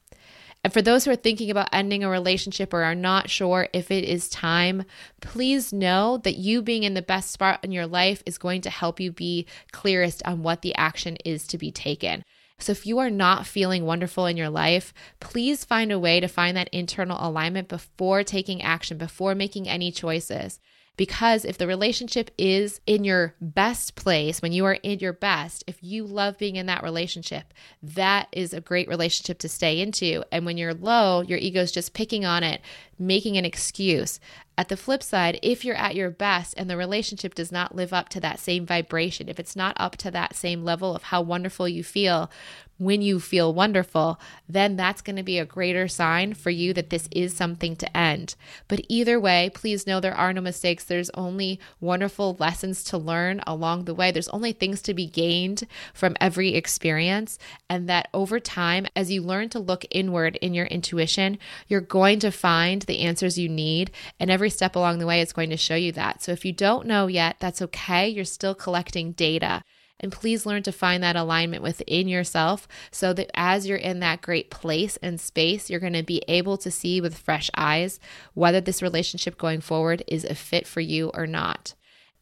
And 0.66 0.74
for 0.74 0.82
those 0.82 1.06
who 1.06 1.12
are 1.12 1.16
thinking 1.16 1.50
about 1.50 1.70
ending 1.72 2.04
a 2.04 2.10
relationship 2.10 2.74
or 2.74 2.84
are 2.84 2.96
not 2.96 3.30
sure 3.30 3.70
if 3.72 3.90
it 3.90 4.04
is 4.04 4.28
time, 4.28 4.84
please 5.22 5.72
know 5.72 6.18
that 6.24 6.38
you 6.38 6.62
being 6.62 6.84
in 6.84 6.94
the 6.94 7.02
best 7.02 7.32
spot 7.32 7.64
in 7.64 7.72
your 7.72 7.88
life 7.88 8.22
is 8.26 8.38
going 8.38 8.62
to 8.62 8.70
help 8.70 9.00
you 9.00 9.12
be 9.12 9.46
clearest 9.72 10.24
on 10.26 10.44
what 10.44 10.62
the 10.62 10.76
action 10.76 11.18
is 11.24 11.48
to 11.48 11.58
be 11.58 11.72
taken. 11.72 12.24
So, 12.58 12.72
if 12.72 12.86
you 12.86 13.00
are 13.00 13.10
not 13.10 13.46
feeling 13.46 13.86
wonderful 13.86 14.26
in 14.26 14.38
your 14.38 14.50
life, 14.50 14.94
please 15.20 15.66
find 15.66 15.92
a 15.92 16.00
way 16.00 16.20
to 16.20 16.28
find 16.28 16.56
that 16.56 16.70
internal 16.70 17.18
alignment 17.20 17.68
before 17.68 18.24
taking 18.24 18.62
action, 18.62 18.98
before 18.98 19.36
making 19.36 19.68
any 19.68 19.92
choices. 19.92 20.60
Because 20.98 21.44
if 21.44 21.58
the 21.58 21.68
relationship 21.68 22.32
is 22.38 22.80
in 22.88 23.04
your 23.04 23.36
best 23.42 23.96
place, 23.96 24.42
when 24.42 24.54
you 24.54 24.64
are 24.66 24.76
in 24.76 25.00
your 25.00 25.12
best, 25.12 25.64
if 25.68 25.78
you 25.82 26.06
love 26.06 26.38
being 26.38 26.56
in 26.56 26.68
that 26.68 26.84
relationship, 26.84 27.54
that 27.84 28.30
is 28.32 28.54
a 28.54 28.62
great 28.62 28.88
relationship 28.88 29.40
to 29.40 29.50
stay 29.50 29.82
into. 29.82 30.24
And 30.32 30.46
when 30.46 30.58
you're 30.58 30.74
low, 30.74 31.22
your 31.22 31.38
ego 31.38 31.62
is 31.62 31.74
just 31.74 31.94
picking 31.94 32.24
on 32.24 32.44
it, 32.44 32.62
making 32.98 33.38
an 33.38 33.46
excuse. 33.46 34.20
At 34.58 34.70
the 34.70 34.78
flip 34.78 35.04
side, 35.04 35.38
if 35.44 35.66
you're 35.66 35.76
at 35.76 35.96
your 35.96 36.10
best 36.10 36.54
and 36.58 36.70
the 36.70 36.78
relationship 36.78 37.36
does 37.36 37.52
not 37.52 37.76
live 37.76 37.92
up 37.92 38.08
to 38.10 38.22
that 38.22 38.40
same 38.40 38.66
vibration, 38.66 39.28
if 39.28 39.40
it's 39.40 39.56
not 39.56 39.76
up 39.78 39.98
to 39.98 40.12
that 40.12 40.36
same 40.36 40.64
level 40.64 40.96
of 40.96 41.04
how 41.04 41.22
wonderful 41.22 41.68
you 41.68 41.84
feel 41.84 42.30
when 42.78 43.02
you 43.02 43.20
feel 43.20 43.54
wonderful, 43.54 44.20
then 44.50 44.76
that's 44.76 45.02
going 45.02 45.16
to 45.16 45.24
be 45.24 45.40
a 45.40 45.46
greater 45.46 45.88
sign 45.88 46.34
for 46.34 46.50
you 46.50 46.74
that 46.74 46.90
this 46.90 47.08
is 47.12 47.36
something 47.36 47.76
to 47.78 47.98
end. 47.98 48.36
But 48.68 48.82
either 48.90 49.20
way, 49.20 49.50
please 49.54 49.88
know 49.88 50.00
there 50.00 50.14
are 50.14 50.34
no 50.34 50.42
mistakes. 50.42 50.84
There's 50.84 51.10
only 51.12 51.60
wonderful 51.80 52.36
lessons 52.38 52.84
to 52.86 52.98
learn 52.98 53.42
along 53.48 53.86
the 53.86 53.94
way. 53.94 54.12
There's 54.12 54.28
only 54.30 54.52
things 54.52 54.82
to 54.84 54.94
be 54.94 55.08
gained 55.08 55.66
from 55.94 56.18
every 56.20 56.54
experience. 56.56 57.40
And 57.70 57.88
that 57.88 58.10
over 58.14 58.40
time, 58.40 58.88
as 58.96 59.12
you 59.12 59.22
learn 59.22 59.50
to 59.50 59.60
look 59.60 59.86
inward 59.90 60.36
in 60.38 60.54
your 60.54 60.66
intuition, 60.66 61.38
you're 61.68 61.82
going 61.82 62.20
to 62.20 62.32
find 62.32 62.82
the 62.86 63.00
answers 63.00 63.38
you 63.38 63.50
need. 63.50 63.92
And 64.20 64.30
every 64.30 64.50
step 64.50 64.76
along 64.76 65.00
the 65.00 65.08
way 65.08 65.22
is 65.22 65.34
going 65.34 65.50
to 65.50 65.58
show 65.58 65.76
you 65.76 65.92
that. 65.94 66.22
So 66.24 66.32
if 66.32 66.46
you 66.46 66.54
don't 66.54 66.88
know 66.88 67.08
yet, 67.08 67.38
that's 67.40 67.62
okay. 67.62 68.08
You're 68.08 68.26
still 68.26 68.56
collecting 68.56 69.12
data. 69.12 69.64
And 70.00 70.12
please 70.12 70.46
learn 70.46 70.64
to 70.64 70.72
find 70.72 71.02
that 71.04 71.16
alignment 71.16 71.64
within 71.64 72.08
yourself 72.08 72.68
so 72.92 73.14
that 73.14 73.32
as 73.34 73.66
you're 73.66 73.78
in 73.78 74.02
that 74.02 74.22
great 74.22 74.52
place 74.52 74.98
and 74.98 75.20
space, 75.20 75.70
you're 75.70 75.80
going 75.80 75.94
to 75.94 76.04
be 76.04 76.22
able 76.28 76.58
to 76.58 76.70
see 76.70 77.00
with 77.00 77.18
fresh 77.18 77.50
eyes 77.56 78.00
whether 78.34 78.60
this 78.60 78.82
relationship 78.82 79.38
going 79.38 79.62
forward 79.62 80.04
is 80.08 80.26
a 80.26 80.36
fit 80.36 80.68
for 80.68 80.82
you 80.82 81.12
or 81.14 81.26
not. 81.26 81.76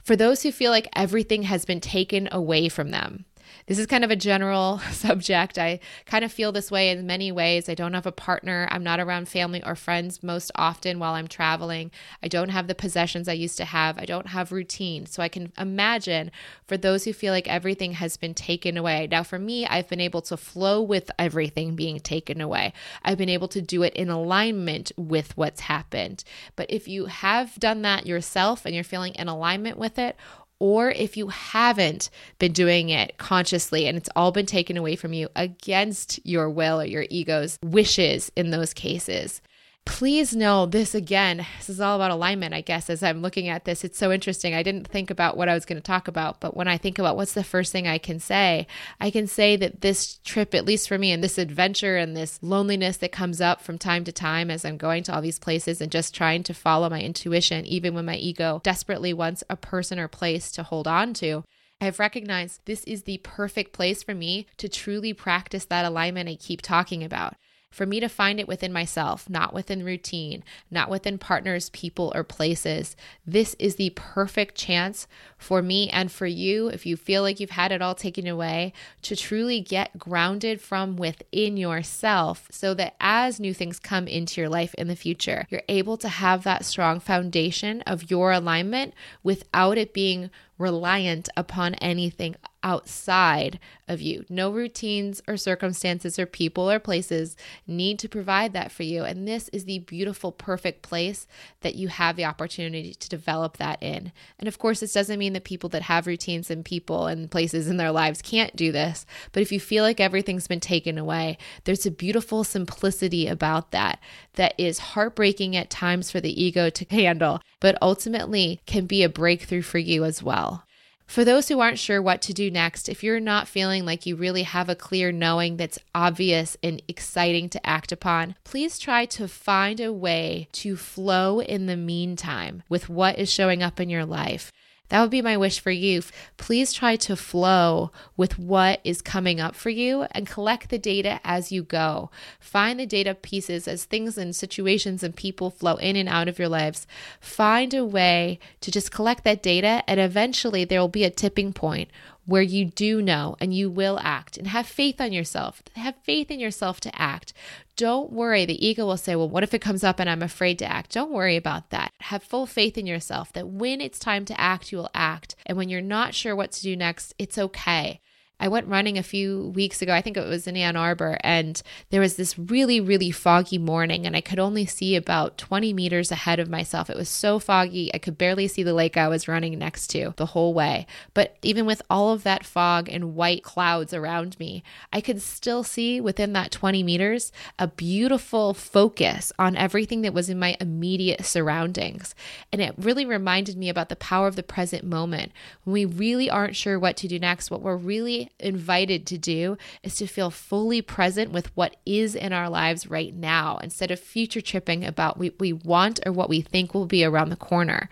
For 0.04 0.16
those 0.16 0.44
who 0.44 0.52
feel 0.52 0.70
like 0.70 0.90
everything 0.94 1.44
has 1.44 1.66
been 1.66 1.80
taken 1.80 2.28
away 2.32 2.70
from 2.70 2.92
them, 2.92 3.26
this 3.68 3.80
is 3.80 3.86
kind 3.86 4.04
of 4.04 4.12
a 4.12 4.16
general 4.16 4.80
subject. 4.92 5.58
I 5.58 5.80
kind 6.06 6.26
of 6.26 6.32
feel 6.32 6.52
this 6.52 6.72
way 6.72 6.90
in 6.90 7.08
many 7.08 7.32
ways. 7.32 7.70
I 7.70 7.76
don't 7.76 7.94
have 7.94 8.06
a 8.06 8.12
partner. 8.12 8.68
I'm 8.72 8.84
not 8.84 9.00
around 9.00 9.30
family 9.30 9.64
or 9.64 9.76
friends 9.76 10.24
most 10.24 10.52
often 10.56 11.00
while 11.00 11.14
I'm 11.14 11.28
traveling. 11.28 11.92
I 12.22 12.28
don't 12.28 12.50
have 12.50 12.68
the 12.68 12.76
possessions 12.76 13.28
I 13.28 13.34
used 13.34 13.58
to 13.58 13.66
have. 13.66 13.98
I 13.98 14.06
don't 14.06 14.28
have 14.28 14.52
routine. 14.52 15.06
So 15.06 15.24
I 15.24 15.30
can 15.30 15.52
imagine 15.58 16.32
for 16.68 16.78
those 16.78 17.06
who 17.06 17.14
feel 17.14 17.34
like 17.34 17.48
everything 17.48 17.94
has 17.94 18.18
been 18.18 18.34
taken 18.34 18.78
away. 18.78 19.08
Now, 19.10 19.24
for 19.24 19.40
me, 19.40 19.66
I've 19.66 19.88
been 19.88 20.02
able 20.02 20.22
to 20.24 20.38
flow 20.38 20.82
with 20.82 21.12
everything 21.18 21.76
being 21.76 22.00
taken 22.00 22.42
away. 22.42 22.74
I've 23.04 23.18
been 23.18 23.30
able 23.30 23.48
to 23.50 23.62
do 23.62 23.84
it 23.84 23.94
in 23.94 24.10
alignment 24.10 24.92
with 24.98 25.36
what's 25.38 25.62
happened. 25.62 26.24
But 26.56 26.70
if 26.70 26.88
you 26.88 27.06
have 27.06 27.60
done 27.60 27.82
that 27.84 28.06
yourself 28.06 28.66
and 28.66 28.74
you're 28.74 28.84
feeling 28.84 29.14
in 29.16 29.28
alignment 29.28 29.78
with 29.78 29.98
it, 30.00 30.16
or 30.64 30.92
if 30.92 31.18
you 31.18 31.28
haven't 31.28 32.10
been 32.40 32.54
doing 32.54 32.88
it 32.88 33.18
consciously 33.18 33.86
and 33.86 33.98
it's 33.98 34.08
all 34.16 34.32
been 34.32 34.46
taken 34.46 34.78
away 34.78 34.96
from 34.96 35.12
you 35.12 35.28
against 35.36 36.26
your 36.26 36.50
will 36.50 36.80
or 36.80 36.86
your 36.86 37.06
ego's 37.10 37.60
wishes 37.62 38.32
in 38.38 38.50
those 38.50 38.74
cases 38.74 39.42
please 39.86 40.36
know 40.36 40.66
this 40.66 40.96
again. 40.96 41.46
This 41.58 41.70
is 41.70 41.82
all 41.82 41.96
about 41.96 42.12
alignment, 42.12 42.54
I 42.54 42.62
guess, 42.62 42.90
as 42.90 43.04
I'm 43.04 43.22
looking 43.22 43.50
at 43.50 43.66
this. 43.66 43.84
It's 43.84 43.98
so 43.98 44.12
interesting. 44.12 44.54
I 44.54 44.64
didn't 44.64 44.88
think 44.88 45.10
about 45.10 45.36
what 45.36 45.50
I 45.50 45.54
was 45.54 45.66
going 45.66 45.78
to 45.78 45.82
talk 45.82 46.08
about, 46.08 46.40
but 46.40 46.56
when 46.56 46.68
I 46.68 46.78
think 46.78 47.00
about 47.00 47.16
what's 47.16 47.34
the 47.34 47.44
first 47.44 47.72
thing 47.72 47.88
I 47.88 47.98
can 47.98 48.20
say, 48.20 48.66
I 49.00 49.12
can 49.12 49.28
say 49.28 49.56
that 49.58 49.82
this 49.82 50.20
trip, 50.24 50.56
at 50.56 50.66
least 50.66 50.88
for 50.88 50.98
me, 50.98 51.12
and 51.12 51.24
this 51.24 51.38
adventure 51.38 51.98
and 51.98 52.16
this 52.16 52.40
loneliness 52.42 52.98
that 52.98 53.12
comes 53.12 53.42
up 53.42 53.62
from 53.62 53.78
time 53.78 54.04
to 54.06 54.12
time 54.12 54.50
as 54.50 54.64
I'm 54.64 54.78
going 54.78 55.04
to 55.04 55.16
all 55.16 55.22
these 55.22 55.40
places 55.40 55.82
and 55.82 55.92
just 55.92 56.16
trying 56.16 56.44
to 56.44 56.54
follow 56.54 56.90
my 56.90 57.02
intuition, 57.02 57.66
even 57.66 57.94
when 57.94 58.06
my 58.06 58.16
ego 58.16 58.62
desperately 58.64 59.14
wants 59.14 59.44
a 59.50 59.58
person 59.58 60.00
or 60.00 60.08
place 60.08 60.52
to 60.54 60.64
hold 60.64 60.88
on 60.88 61.14
to. 61.16 61.44
I've 61.82 62.00
recognized 62.00 62.62
this 62.66 62.84
is 62.86 63.04
the 63.04 63.18
perfect 63.24 63.74
place 63.74 64.04
for 64.04 64.16
me 64.16 64.48
to 64.58 64.70
truly 64.70 65.14
practice 65.14 65.66
that 65.66 65.86
alignment 65.86 66.30
I 66.30 66.36
keep 66.36 66.62
talking 66.62 67.04
about 67.04 67.36
for 67.74 67.86
me 67.88 68.00
to 68.00 68.08
find 68.08 68.40
it 68.40 68.48
within 68.48 68.72
myself, 68.72 69.30
not 69.30 69.54
within 69.54 69.84
routine, 69.84 70.44
not 70.70 70.90
within 70.90 71.18
partners, 71.18 71.70
people, 71.72 72.12
or 72.14 72.24
places. 72.24 72.96
This 73.26 73.56
is 73.58 73.76
the 73.76 73.90
perfect 73.96 74.56
chance 74.56 75.08
for 75.38 75.62
me 75.62 75.90
and 75.90 76.12
for 76.12 76.28
you, 76.28 76.68
if 76.68 76.86
you 76.86 76.96
feel 76.96 77.24
like 77.24 77.40
you've 77.40 77.50
had 77.50 77.72
it 77.72 77.82
all 77.82 77.96
taken 77.96 78.28
away, 78.28 78.74
to 79.02 79.16
truly 79.16 79.60
get 79.60 79.98
grounded 79.98 80.62
from 80.62 80.96
within 80.96 81.58
yourself 81.58 82.48
so 82.52 82.74
that 82.76 82.96
as 83.00 83.40
new 83.40 83.54
things 83.54 83.80
come 83.80 84.08
into 84.08 84.40
your 84.40 84.50
life 84.50 84.76
in 84.76 84.88
the 84.88 84.96
future, 84.96 85.48
you're 85.50 85.64
able 85.68 85.98
to 85.98 86.10
have 86.10 86.44
that 86.44 86.66
strong 86.66 87.00
foundation 87.00 87.82
of 87.82 88.12
your 88.12 88.32
alignment 88.32 88.94
without 89.24 89.78
it 89.80 89.94
being 89.94 90.30
reliant 90.60 91.28
upon 91.36 91.74
anything 91.76 92.36
outside 92.64 93.60
of 93.88 94.02
you. 94.02 94.26
No 94.30 94.50
routines 94.50 95.22
or 95.28 95.36
circumstances 95.36 96.18
or 96.18 96.26
people 96.26 96.72
or 96.72 96.80
places 96.80 97.36
need 97.68 98.00
to 98.00 98.10
provide 98.10 98.54
that 98.54 98.72
for 98.72 98.84
you. 98.84 99.04
And 99.04 99.28
this 99.28 99.50
is 99.50 99.66
the 99.66 99.80
beautiful, 99.80 100.32
perfect 100.32 100.82
place 100.82 101.28
that 101.62 101.76
you 101.76 101.90
have 101.90 102.16
the 102.16 102.26
opportunity 102.26 102.94
to 102.94 103.10
develop 103.10 103.58
that 103.58 103.84
in. 103.84 104.12
And 104.40 104.48
of 104.48 104.58
course, 104.58 104.80
this 104.80 104.94
doesn't 104.94 105.20
mean 105.20 105.34
that 105.34 105.44
people 105.44 105.70
that 105.70 105.84
have 105.84 106.08
routines 106.08 106.50
and 106.50 106.64
people 106.64 107.08
and 107.08 107.30
places 107.30 107.68
in 107.68 107.78
their 107.78 107.92
lives 107.92 108.22
can't 108.22 108.56
do 108.56 108.72
this. 108.72 109.06
But 109.34 109.42
if 109.42 109.52
you 109.52 109.60
feel 109.60 109.84
like 109.84 110.00
everything's 110.00 110.48
been 110.48 110.62
taken 110.62 110.98
away, 110.98 111.38
there's 111.66 111.86
a 111.86 111.92
beautiful 111.92 112.44
simplicity 112.44 113.28
about 113.28 113.72
that 113.72 114.00
that 114.36 114.54
is 114.58 114.80
heartbreaking 114.80 115.56
at 115.56 115.70
times 115.70 116.10
for 116.10 116.22
the 116.22 116.42
ego 116.42 116.70
to 116.70 116.86
handle, 116.90 117.42
but 117.60 117.78
ultimately 117.82 118.62
can 118.66 118.86
be 118.86 119.04
a 119.04 119.10
breakthrough 119.10 119.62
for 119.62 119.78
you 119.78 120.06
as 120.06 120.24
well. 120.24 120.64
For 121.06 121.24
those 121.24 121.48
who 121.48 121.60
aren't 121.60 121.80
sure 121.80 122.02
what 122.02 122.22
to 122.24 122.34
do 122.34 122.50
next, 122.50 122.90
if 122.90 123.04
you're 123.04 123.20
not 123.20 123.48
feeling 123.48 123.86
like 123.86 124.06
you 124.06 124.16
really 124.16 124.44
have 124.44 124.70
a 124.70 124.76
clear 124.76 125.12
knowing 125.12 125.58
that's 125.58 125.80
obvious 125.94 126.58
and 126.64 126.82
exciting 126.88 127.50
to 127.50 127.66
act 127.66 127.92
upon, 127.92 128.36
please 128.44 128.80
try 128.80 129.06
to 129.06 129.28
find 129.28 129.80
a 129.80 129.94
way 129.94 130.48
to 130.54 130.76
flow 130.76 131.40
in 131.40 131.66
the 131.66 131.78
meantime 131.78 132.64
with 132.70 132.90
what 132.90 133.20
is 133.20 133.32
showing 133.32 133.62
up 133.62 133.80
in 133.80 133.90
your 133.90 134.06
life. 134.06 134.52
That 134.94 135.02
would 135.02 135.10
be 135.10 135.24
my 135.24 135.38
wish 135.38 135.60
for 135.60 135.72
you. 135.72 136.04
Please 136.38 136.72
try 136.72 136.98
to 136.98 137.16
flow 137.16 137.92
with 138.16 138.38
what 138.38 138.80
is 138.84 139.02
coming 139.02 139.40
up 139.42 139.56
for 139.56 139.72
you 139.72 140.04
and 140.12 140.28
collect 140.28 140.70
the 140.70 140.78
data 140.78 141.20
as 141.24 141.52
you 141.52 141.64
go. 141.64 142.12
Find 142.40 142.80
the 142.80 142.86
data 142.86 143.16
pieces 143.16 143.68
as 143.68 143.86
things 143.86 144.20
and 144.20 144.36
situations 144.36 145.02
and 145.02 145.16
people 145.16 145.50
flow 145.50 145.78
in 145.78 145.96
and 145.96 146.08
out 146.08 146.28
of 146.28 146.38
your 146.38 146.48
lives. 146.48 146.86
Find 147.20 147.74
a 147.74 147.84
way 147.84 148.38
to 148.62 148.70
just 148.70 148.92
collect 148.92 149.24
that 149.24 149.42
data, 149.42 149.84
and 149.88 150.00
eventually 150.00 150.64
there 150.64 150.80
will 150.80 150.88
be 150.90 151.06
a 151.06 151.10
tipping 151.10 151.54
point 151.54 151.90
where 152.26 152.42
you 152.42 152.66
do 152.66 153.02
know 153.02 153.36
and 153.40 153.54
you 153.54 153.70
will 153.70 154.00
act 154.02 154.38
and 154.38 154.48
have 154.48 154.66
faith 154.66 155.02
on 155.02 155.12
yourself. 155.12 155.62
Have 155.76 155.96
faith 156.04 156.32
in 156.32 156.40
yourself 156.40 156.80
to 156.82 157.00
act. 157.00 157.34
Don't 157.76 158.12
worry. 158.12 158.46
The 158.46 158.66
ego 158.66 158.86
will 158.86 158.98
say, 158.98 159.16
Well, 159.16 159.30
what 159.30 159.44
if 159.44 159.54
it 159.54 159.62
comes 159.62 159.84
up 159.84 160.00
and 160.00 160.10
I'm 160.10 160.22
afraid 160.22 160.60
to 160.60 160.72
act? 160.72 160.94
Don't 160.94 161.12
worry 161.12 161.36
about 161.36 161.72
that. 161.72 161.92
Have 162.02 162.24
full 162.24 162.46
faith 162.46 162.78
in 162.78 162.86
yourself 162.86 163.34
that 163.34 163.48
when 163.48 163.82
it's 163.82 164.00
time 164.00 164.26
to 164.26 164.40
act, 164.40 164.72
you 164.72 164.78
will 164.78 164.92
act. 164.94 165.36
And 165.46 165.58
when 165.58 165.70
you're 165.70 165.82
not 165.82 166.14
sure 166.14 166.36
what 166.36 166.52
to 166.54 166.62
do 166.62 166.76
next, 166.76 167.14
it's 167.18 167.38
okay. 167.38 168.00
I 168.44 168.50
went 168.50 168.68
running 168.68 168.98
a 168.98 169.04
few 169.04 169.54
weeks 169.56 169.82
ago. 169.82 169.94
I 169.94 170.02
think 170.02 170.18
it 170.18 170.28
was 170.28 170.48
in 170.48 170.58
Ann 170.58 170.76
Arbor, 170.76 171.18
and 171.22 171.64
there 171.92 172.02
was 172.02 172.18
this 172.18 172.38
really, 172.38 172.82
really 172.82 173.10
foggy 173.10 173.58
morning, 173.58 174.06
and 174.06 174.18
I 174.18 174.22
could 174.22 174.38
only 174.38 174.66
see 174.66 174.98
about 174.98 175.38
20 175.38 175.72
meters 175.72 176.12
ahead 176.12 176.42
of 176.42 176.50
myself. 176.50 176.90
It 176.90 176.98
was 176.98 177.08
so 177.08 177.40
foggy, 177.40 177.90
I 177.94 178.00
could 178.00 178.18
barely 178.18 178.50
see 178.50 178.62
the 178.62 178.74
lake 178.74 178.98
I 178.98 179.08
was 179.08 179.30
running 179.30 179.58
next 179.58 179.88
to 179.92 180.14
the 180.18 180.26
whole 180.26 180.54
way. 180.54 180.86
But 181.14 181.38
even 181.42 181.66
with 181.66 181.82
all 181.90 182.12
of 182.12 182.24
that 182.24 182.46
fog 182.46 182.90
and 182.90 183.16
white 183.16 183.44
clouds 183.44 183.94
around 183.94 184.38
me, 184.40 184.62
I 184.92 185.00
could 185.00 185.22
still 185.22 185.64
see 185.64 186.02
within 186.02 186.34
that 186.34 186.52
20 186.52 186.84
meters 186.84 187.32
a 187.58 187.70
beautiful 187.70 188.54
focus 188.54 189.32
on 189.40 189.56
everything 189.56 190.02
that 190.02 190.14
was 190.14 190.30
in 190.30 190.38
my 190.38 190.58
immediate 190.60 191.24
surroundings. 191.24 192.14
And 192.52 192.62
it 192.62 192.76
really 192.78 193.06
reminded 193.06 193.56
me 193.56 193.70
about 193.70 193.88
the 193.88 193.96
power 193.96 194.28
of 194.28 194.36
the 194.36 194.44
present 194.44 194.84
moment. 194.84 195.32
When 195.64 195.72
we 195.72 195.86
really 195.86 196.30
aren't 196.30 196.58
sure 196.58 196.78
what 196.78 196.98
to 196.98 197.08
do 197.08 197.20
next, 197.20 197.50
what 197.50 197.62
we're 197.62 197.78
really 197.78 198.32
invited 198.40 199.06
to 199.08 199.18
do 199.18 199.58
is 199.84 199.96
to 199.96 200.08
feel 200.08 200.30
fully 200.30 200.82
present 200.82 201.32
with 201.32 201.56
what 201.56 201.76
is 201.86 202.16
in 202.16 202.34
our 202.34 202.50
lives 202.50 202.88
right 202.88 203.14
now 203.14 203.58
instead 203.58 203.92
of 203.92 204.00
future 204.00 204.42
tripping 204.42 204.84
about 204.84 205.18
what 205.18 205.40
we 205.40 205.54
want 205.54 206.00
or 206.06 206.12
what 206.12 206.30
we 206.30 206.42
think 206.42 206.74
will 206.74 206.86
be 206.86 207.04
around 207.04 207.30
the 207.30 207.36
corner. 207.36 207.90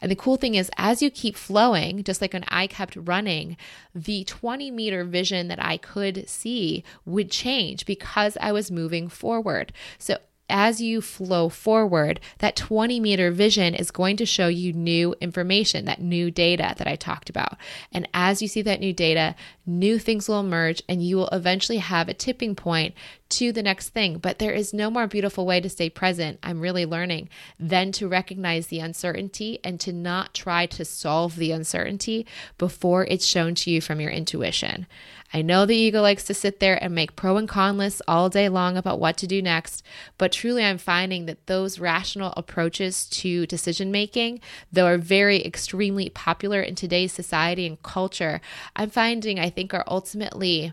And 0.00 0.10
the 0.10 0.16
cool 0.16 0.36
thing 0.36 0.54
is, 0.54 0.70
as 0.76 1.02
you 1.02 1.10
keep 1.10 1.36
flowing, 1.36 2.04
just 2.04 2.20
like 2.20 2.32
when 2.32 2.44
I 2.48 2.66
kept 2.66 2.96
running, 2.96 3.56
the 3.94 4.24
20 4.24 4.70
meter 4.70 5.04
vision 5.04 5.48
that 5.48 5.62
I 5.62 5.76
could 5.76 6.28
see 6.28 6.84
would 7.04 7.30
change 7.30 7.86
because 7.86 8.36
I 8.40 8.52
was 8.52 8.70
moving 8.70 9.08
forward. 9.08 9.72
So 9.98 10.18
as 10.48 10.80
you 10.80 11.00
flow 11.00 11.48
forward, 11.48 12.20
that 12.38 12.56
20 12.56 13.00
meter 13.00 13.30
vision 13.30 13.74
is 13.74 13.90
going 13.90 14.16
to 14.18 14.26
show 14.26 14.48
you 14.48 14.72
new 14.72 15.14
information, 15.20 15.84
that 15.86 16.00
new 16.00 16.30
data 16.30 16.74
that 16.76 16.86
I 16.86 16.96
talked 16.96 17.30
about. 17.30 17.56
And 17.92 18.08
as 18.12 18.42
you 18.42 18.48
see 18.48 18.62
that 18.62 18.80
new 18.80 18.92
data, 18.92 19.34
new 19.66 19.98
things 19.98 20.28
will 20.28 20.40
emerge 20.40 20.82
and 20.88 21.02
you 21.02 21.16
will 21.16 21.28
eventually 21.28 21.78
have 21.78 22.08
a 22.08 22.14
tipping 22.14 22.54
point 22.54 22.94
to 23.38 23.52
the 23.52 23.62
next 23.62 23.90
thing. 23.90 24.18
But 24.18 24.38
there 24.38 24.52
is 24.52 24.72
no 24.72 24.90
more 24.90 25.06
beautiful 25.06 25.46
way 25.46 25.60
to 25.60 25.68
stay 25.68 25.90
present, 25.90 26.38
I'm 26.42 26.60
really 26.60 26.86
learning, 26.86 27.28
than 27.58 27.92
to 27.92 28.08
recognize 28.08 28.68
the 28.68 28.80
uncertainty 28.80 29.58
and 29.64 29.80
to 29.80 29.92
not 29.92 30.34
try 30.34 30.66
to 30.66 30.84
solve 30.84 31.36
the 31.36 31.52
uncertainty 31.52 32.26
before 32.58 33.04
it's 33.06 33.26
shown 33.26 33.54
to 33.56 33.70
you 33.70 33.80
from 33.80 34.00
your 34.00 34.10
intuition. 34.10 34.86
I 35.32 35.42
know 35.42 35.66
the 35.66 35.74
ego 35.74 36.00
likes 36.00 36.22
to 36.24 36.34
sit 36.34 36.60
there 36.60 36.80
and 36.80 36.94
make 36.94 37.16
pro 37.16 37.36
and 37.36 37.48
con 37.48 37.76
lists 37.76 38.00
all 38.06 38.28
day 38.28 38.48
long 38.48 38.76
about 38.76 39.00
what 39.00 39.16
to 39.16 39.26
do 39.26 39.42
next, 39.42 39.84
but 40.16 40.30
truly 40.30 40.64
I'm 40.64 40.78
finding 40.78 41.26
that 41.26 41.48
those 41.48 41.80
rational 41.80 42.32
approaches 42.36 43.06
to 43.06 43.44
decision 43.46 43.90
making, 43.90 44.40
though 44.70 44.86
are 44.86 44.98
very 44.98 45.44
extremely 45.44 46.08
popular 46.08 46.60
in 46.60 46.76
today's 46.76 47.12
society 47.12 47.66
and 47.66 47.82
culture, 47.82 48.40
I'm 48.76 48.90
finding 48.90 49.40
I 49.40 49.50
think 49.50 49.74
are 49.74 49.84
ultimately 49.88 50.72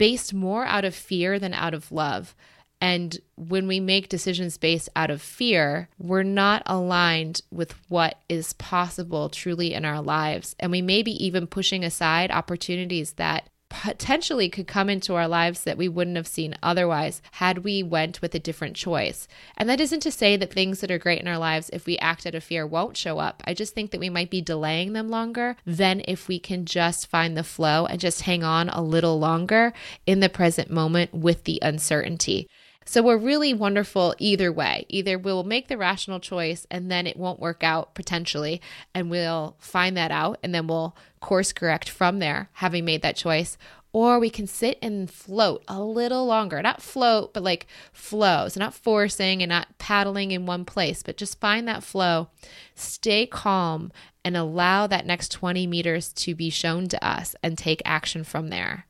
based 0.00 0.32
more 0.32 0.64
out 0.64 0.86
of 0.86 0.94
fear 0.94 1.38
than 1.38 1.52
out 1.52 1.74
of 1.74 1.92
love. 1.92 2.34
And 2.80 3.18
when 3.36 3.66
we 3.66 3.80
make 3.80 4.08
decisions 4.08 4.56
based 4.56 4.88
out 4.96 5.10
of 5.10 5.20
fear, 5.20 5.90
we're 5.98 6.22
not 6.22 6.62
aligned 6.64 7.42
with 7.50 7.74
what 7.90 8.18
is 8.26 8.54
possible 8.54 9.28
truly 9.28 9.74
in 9.74 9.84
our 9.84 10.00
lives. 10.00 10.56
And 10.58 10.72
we 10.72 10.80
may 10.80 11.02
be 11.02 11.22
even 11.22 11.46
pushing 11.46 11.84
aside 11.84 12.30
opportunities 12.30 13.12
that 13.12 13.49
potentially 13.70 14.50
could 14.50 14.66
come 14.66 14.90
into 14.90 15.14
our 15.14 15.26
lives 15.26 15.64
that 15.64 15.78
we 15.78 15.88
wouldn't 15.88 16.16
have 16.16 16.26
seen 16.26 16.54
otherwise 16.62 17.22
had 17.32 17.58
we 17.58 17.82
went 17.82 18.20
with 18.20 18.34
a 18.34 18.38
different 18.38 18.76
choice. 18.76 19.26
And 19.56 19.68
that 19.68 19.80
isn't 19.80 20.00
to 20.00 20.10
say 20.10 20.36
that 20.36 20.52
things 20.52 20.80
that 20.80 20.90
are 20.90 20.98
great 20.98 21.22
in 21.22 21.28
our 21.28 21.38
lives 21.38 21.70
if 21.72 21.86
we 21.86 21.96
act 21.98 22.26
out 22.26 22.34
of 22.34 22.44
fear 22.44 22.66
won't 22.66 22.96
show 22.96 23.18
up. 23.18 23.42
I 23.46 23.54
just 23.54 23.74
think 23.74 23.92
that 23.92 24.00
we 24.00 24.10
might 24.10 24.28
be 24.28 24.42
delaying 24.42 24.92
them 24.92 25.08
longer 25.08 25.56
than 25.64 26.02
if 26.06 26.28
we 26.28 26.38
can 26.38 26.66
just 26.66 27.06
find 27.06 27.36
the 27.36 27.44
flow 27.44 27.86
and 27.86 27.98
just 27.98 28.22
hang 28.22 28.44
on 28.44 28.68
a 28.68 28.82
little 28.82 29.18
longer 29.18 29.72
in 30.04 30.20
the 30.20 30.28
present 30.28 30.70
moment 30.70 31.14
with 31.14 31.44
the 31.44 31.58
uncertainty. 31.62 32.48
So 32.86 33.02
we're 33.02 33.18
really 33.18 33.54
wonderful 33.54 34.14
either 34.18 34.50
way. 34.50 34.86
Either 34.88 35.18
we'll 35.18 35.44
make 35.44 35.68
the 35.68 35.76
rational 35.76 36.18
choice 36.18 36.66
and 36.70 36.90
then 36.90 37.06
it 37.06 37.16
won't 37.16 37.38
work 37.38 37.62
out 37.62 37.94
potentially, 37.94 38.60
and 38.94 39.10
we'll 39.10 39.54
find 39.58 39.96
that 39.96 40.10
out 40.10 40.38
and 40.42 40.54
then 40.54 40.66
we'll 40.66 40.96
course 41.20 41.52
correct 41.52 41.88
from 41.88 42.18
there, 42.18 42.48
having 42.54 42.84
made 42.84 43.02
that 43.02 43.16
choice. 43.16 43.56
Or 43.92 44.18
we 44.20 44.30
can 44.30 44.46
sit 44.46 44.78
and 44.80 45.10
float 45.10 45.64
a 45.66 45.82
little 45.82 46.24
longer. 46.24 46.62
Not 46.62 46.80
float, 46.80 47.34
but 47.34 47.42
like 47.42 47.66
flow. 47.92 48.48
So, 48.48 48.60
not 48.60 48.72
forcing 48.72 49.42
and 49.42 49.50
not 49.50 49.78
paddling 49.78 50.30
in 50.30 50.46
one 50.46 50.64
place, 50.64 51.02
but 51.02 51.16
just 51.16 51.40
find 51.40 51.66
that 51.66 51.82
flow. 51.82 52.28
Stay 52.76 53.26
calm 53.26 53.90
and 54.24 54.36
allow 54.36 54.86
that 54.86 55.06
next 55.06 55.32
20 55.32 55.66
meters 55.66 56.12
to 56.12 56.36
be 56.36 56.50
shown 56.50 56.86
to 56.88 57.04
us 57.04 57.34
and 57.42 57.58
take 57.58 57.82
action 57.84 58.22
from 58.22 58.48
there. 58.48 58.86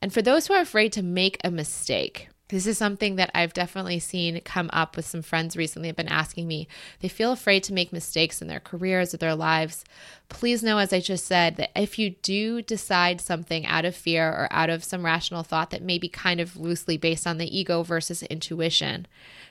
And 0.00 0.12
for 0.12 0.22
those 0.22 0.46
who 0.46 0.54
are 0.54 0.62
afraid 0.62 0.92
to 0.92 1.02
make 1.02 1.38
a 1.42 1.50
mistake, 1.50 2.28
this 2.50 2.66
is 2.66 2.76
something 2.76 3.16
that 3.16 3.30
I've 3.34 3.54
definitely 3.54 4.00
seen 4.00 4.40
come 4.44 4.70
up 4.72 4.96
with 4.96 5.06
some 5.06 5.22
friends 5.22 5.56
recently 5.56 5.88
have 5.88 5.96
been 5.96 6.08
asking 6.08 6.48
me. 6.48 6.68
They 7.00 7.08
feel 7.08 7.32
afraid 7.32 7.62
to 7.64 7.72
make 7.72 7.92
mistakes 7.92 8.42
in 8.42 8.48
their 8.48 8.60
careers 8.60 9.14
or 9.14 9.18
their 9.18 9.36
lives. 9.36 9.84
Please 10.28 10.62
know, 10.62 10.78
as 10.78 10.92
I 10.92 11.00
just 11.00 11.26
said, 11.26 11.56
that 11.56 11.70
if 11.74 11.98
you 11.98 12.10
do 12.10 12.60
decide 12.60 13.20
something 13.20 13.64
out 13.66 13.84
of 13.84 13.94
fear 13.94 14.28
or 14.28 14.48
out 14.50 14.68
of 14.68 14.84
some 14.84 15.04
rational 15.04 15.42
thought 15.42 15.70
that 15.70 15.82
may 15.82 15.98
be 15.98 16.08
kind 16.08 16.40
of 16.40 16.56
loosely 16.56 16.96
based 16.96 17.26
on 17.26 17.38
the 17.38 17.58
ego 17.58 17.82
versus 17.82 18.22
intuition, 18.24 19.06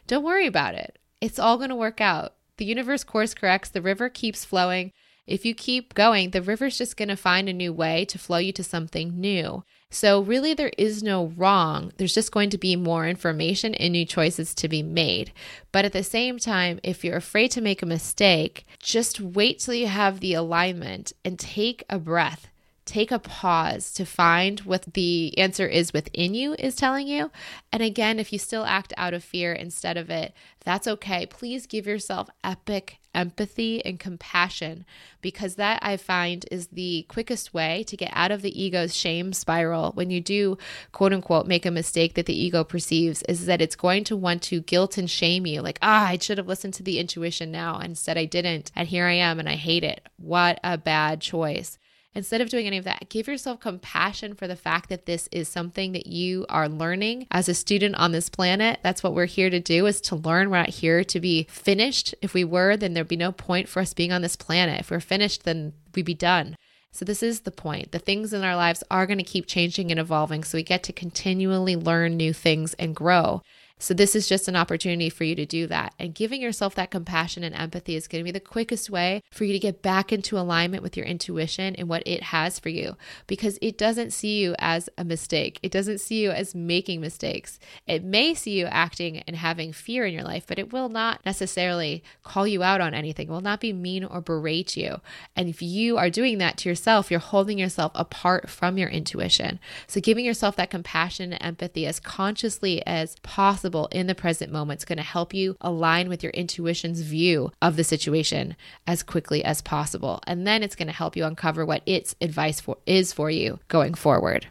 don't 0.08 0.24
worry 0.24 0.46
about 0.46 0.76
it. 0.76 1.00
It's 1.22 1.40
all 1.40 1.58
going 1.58 1.70
to 1.70 1.76
work 1.76 2.02
out. 2.02 2.34
The 2.58 2.66
universe 2.66 3.06
course 3.06 3.34
corrects, 3.34 3.70
the 3.70 3.82
river 3.82 4.10
keeps 4.10 4.44
flowing. 4.44 4.92
If 5.30 5.46
you 5.46 5.54
keep 5.54 5.94
going, 5.94 6.32
the 6.32 6.42
river's 6.42 6.78
just 6.78 6.98
going 6.98 7.10
to 7.10 7.16
find 7.16 7.48
a 7.48 7.54
new 7.54 7.72
way 7.72 8.04
to 8.06 8.18
flow 8.18 8.40
you 8.40 8.52
to 8.54 8.64
something 8.64 9.20
new. 9.20 9.64
So, 9.92 10.22
really, 10.22 10.54
there 10.54 10.72
is 10.78 11.04
no 11.04 11.28
wrong. 11.38 11.94
There's 11.98 12.14
just 12.14 12.32
going 12.32 12.50
to 12.50 12.58
be 12.58 12.76
more 12.76 13.08
information 13.08 13.76
and 13.76 13.94
new 13.94 14.06
choices 14.06 14.54
to 14.56 14.68
be 14.68 14.84
made. 14.84 15.32
But 15.72 15.86
at 15.86 15.94
the 15.94 16.04
same 16.04 16.40
time, 16.40 16.80
if 16.84 17.04
you're 17.04 17.16
afraid 17.16 17.52
to 17.52 17.62
make 17.62 17.82
a 17.82 17.88
mistake, 17.88 18.66
just 18.80 19.22
wait 19.22 19.60
till 19.60 19.76
you 19.76 19.88
have 19.88 20.20
the 20.20 20.34
alignment 20.34 21.14
and 21.24 21.40
take 21.40 21.84
a 21.90 22.00
breath 22.00 22.50
take 22.90 23.12
a 23.12 23.20
pause 23.20 23.94
to 23.94 24.04
find 24.04 24.62
what 24.62 24.94
the 24.94 25.38
answer 25.38 25.68
is 25.68 25.94
within 25.94 26.34
you 26.34 26.56
is 26.58 26.76
telling 26.76 27.08
you. 27.08 27.30
And 27.72 27.84
again, 27.84 28.20
if 28.20 28.34
you 28.34 28.40
still 28.40 28.66
act 28.66 28.94
out 28.98 29.14
of 29.14 29.24
fear 29.24 29.54
instead 29.54 29.96
of 29.96 30.10
it, 30.10 30.34
that's 30.66 30.88
okay. 30.88 31.28
Please 31.28 31.68
give 31.68 31.86
yourself 31.86 32.30
epic 32.44 32.99
empathy 33.14 33.84
and 33.86 34.00
compassion 34.00 34.86
because 35.22 35.56
that 35.56 35.80
I 35.82 35.98
find 35.98 36.46
is 36.52 36.68
the 36.68 37.06
quickest 37.10 37.54
way 37.54 37.84
to 37.88 37.98
get 37.98 38.12
out 38.14 38.32
of 38.32 38.42
the 38.42 38.62
ego's 38.62 38.96
shame 38.96 39.34
spiral 39.34 39.92
when 39.94 40.10
you 40.10 40.22
do 40.22 40.58
quote 40.92 41.14
unquote 41.14 41.48
make 41.48 41.66
a 41.66 41.72
mistake 41.72 42.14
that 42.14 42.26
the 42.26 42.40
ego 42.40 42.64
perceives 42.64 43.24
is 43.24 43.46
that 43.46 43.62
it's 43.62 43.76
going 43.76 44.04
to 44.06 44.16
want 44.16 44.42
to 44.44 44.62
guilt 44.62 44.98
and 44.98 45.10
shame 45.10 45.46
you. 45.46 45.62
Like 45.62 45.80
ah 45.82 46.08
I 46.08 46.18
should 46.18 46.38
have 46.38 46.48
listened 46.48 46.74
to 46.76 46.84
the 46.84 47.00
intuition 47.00 47.52
now. 47.52 47.80
Instead 47.80 48.18
I 48.18 48.26
didn't. 48.26 48.72
And 48.76 48.88
here 48.88 49.06
I 49.06 49.14
am 49.14 49.40
and 49.40 49.50
I 49.50 49.56
hate 49.56 49.84
it. 49.84 50.08
What 50.18 50.60
a 50.64 50.78
bad 50.78 51.22
choice 51.22 51.78
Instead 52.16 52.42
of 52.42 52.50
doing 52.50 52.66
any 52.66 52.78
of 52.78 52.86
that, 52.86 53.08
give 53.10 53.28
yourself 53.28 53.60
compassion 53.60 54.34
for 54.34 54.48
the 54.48 54.56
fact 54.56 54.90
that 54.90 55.06
this 55.06 55.30
is 55.32 55.48
something 55.48 55.92
that 55.92 56.08
you 56.08 56.46
are 56.50 56.68
learning 56.68 57.28
as 57.30 57.48
a 57.48 57.54
student 57.54 57.96
on 57.96 58.12
this 58.12 58.30
planet. 58.30 58.80
That's 58.82 59.04
what 59.04 59.14
we're 59.14 59.26
here 59.26 59.52
to 59.52 59.60
do 59.60 59.86
is 59.86 60.02
to 60.02 60.16
learn. 60.16 60.50
We're 60.50 60.58
not 60.58 60.70
here 60.70 61.04
to 61.04 61.20
be 61.20 61.46
finished. 61.50 62.16
If 62.22 62.34
we 62.34 62.44
were, 62.44 62.76
then 62.76 62.94
there'd 62.94 63.08
be 63.08 63.16
no 63.16 63.32
point 63.32 63.70
for 63.70 63.80
us 63.80 63.94
being 63.94 64.12
on 64.12 64.24
this 64.24 64.36
planet. 64.36 64.80
If 64.80 64.92
we're 64.92 65.00
finished, 65.00 65.44
then 65.44 65.74
we'd 65.94 66.06
be 66.06 66.16
done. 66.16 66.56
So, 66.92 67.06
this 67.06 67.22
is 67.22 67.42
the 67.42 67.52
point. 67.52 67.92
The 67.92 68.00
things 68.00 68.34
in 68.34 68.44
our 68.44 68.56
lives 68.56 68.84
are 68.90 69.06
going 69.06 69.20
to 69.20 69.24
keep 69.24 69.46
changing 69.46 69.92
and 69.92 70.00
evolving. 70.00 70.44
So, 70.44 70.58
we 70.58 70.64
get 70.64 70.82
to 70.84 70.94
continually 70.94 71.76
learn 71.76 72.18
new 72.18 72.34
things 72.34 72.74
and 72.76 72.96
grow. 72.96 73.44
So, 73.80 73.94
this 73.94 74.14
is 74.14 74.28
just 74.28 74.50
an 74.50 74.58
opportunity 74.58 75.10
for 75.10 75.24
you 75.24 75.36
to 75.36 75.46
do 75.46 75.66
that. 75.68 75.94
And 75.98 76.14
giving 76.14 76.42
yourself 76.42 76.76
that 76.76 76.92
compassion 76.92 77.44
and 77.46 77.56
empathy 77.56 77.96
is 77.96 78.10
going 78.10 78.22
to 78.22 78.28
be 78.28 78.32
the 78.32 78.42
quickest 78.42 78.90
way 78.90 79.24
for 79.32 79.46
you 79.46 79.54
to 79.54 79.60
get 79.60 79.82
back 79.82 80.12
into 80.12 80.38
alignment 80.38 80.84
with 80.84 80.98
your 80.98 81.06
intuition 81.06 81.76
and 81.76 81.88
what 81.88 82.04
it 82.06 82.24
has 82.24 82.60
for 82.60 82.68
you 82.68 82.98
because 83.26 83.58
it 83.62 83.78
doesn't 83.78 84.12
see 84.12 84.42
you 84.42 84.54
as 84.60 84.90
a 84.98 85.06
mistake. 85.06 85.60
It 85.64 85.72
doesn't 85.72 86.00
see 86.00 86.22
you 86.22 86.32
as 86.32 86.54
making 86.54 87.00
mistakes. 87.00 87.58
It 87.88 88.04
may 88.04 88.34
see 88.34 88.60
you 88.60 88.66
acting 88.66 89.20
and 89.20 89.38
having 89.38 89.72
fear 89.72 90.06
in 90.06 90.14
your 90.14 90.24
life, 90.24 90.46
but 90.46 90.60
it 90.60 90.74
will 90.74 90.90
not 90.90 91.26
necessarily 91.26 92.04
call 92.22 92.46
you 92.46 92.62
out 92.62 92.82
on 92.82 92.94
anything, 92.94 93.30
it 93.30 93.32
will 93.32 93.40
not 93.40 93.62
be 93.62 93.72
mean 93.72 94.04
or 94.04 94.20
berate 94.20 94.76
you. 94.76 95.00
And 95.38 95.48
if 95.48 95.62
you 95.62 95.98
are 95.98 96.10
doing 96.10 96.38
that 96.40 96.58
to 96.58 96.70
yourself, 96.70 97.10
you're 97.10 97.20
holding 97.22 97.58
yourself 97.58 97.94
apart 97.96 98.50
from 98.50 98.78
your 98.78 98.90
intuition. 98.90 99.58
So, 99.88 100.02
giving 100.02 100.26
yourself 100.26 100.58
that 100.58 100.70
compassion 100.70 101.32
and 101.32 101.42
empathy 101.42 101.86
as 101.86 102.00
consciously 102.02 102.86
as 102.86 103.16
possible 103.24 103.69
possible 103.70 103.88
in 103.92 104.08
the 104.08 104.16
present 104.16 104.52
moment. 104.52 104.78
It's 104.78 104.86
going 104.86 104.98
to 104.98 105.04
help 105.04 105.34
you 105.34 105.56
align 105.62 106.10
with 106.10 106.24
your 106.24 106.32
intuition's 106.32 107.02
view 107.02 107.52
of 107.62 107.76
the 107.76 107.84
situation 107.84 108.56
as 108.88 109.04
quickly 109.04 109.44
as 109.44 109.62
possible. 109.62 110.22
And 110.26 110.48
then 110.48 110.64
it's 110.64 110.76
going 110.76 110.88
to 110.88 110.94
help 110.94 111.16
you 111.16 111.24
uncover 111.24 111.66
what 111.66 111.84
its 111.86 112.16
advice 112.20 112.60
for, 112.60 112.78
is 112.88 113.14
for 113.14 113.30
you 113.30 113.60
going 113.68 113.94
forward. 113.94 114.48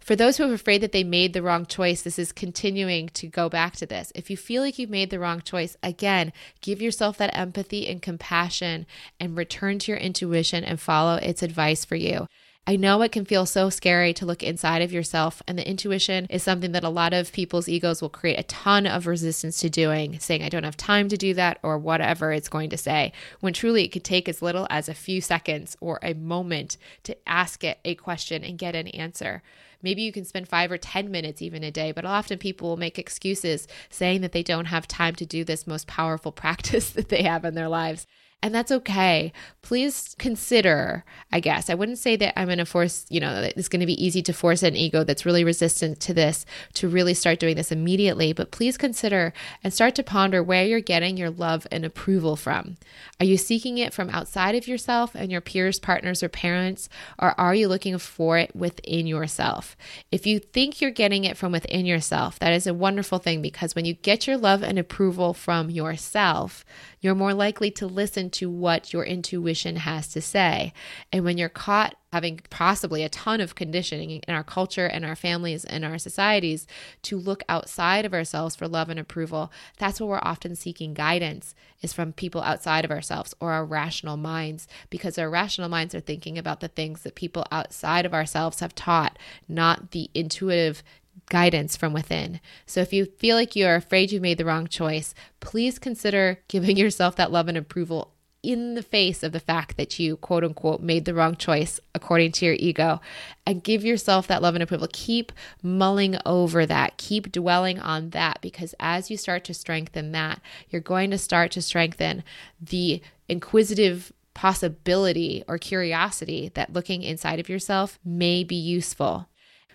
For 0.00 0.16
those 0.16 0.36
who 0.36 0.50
are 0.50 0.54
afraid 0.54 0.80
that 0.80 0.90
they 0.90 1.04
made 1.04 1.32
the 1.32 1.42
wrong 1.42 1.64
choice, 1.64 2.02
this 2.02 2.18
is 2.18 2.32
continuing 2.32 3.08
to 3.10 3.28
go 3.28 3.48
back 3.48 3.76
to 3.76 3.86
this. 3.86 4.10
If 4.16 4.30
you 4.30 4.36
feel 4.36 4.62
like 4.62 4.78
you've 4.78 4.90
made 4.90 5.10
the 5.10 5.20
wrong 5.20 5.42
choice, 5.42 5.76
again, 5.82 6.32
give 6.60 6.82
yourself 6.82 7.18
that 7.18 7.36
empathy 7.36 7.86
and 7.86 8.02
compassion 8.02 8.86
and 9.20 9.36
return 9.36 9.78
to 9.80 9.92
your 9.92 10.00
intuition 10.00 10.64
and 10.64 10.80
follow 10.80 11.16
its 11.16 11.42
advice 11.42 11.84
for 11.84 11.94
you. 11.94 12.26
I 12.64 12.76
know 12.76 13.02
it 13.02 13.10
can 13.10 13.24
feel 13.24 13.44
so 13.44 13.70
scary 13.70 14.14
to 14.14 14.24
look 14.24 14.40
inside 14.40 14.82
of 14.82 14.92
yourself, 14.92 15.42
and 15.48 15.58
the 15.58 15.68
intuition 15.68 16.26
is 16.30 16.44
something 16.44 16.70
that 16.72 16.84
a 16.84 16.88
lot 16.88 17.12
of 17.12 17.32
people's 17.32 17.68
egos 17.68 18.00
will 18.00 18.08
create 18.08 18.38
a 18.38 18.44
ton 18.44 18.86
of 18.86 19.08
resistance 19.08 19.58
to 19.58 19.68
doing, 19.68 20.20
saying, 20.20 20.44
I 20.44 20.48
don't 20.48 20.62
have 20.62 20.76
time 20.76 21.08
to 21.08 21.16
do 21.16 21.34
that, 21.34 21.58
or 21.64 21.76
whatever 21.76 22.30
it's 22.30 22.48
going 22.48 22.70
to 22.70 22.76
say, 22.76 23.12
when 23.40 23.52
truly 23.52 23.82
it 23.82 23.88
could 23.88 24.04
take 24.04 24.28
as 24.28 24.42
little 24.42 24.68
as 24.70 24.88
a 24.88 24.94
few 24.94 25.20
seconds 25.20 25.76
or 25.80 25.98
a 26.04 26.14
moment 26.14 26.76
to 27.02 27.16
ask 27.28 27.64
it 27.64 27.80
a 27.84 27.96
question 27.96 28.44
and 28.44 28.58
get 28.58 28.76
an 28.76 28.86
answer. 28.88 29.42
Maybe 29.82 30.02
you 30.02 30.12
can 30.12 30.24
spend 30.24 30.46
five 30.46 30.70
or 30.70 30.78
10 30.78 31.10
minutes 31.10 31.42
even 31.42 31.64
a 31.64 31.72
day, 31.72 31.90
but 31.90 32.04
often 32.04 32.38
people 32.38 32.68
will 32.68 32.76
make 32.76 32.96
excuses 32.96 33.66
saying 33.90 34.20
that 34.20 34.30
they 34.30 34.44
don't 34.44 34.66
have 34.66 34.86
time 34.86 35.16
to 35.16 35.26
do 35.26 35.42
this 35.42 35.66
most 35.66 35.88
powerful 35.88 36.30
practice 36.42 36.90
that 36.90 37.08
they 37.08 37.24
have 37.24 37.44
in 37.44 37.54
their 37.54 37.68
lives 37.68 38.06
and 38.42 38.52
that's 38.52 38.72
okay. 38.72 39.32
Please 39.62 40.16
consider, 40.18 41.04
I 41.30 41.38
guess. 41.38 41.70
I 41.70 41.74
wouldn't 41.74 41.98
say 41.98 42.16
that 42.16 42.38
I'm 42.38 42.48
going 42.48 42.58
to 42.58 42.66
force, 42.66 43.06
you 43.08 43.20
know, 43.20 43.48
it's 43.56 43.68
going 43.68 43.80
to 43.80 43.86
be 43.86 44.04
easy 44.04 44.20
to 44.22 44.32
force 44.32 44.64
an 44.64 44.74
ego 44.74 45.04
that's 45.04 45.24
really 45.24 45.44
resistant 45.44 46.00
to 46.00 46.12
this 46.12 46.44
to 46.74 46.88
really 46.88 47.14
start 47.14 47.38
doing 47.38 47.54
this 47.54 47.70
immediately, 47.70 48.32
but 48.32 48.50
please 48.50 48.76
consider 48.76 49.32
and 49.62 49.72
start 49.72 49.94
to 49.94 50.02
ponder 50.02 50.42
where 50.42 50.64
you're 50.64 50.80
getting 50.80 51.16
your 51.16 51.30
love 51.30 51.68
and 51.70 51.84
approval 51.84 52.34
from. 52.34 52.76
Are 53.20 53.26
you 53.26 53.36
seeking 53.36 53.78
it 53.78 53.94
from 53.94 54.10
outside 54.10 54.56
of 54.56 54.66
yourself 54.66 55.14
and 55.14 55.30
your 55.30 55.40
peers, 55.40 55.78
partners, 55.78 56.24
or 56.24 56.28
parents, 56.28 56.88
or 57.20 57.38
are 57.40 57.54
you 57.54 57.68
looking 57.68 57.96
for 57.98 58.38
it 58.38 58.56
within 58.56 59.06
yourself? 59.06 59.76
If 60.10 60.26
you 60.26 60.40
think 60.40 60.80
you're 60.80 60.90
getting 60.90 61.22
it 61.22 61.36
from 61.36 61.52
within 61.52 61.86
yourself, 61.86 62.40
that 62.40 62.52
is 62.52 62.66
a 62.66 62.74
wonderful 62.74 63.20
thing 63.20 63.40
because 63.40 63.76
when 63.76 63.84
you 63.84 63.94
get 63.94 64.26
your 64.26 64.36
love 64.36 64.64
and 64.64 64.80
approval 64.80 65.32
from 65.32 65.70
yourself, 65.70 66.64
you're 67.00 67.14
more 67.14 67.34
likely 67.34 67.70
to 67.72 67.86
listen 67.86 68.30
to 68.32 68.50
what 68.50 68.92
your 68.92 69.04
intuition 69.04 69.76
has 69.76 70.08
to 70.08 70.20
say. 70.20 70.72
And 71.12 71.24
when 71.24 71.38
you're 71.38 71.48
caught 71.48 71.96
having 72.12 72.40
possibly 72.50 73.02
a 73.02 73.08
ton 73.08 73.40
of 73.40 73.54
conditioning 73.54 74.10
in 74.10 74.34
our 74.34 74.44
culture 74.44 74.86
and 74.86 75.04
our 75.04 75.16
families 75.16 75.64
and 75.64 75.84
our 75.84 75.96
societies 75.96 76.66
to 77.00 77.16
look 77.16 77.42
outside 77.48 78.04
of 78.04 78.12
ourselves 78.12 78.54
for 78.54 78.68
love 78.68 78.90
and 78.90 79.00
approval, 79.00 79.50
that's 79.78 79.98
where 79.98 80.08
we're 80.08 80.20
often 80.22 80.54
seeking 80.54 80.92
guidance 80.92 81.54
is 81.80 81.92
from 81.92 82.12
people 82.12 82.42
outside 82.42 82.84
of 82.84 82.90
ourselves 82.90 83.34
or 83.40 83.52
our 83.52 83.64
rational 83.64 84.18
minds 84.18 84.68
because 84.90 85.16
our 85.16 85.30
rational 85.30 85.70
minds 85.70 85.94
are 85.94 86.00
thinking 86.00 86.36
about 86.36 86.60
the 86.60 86.68
things 86.68 87.02
that 87.02 87.14
people 87.14 87.46
outside 87.50 88.04
of 88.04 88.12
ourselves 88.12 88.60
have 88.60 88.74
taught, 88.74 89.18
not 89.48 89.92
the 89.92 90.10
intuitive 90.14 90.82
guidance 91.28 91.76
from 91.76 91.92
within. 91.92 92.40
So 92.66 92.80
if 92.80 92.92
you 92.92 93.06
feel 93.06 93.36
like 93.36 93.56
you're 93.56 93.74
afraid 93.74 94.12
you 94.12 94.20
made 94.20 94.38
the 94.38 94.44
wrong 94.44 94.66
choice, 94.66 95.14
please 95.40 95.78
consider 95.78 96.40
giving 96.48 96.76
yourself 96.78 97.16
that 97.16 97.32
love 97.32 97.48
and 97.48 97.56
approval 97.56 98.11
in 98.42 98.74
the 98.74 98.82
face 98.82 99.22
of 99.22 99.32
the 99.32 99.40
fact 99.40 99.76
that 99.76 99.98
you 99.98 100.16
quote 100.16 100.42
unquote 100.42 100.80
made 100.80 101.04
the 101.04 101.14
wrong 101.14 101.36
choice 101.36 101.78
according 101.94 102.32
to 102.32 102.44
your 102.44 102.56
ego 102.58 103.00
and 103.46 103.62
give 103.62 103.84
yourself 103.84 104.26
that 104.26 104.42
love 104.42 104.54
and 104.54 104.62
approval. 104.62 104.88
Keep 104.92 105.32
mulling 105.62 106.16
over 106.26 106.66
that, 106.66 106.96
keep 106.96 107.30
dwelling 107.30 107.78
on 107.78 108.10
that 108.10 108.40
because 108.40 108.74
as 108.80 109.10
you 109.10 109.16
start 109.16 109.44
to 109.44 109.54
strengthen 109.54 110.12
that, 110.12 110.40
you're 110.70 110.80
going 110.80 111.10
to 111.10 111.18
start 111.18 111.52
to 111.52 111.62
strengthen 111.62 112.24
the 112.60 113.00
inquisitive 113.28 114.12
possibility 114.34 115.44
or 115.46 115.58
curiosity 115.58 116.50
that 116.54 116.72
looking 116.72 117.02
inside 117.02 117.38
of 117.38 117.48
yourself 117.48 117.98
may 118.04 118.42
be 118.42 118.56
useful. 118.56 119.28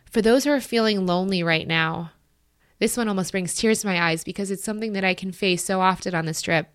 For 0.06 0.22
those 0.22 0.44
who 0.44 0.52
are 0.52 0.62
feeling 0.62 1.06
lonely 1.06 1.44
right 1.44 1.68
now, 1.68 2.12
this 2.80 2.98
one 2.98 3.08
almost 3.08 3.32
brings 3.32 3.56
tears 3.56 3.82
to 3.82 3.88
my 3.88 4.02
eyes 4.02 4.24
because 4.24 4.52
it's 4.52 4.64
something 4.64 4.94
that 4.94 5.04
I 5.04 5.14
can 5.14 5.32
face 5.32 5.64
so 5.64 5.82
often 5.82 6.14
on 6.14 6.26
this 6.26 6.42
trip. 6.42 6.70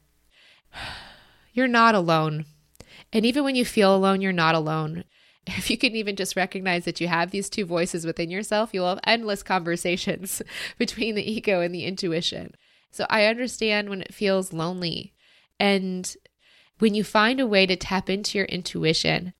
You're 1.52 1.68
not 1.68 1.94
alone. 1.94 2.46
And 3.12 3.26
even 3.26 3.44
when 3.44 3.54
you 3.54 3.64
feel 3.64 3.94
alone, 3.94 4.20
you're 4.20 4.32
not 4.32 4.54
alone. 4.54 5.04
If 5.44 5.70
you 5.70 5.76
can 5.76 5.96
even 5.96 6.14
just 6.14 6.36
recognize 6.36 6.84
that 6.84 7.00
you 7.00 7.08
have 7.08 7.32
these 7.32 7.50
two 7.50 7.64
voices 7.64 8.06
within 8.06 8.30
yourself, 8.30 8.70
you'll 8.72 8.88
have 8.88 9.00
endless 9.02 9.42
conversations 9.42 10.40
between 10.78 11.16
the 11.16 11.32
ego 11.32 11.60
and 11.60 11.74
the 11.74 11.84
intuition. 11.84 12.54
So 12.92 13.06
I 13.10 13.24
understand 13.24 13.88
when 13.88 14.02
it 14.02 14.14
feels 14.14 14.52
lonely. 14.52 15.14
And 15.58 16.14
when 16.78 16.94
you 16.94 17.02
find 17.02 17.40
a 17.40 17.46
way 17.46 17.66
to 17.66 17.74
tap 17.74 18.08
into 18.08 18.38
your 18.38 18.46
intuition, 18.46 19.34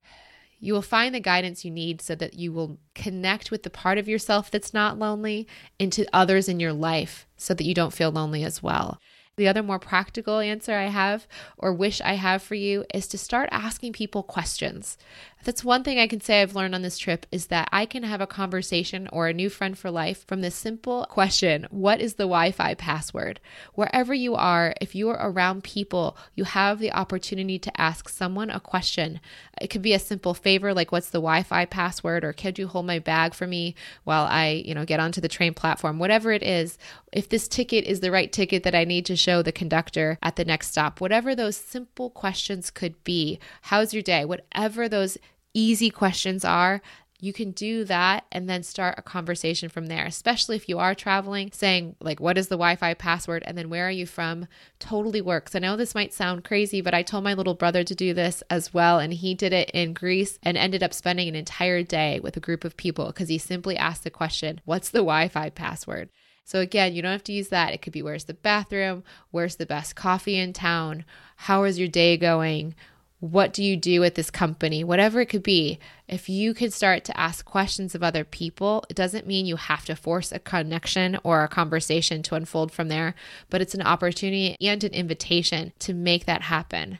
you 0.59 0.72
will 0.72 0.83
find 0.83 1.14
the 1.14 1.20
guidance 1.20 1.64
you 1.64 1.70
need 1.70 2.01
so 2.01 2.14
that 2.14 2.35
you 2.35 2.53
will 2.53 2.79
connect 2.94 3.51
with 3.51 3.62
the 3.62 3.70
part 3.70 3.98
of 3.98 4.09
yourself 4.09 4.51
that's 4.51 4.72
not 4.72 4.98
lonely 4.98 5.46
into 5.79 6.07
others 6.12 6.48
in 6.48 6.61
your 6.61 6.72
life 6.72 7.27
so 7.37 7.53
that 7.53 7.64
you 7.64 7.75
don't 7.75 7.92
feel 7.92 8.11
lonely 8.11 8.42
as 8.42 8.62
well. 8.62 9.01
The 9.37 9.49
other 9.49 9.62
more 9.62 9.79
practical 9.79 10.40
answer 10.40 10.75
I 10.75 10.87
have 10.87 11.27
or 11.57 11.73
wish 11.73 12.01
I 12.03 12.14
have 12.14 12.42
for 12.42 12.55
you 12.55 12.85
is 12.92 13.07
to 13.09 13.18
start 13.18 13.49
asking 13.51 13.95
people 13.95 14.23
questions. 14.23 14.99
That's 15.45 15.65
one 15.65 15.83
thing 15.83 15.99
I 15.99 16.07
can 16.07 16.21
say 16.21 16.41
I've 16.41 16.55
learned 16.55 16.73
on 16.73 16.83
this 16.83 16.99
trip 16.99 17.27
is 17.33 17.47
that 17.47 17.69
I 17.73 17.85
can 17.85 18.05
have 18.05 18.21
a 18.21 18.29
conversation 18.29 19.09
or 19.13 19.27
a 19.27 19.33
new 19.33 19.51
friend 19.51 19.77
for 19.77 19.91
life 19.91 20.25
from 20.29 20.41
this 20.41 20.55
simple 20.55 21.05
question 21.11 21.67
What 21.71 22.01
is 22.01 22.15
the 22.15 22.25
Wi 22.25 22.53
Fi 22.53 22.75
password? 22.75 23.41
Wherever 23.75 24.15
you 24.15 24.37
are, 24.37 24.73
if 24.81 24.95
you 24.95 25.09
are 25.09 25.19
around 25.31 25.65
people, 25.65 26.17
you 26.37 26.45
have 26.45 26.79
the 26.79 26.93
opportunity 26.93 27.59
to 27.59 27.81
ask 27.81 28.09
someone 28.09 28.51
a 28.51 28.61
question. 28.61 29.21
It 29.61 29.67
could 29.67 29.83
be 29.83 29.95
a 29.95 29.99
simple 29.99 30.33
favor 30.33 30.73
like, 30.73 30.93
What's 30.93 31.11
the 31.11 31.19
Wi 31.19 31.43
Fi 31.43 31.65
password? 31.65 32.23
Or 32.23 32.33
could 32.33 32.57
you 32.57 32.69
hold 32.69 32.87
my 32.87 33.01
bag 33.01 33.35
for 33.35 33.49
me 33.49 33.75
while 34.05 34.27
I, 34.27 34.63
you 34.65 34.75
know, 34.75 34.85
get 34.85 35.01
onto 35.01 35.21
the 35.21 35.29
train 35.29 35.55
platform? 35.55 35.99
Whatever 35.99 36.31
it 36.31 36.45
is, 36.45 36.79
if 37.13 37.29
this 37.29 37.49
ticket 37.49 37.85
is 37.85 37.99
the 37.99 38.13
right 38.13 38.33
ticket 38.33 38.63
that 38.63 38.77
I 38.77 38.85
need 38.85 39.07
to 39.07 39.17
show 39.17 39.43
the 39.43 39.51
conductor 39.51 40.19
at 40.23 40.37
the 40.37 40.45
next 40.45 40.69
stop, 40.69 41.01
whatever 41.01 41.35
those 41.35 41.57
simple 41.57 42.11
questions 42.11 42.71
could 42.71 43.03
be. 43.03 43.41
How's 43.63 43.93
your 43.93 44.03
day? 44.03 44.25
Whatever 44.25 44.89
those 44.89 45.19
easy 45.55 45.91
questions 45.91 46.45
are, 46.45 46.83
you 47.23 47.33
can 47.33 47.53
do 47.53 47.85
that 47.85 48.27
and 48.33 48.51
then 48.51 48.65
start 48.65 48.97
a 48.99 49.03
conversation 49.03 49.69
from 49.69 49.87
there, 49.87 50.05
especially 50.05 50.57
if 50.57 50.69
you 50.69 50.81
are 50.81 50.93
traveling, 50.93 51.53
saying, 51.53 51.95
like, 52.01 52.19
what 52.19 52.37
is 52.37 52.49
the 52.49 52.57
Wi 52.57 52.75
Fi 52.75 52.95
password? 52.95 53.45
And 53.47 53.57
then 53.57 53.71
where 53.71 53.87
are 53.87 53.93
you 53.93 54.07
from? 54.07 54.49
Totally 54.81 55.21
works. 55.21 55.55
I 55.55 55.61
know 55.61 55.77
this 55.77 55.95
might 55.95 56.12
sound 56.12 56.43
crazy, 56.43 56.81
but 56.81 56.95
I 56.95 57.05
told 57.05 57.23
my 57.23 57.35
little 57.35 57.55
brother 57.55 57.85
to 57.85 57.95
do 57.95 58.12
this 58.12 58.43
as 58.51 58.75
well. 58.75 58.99
And 58.99 59.15
he 59.15 59.35
did 59.35 59.53
it 59.53 59.71
in 59.71 59.93
Greece 59.93 60.41
and 60.43 60.57
ended 60.57 60.83
up 60.83 60.93
spending 60.93 61.29
an 61.29 61.37
entire 61.37 61.85
day 61.85 62.19
with 62.19 62.37
a 62.37 62.41
group 62.41 62.65
of 62.65 62.77
people 62.77 63.07
because 63.07 63.29
he 63.29 63.38
simply 63.38 63.77
asked 63.77 64.03
the 64.03 64.11
question, 64.11 64.61
What's 64.65 64.91
the 64.91 64.99
Wi 64.99 65.29
Fi 65.29 65.49
password? 65.51 66.09
So, 66.45 66.59
again, 66.59 66.93
you 66.93 67.03
don't 67.03 67.12
have 67.12 67.23
to 67.25 67.33
use 67.33 67.51
that. 67.51 67.73
It 67.73 67.83
could 67.83 67.93
be 67.93 68.03
where's 68.03 68.25
the 68.25 68.35
bathroom? 68.35 69.05
Where's 69.31 69.57
the 69.57 69.67
best 69.67 69.95
coffee 69.95 70.37
in 70.37 70.53
town? 70.53 71.05
How 71.37 71.62
is 71.62 71.79
your 71.79 71.87
day 71.87 72.17
going? 72.17 72.75
What 73.23 73.53
do 73.53 73.63
you 73.63 73.77
do 73.77 74.03
at 74.03 74.17
this 74.17 74.33
company? 74.33 74.83
Whatever 74.83 75.21
it 75.21 75.29
could 75.29 75.45
be. 75.45 75.79
If 76.09 76.29
you 76.29 76.55
could 76.55 76.73
start 76.73 77.05
to 77.05 77.17
ask 77.17 77.45
questions 77.45 77.95
of 77.95 78.03
other 78.03 78.25
people, 78.25 78.85
it 78.91 78.97
doesn't 78.97 79.29
mean 79.29 79.47
you 79.47 79.55
have 79.55 79.85
to 79.85 79.95
force 79.95 80.33
a 80.33 80.41
connection 80.41 81.17
or 81.23 81.45
a 81.45 81.49
conversation 81.49 82.25
to 82.25 82.35
unfold 82.35 82.73
from 82.73 82.89
there, 82.89 83.15
but 83.49 83.61
it's 83.63 83.77
an 83.77 83.83
opportunity 83.83 84.57
and 84.61 84.83
an 84.83 84.93
invitation 84.93 85.73
to 85.79 85.95
make 85.95 86.27
that 86.27 86.43
happen. 86.43 86.99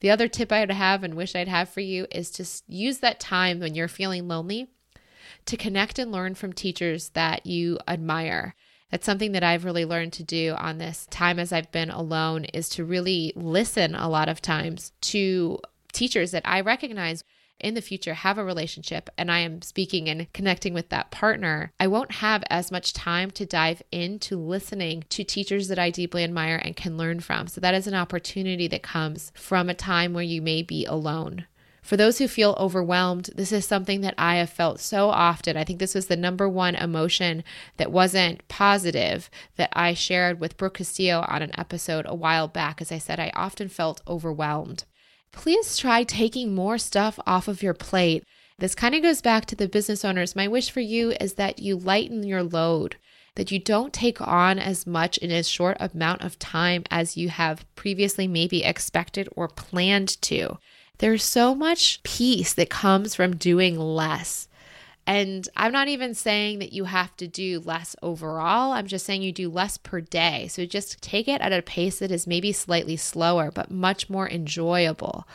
The 0.00 0.10
other 0.10 0.26
tip 0.26 0.50
I 0.50 0.58
would 0.58 0.72
have 0.72 1.04
and 1.04 1.14
wish 1.14 1.36
I'd 1.36 1.46
have 1.46 1.68
for 1.68 1.78
you 1.78 2.08
is 2.10 2.32
to 2.32 2.46
use 2.66 2.98
that 2.98 3.20
time 3.20 3.60
when 3.60 3.76
you're 3.76 3.86
feeling 3.86 4.26
lonely 4.26 4.72
to 5.46 5.56
connect 5.56 6.00
and 6.00 6.10
learn 6.10 6.34
from 6.34 6.52
teachers 6.52 7.10
that 7.10 7.46
you 7.46 7.78
admire. 7.86 8.56
That's 8.90 9.06
something 9.06 9.32
that 9.32 9.44
I've 9.44 9.64
really 9.64 9.84
learned 9.84 10.12
to 10.14 10.22
do 10.22 10.54
on 10.58 10.78
this 10.78 11.06
time 11.10 11.38
as 11.38 11.52
I've 11.52 11.70
been 11.70 11.90
alone 11.90 12.44
is 12.46 12.68
to 12.70 12.84
really 12.84 13.32
listen 13.36 13.94
a 13.94 14.08
lot 14.08 14.28
of 14.28 14.42
times 14.42 14.92
to 15.02 15.60
teachers 15.92 16.32
that 16.32 16.42
I 16.44 16.60
recognize 16.60 17.24
in 17.60 17.74
the 17.74 17.82
future 17.82 18.14
have 18.14 18.38
a 18.38 18.44
relationship 18.44 19.10
and 19.18 19.30
I 19.30 19.40
am 19.40 19.62
speaking 19.62 20.08
and 20.08 20.32
connecting 20.32 20.74
with 20.74 20.88
that 20.88 21.10
partner, 21.10 21.72
I 21.78 21.86
won't 21.86 22.12
have 22.12 22.42
as 22.50 22.72
much 22.72 22.92
time 22.92 23.30
to 23.32 23.46
dive 23.46 23.82
into 23.92 24.36
listening 24.36 25.04
to 25.10 25.24
teachers 25.24 25.68
that 25.68 25.78
I 25.78 25.90
deeply 25.90 26.24
admire 26.24 26.56
and 26.56 26.74
can 26.74 26.96
learn 26.96 27.20
from. 27.20 27.46
So 27.46 27.60
that 27.60 27.74
is 27.74 27.86
an 27.86 27.94
opportunity 27.94 28.66
that 28.68 28.82
comes 28.82 29.30
from 29.34 29.68
a 29.68 29.74
time 29.74 30.14
where 30.14 30.24
you 30.24 30.40
may 30.40 30.62
be 30.62 30.86
alone. 30.86 31.46
For 31.82 31.96
those 31.96 32.18
who 32.18 32.28
feel 32.28 32.56
overwhelmed, 32.58 33.30
this 33.34 33.52
is 33.52 33.64
something 33.64 34.02
that 34.02 34.14
I 34.18 34.36
have 34.36 34.50
felt 34.50 34.80
so 34.80 35.08
often. 35.08 35.56
I 35.56 35.64
think 35.64 35.78
this 35.78 35.94
was 35.94 36.06
the 36.06 36.16
number 36.16 36.48
one 36.48 36.74
emotion 36.74 37.42
that 37.78 37.90
wasn't 37.90 38.46
positive 38.48 39.30
that 39.56 39.70
I 39.72 39.94
shared 39.94 40.40
with 40.40 40.56
Brooke 40.56 40.74
Castillo 40.74 41.24
on 41.26 41.42
an 41.42 41.58
episode 41.58 42.04
a 42.06 42.14
while 42.14 42.48
back. 42.48 42.80
As 42.80 42.92
I 42.92 42.98
said, 42.98 43.18
I 43.18 43.32
often 43.34 43.68
felt 43.68 44.02
overwhelmed. 44.06 44.84
Please 45.32 45.76
try 45.76 46.02
taking 46.04 46.54
more 46.54 46.76
stuff 46.76 47.18
off 47.26 47.48
of 47.48 47.62
your 47.62 47.74
plate. 47.74 48.24
This 48.58 48.74
kind 48.74 48.94
of 48.94 49.02
goes 49.02 49.22
back 49.22 49.46
to 49.46 49.56
the 49.56 49.68
business 49.68 50.04
owners. 50.04 50.36
My 50.36 50.48
wish 50.48 50.70
for 50.70 50.80
you 50.80 51.12
is 51.12 51.34
that 51.34 51.60
you 51.60 51.76
lighten 51.76 52.24
your 52.24 52.42
load, 52.42 52.96
that 53.36 53.50
you 53.50 53.58
don't 53.58 53.92
take 53.92 54.20
on 54.20 54.58
as 54.58 54.86
much 54.86 55.16
in 55.18 55.30
as 55.30 55.48
short 55.48 55.78
amount 55.80 56.22
of 56.22 56.38
time 56.38 56.84
as 56.90 57.16
you 57.16 57.30
have 57.30 57.64
previously 57.74 58.28
maybe 58.28 58.62
expected 58.62 59.28
or 59.34 59.48
planned 59.48 60.20
to. 60.22 60.58
There's 61.00 61.24
so 61.24 61.54
much 61.54 62.02
peace 62.02 62.52
that 62.52 62.68
comes 62.68 63.14
from 63.14 63.36
doing 63.36 63.78
less. 63.78 64.48
And 65.06 65.48
I'm 65.56 65.72
not 65.72 65.88
even 65.88 66.12
saying 66.14 66.58
that 66.58 66.74
you 66.74 66.84
have 66.84 67.16
to 67.16 67.26
do 67.26 67.58
less 67.60 67.96
overall. 68.02 68.72
I'm 68.72 68.86
just 68.86 69.06
saying 69.06 69.22
you 69.22 69.32
do 69.32 69.48
less 69.48 69.78
per 69.78 70.02
day. 70.02 70.46
So 70.48 70.66
just 70.66 71.00
take 71.00 71.26
it 71.26 71.40
at 71.40 71.54
a 71.54 71.62
pace 71.62 72.00
that 72.00 72.10
is 72.10 72.26
maybe 72.26 72.52
slightly 72.52 72.98
slower, 72.98 73.50
but 73.50 73.70
much 73.70 74.10
more 74.10 74.28
enjoyable. 74.28 75.26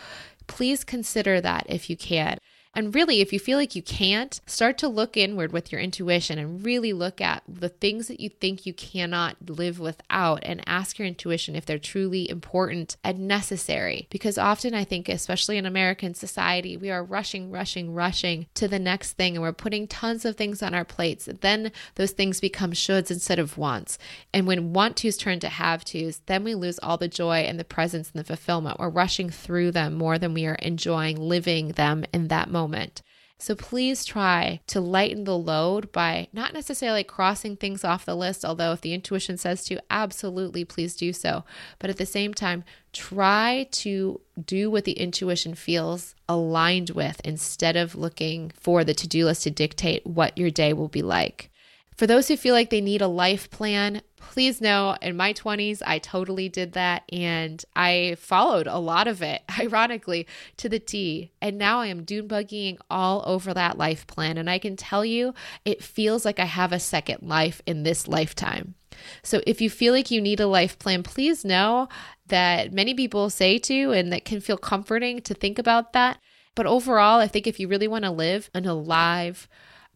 Please 0.46 0.84
consider 0.84 1.42
that 1.42 1.66
if 1.68 1.90
you 1.90 1.98
can. 1.98 2.38
And 2.76 2.94
really, 2.94 3.22
if 3.22 3.32
you 3.32 3.40
feel 3.40 3.58
like 3.58 3.74
you 3.74 3.82
can't, 3.82 4.42
start 4.46 4.78
to 4.80 4.90
look 4.90 5.16
inward 5.16 5.54
with 5.54 5.72
your 5.72 5.80
intuition 5.80 6.38
and 6.38 6.66
really 6.66 6.92
look 6.92 7.22
at 7.22 7.42
the 7.48 7.70
things 7.70 8.10
that 8.10 8.20
you 8.20 8.28
think 8.28 8.66
you 8.66 8.74
cannot 8.74 9.38
live 9.48 9.80
without 9.80 10.42
and 10.44 10.62
ask 10.68 11.00
your 11.00 11.08
intuition 11.08 11.56
if 11.56 11.66
they're 11.66 11.80
truly 11.80 12.30
important 12.30 12.98
and 13.02 13.28
necessary. 13.30 14.08
Because 14.10 14.38
often, 14.38 14.74
I 14.74 14.84
think, 14.84 15.08
especially 15.08 15.58
in 15.58 15.66
American 15.66 16.14
society, 16.14 16.76
we 16.76 16.92
are 16.92 17.04
rushing, 17.04 17.50
rushing, 17.50 17.94
rushing 17.94 18.48
to 18.56 18.68
the 18.68 18.78
next 18.78 19.14
thing 19.14 19.38
and 19.38 19.42
we're 19.42 19.54
putting 19.54 19.88
tons 19.88 20.26
of 20.26 20.36
things 20.36 20.62
on 20.62 20.74
our 20.74 20.86
plates. 20.86 21.30
Then 21.40 21.72
those 21.96 22.12
things 22.12 22.42
become 22.42 22.74
shoulds 22.74 23.10
instead 23.10 23.40
of 23.40 23.58
wants. 23.58 23.98
And 24.34 24.46
when 24.46 24.74
want 24.74 24.98
tos 24.98 25.16
turn 25.16 25.40
to 25.40 25.50
have 25.50 25.86
tos, 25.86 26.22
then 26.26 26.44
we 26.44 26.56
lose 26.56 26.80
all 26.80 26.98
the 26.98 27.08
joy 27.08 27.38
and 27.40 27.58
the 27.58 27.64
presence 27.64 28.12
and 28.12 28.20
the 28.20 28.28
fulfillment. 28.28 28.80
We're 28.80 28.90
rushing 28.90 29.30
through 29.30 29.72
them 29.72 29.94
more 29.94 30.20
than 30.20 30.34
we 30.34 30.46
are 30.46 30.56
enjoying 30.56 31.16
living 31.16 31.70
them 31.70 32.04
in 32.12 32.28
that 32.28 32.50
moment 32.50 32.65
moment. 32.68 33.02
So 33.38 33.54
please 33.54 34.06
try 34.06 34.62
to 34.68 34.80
lighten 34.80 35.26
the 35.26 35.38
load 35.38 35.92
by 35.92 36.30
not 36.32 36.54
necessarily 36.54 37.04
crossing 37.04 37.58
things 37.58 37.84
off 37.84 38.06
the 38.06 38.16
list, 38.16 38.46
although 38.46 38.72
if 38.72 38.82
the 38.82 38.94
intuition 38.94 39.38
says 39.38 39.66
to, 39.66 39.82
absolutely 39.90 40.64
please 40.64 40.96
do 40.96 41.12
so. 41.12 41.44
But 41.78 41.90
at 41.90 41.98
the 41.98 42.06
same 42.06 42.34
time, 42.34 42.64
try 42.94 43.68
to 43.72 44.22
do 44.44 44.72
what 44.72 44.86
the 44.86 44.94
intuition 44.94 45.54
feels 45.54 46.16
aligned 46.30 46.92
with 46.92 47.20
instead 47.26 47.76
of 47.76 47.96
looking 47.96 48.52
for 48.58 48.86
the 48.86 48.94
to 48.94 49.08
do 49.08 49.26
list 49.26 49.44
to 49.44 49.52
dictate 49.52 50.08
what 50.08 50.38
your 50.38 50.50
day 50.50 50.72
will 50.72 50.88
be 50.88 51.02
like. 51.02 51.52
For 51.96 52.08
those 52.08 52.28
who 52.28 52.36
feel 52.36 52.54
like 52.54 52.70
they 52.70 52.82
need 52.82 53.02
a 53.02 53.08
life 53.08 53.50
plan, 53.50 54.02
please 54.18 54.60
know 54.60 54.98
in 55.02 55.16
my 55.16 55.32
20s, 55.32 55.82
I 55.86 56.00
totally 56.00 56.50
did 56.50 56.74
that 56.74 57.04
and 57.10 57.64
I 57.74 58.18
followed 58.20 58.68
a 58.68 58.80
lot 58.80 59.08
of 59.08 59.22
it, 59.22 59.44
ironically, 59.60 60.28
to 60.58 60.68
the 60.68 60.80
T. 60.80 61.32
And 61.42 61.58
now 61.58 61.80
I 61.80 61.88
am 61.88 62.04
dune 62.04 62.28
buggying 62.28 62.80
all 62.90 63.24
over 63.26 63.54
that 63.54 63.78
life 63.78 64.06
plan. 64.08 64.38
And 64.38 64.50
I 64.50 64.60
can 64.60 64.76
tell 64.76 65.06
you, 65.06 65.34
it 65.64 65.82
feels 65.82 66.26
like 66.26 66.40
I 66.40 66.46
have 66.46 66.74
a 66.74 66.80
second 66.80 67.20
life 67.22 67.62
in 67.66 67.84
this 67.84 68.10
lifetime. 68.10 68.76
So 69.24 69.42
if 69.48 69.62
you 69.62 69.70
feel 69.70 69.94
like 69.94 70.12
you 70.12 70.20
need 70.20 70.40
a 70.40 70.48
life 70.48 70.78
plan, 70.80 71.02
please 71.02 71.46
know 71.46 71.88
that 72.28 72.74
many 72.74 72.94
people 72.94 73.30
say 73.30 73.58
to, 73.60 73.92
and 73.92 74.12
that 74.12 74.26
can 74.26 74.42
feel 74.42 74.58
comforting 74.58 75.22
to 75.22 75.34
think 75.34 75.60
about 75.60 75.94
that. 75.94 76.20
But 76.56 76.66
overall, 76.66 77.20
I 77.20 77.28
think 77.28 77.48
if 77.48 77.60
you 77.60 77.68
really 77.68 77.88
want 77.88 78.06
to 78.06 78.12
live 78.12 78.50
an 78.54 78.66
alive, 78.66 79.48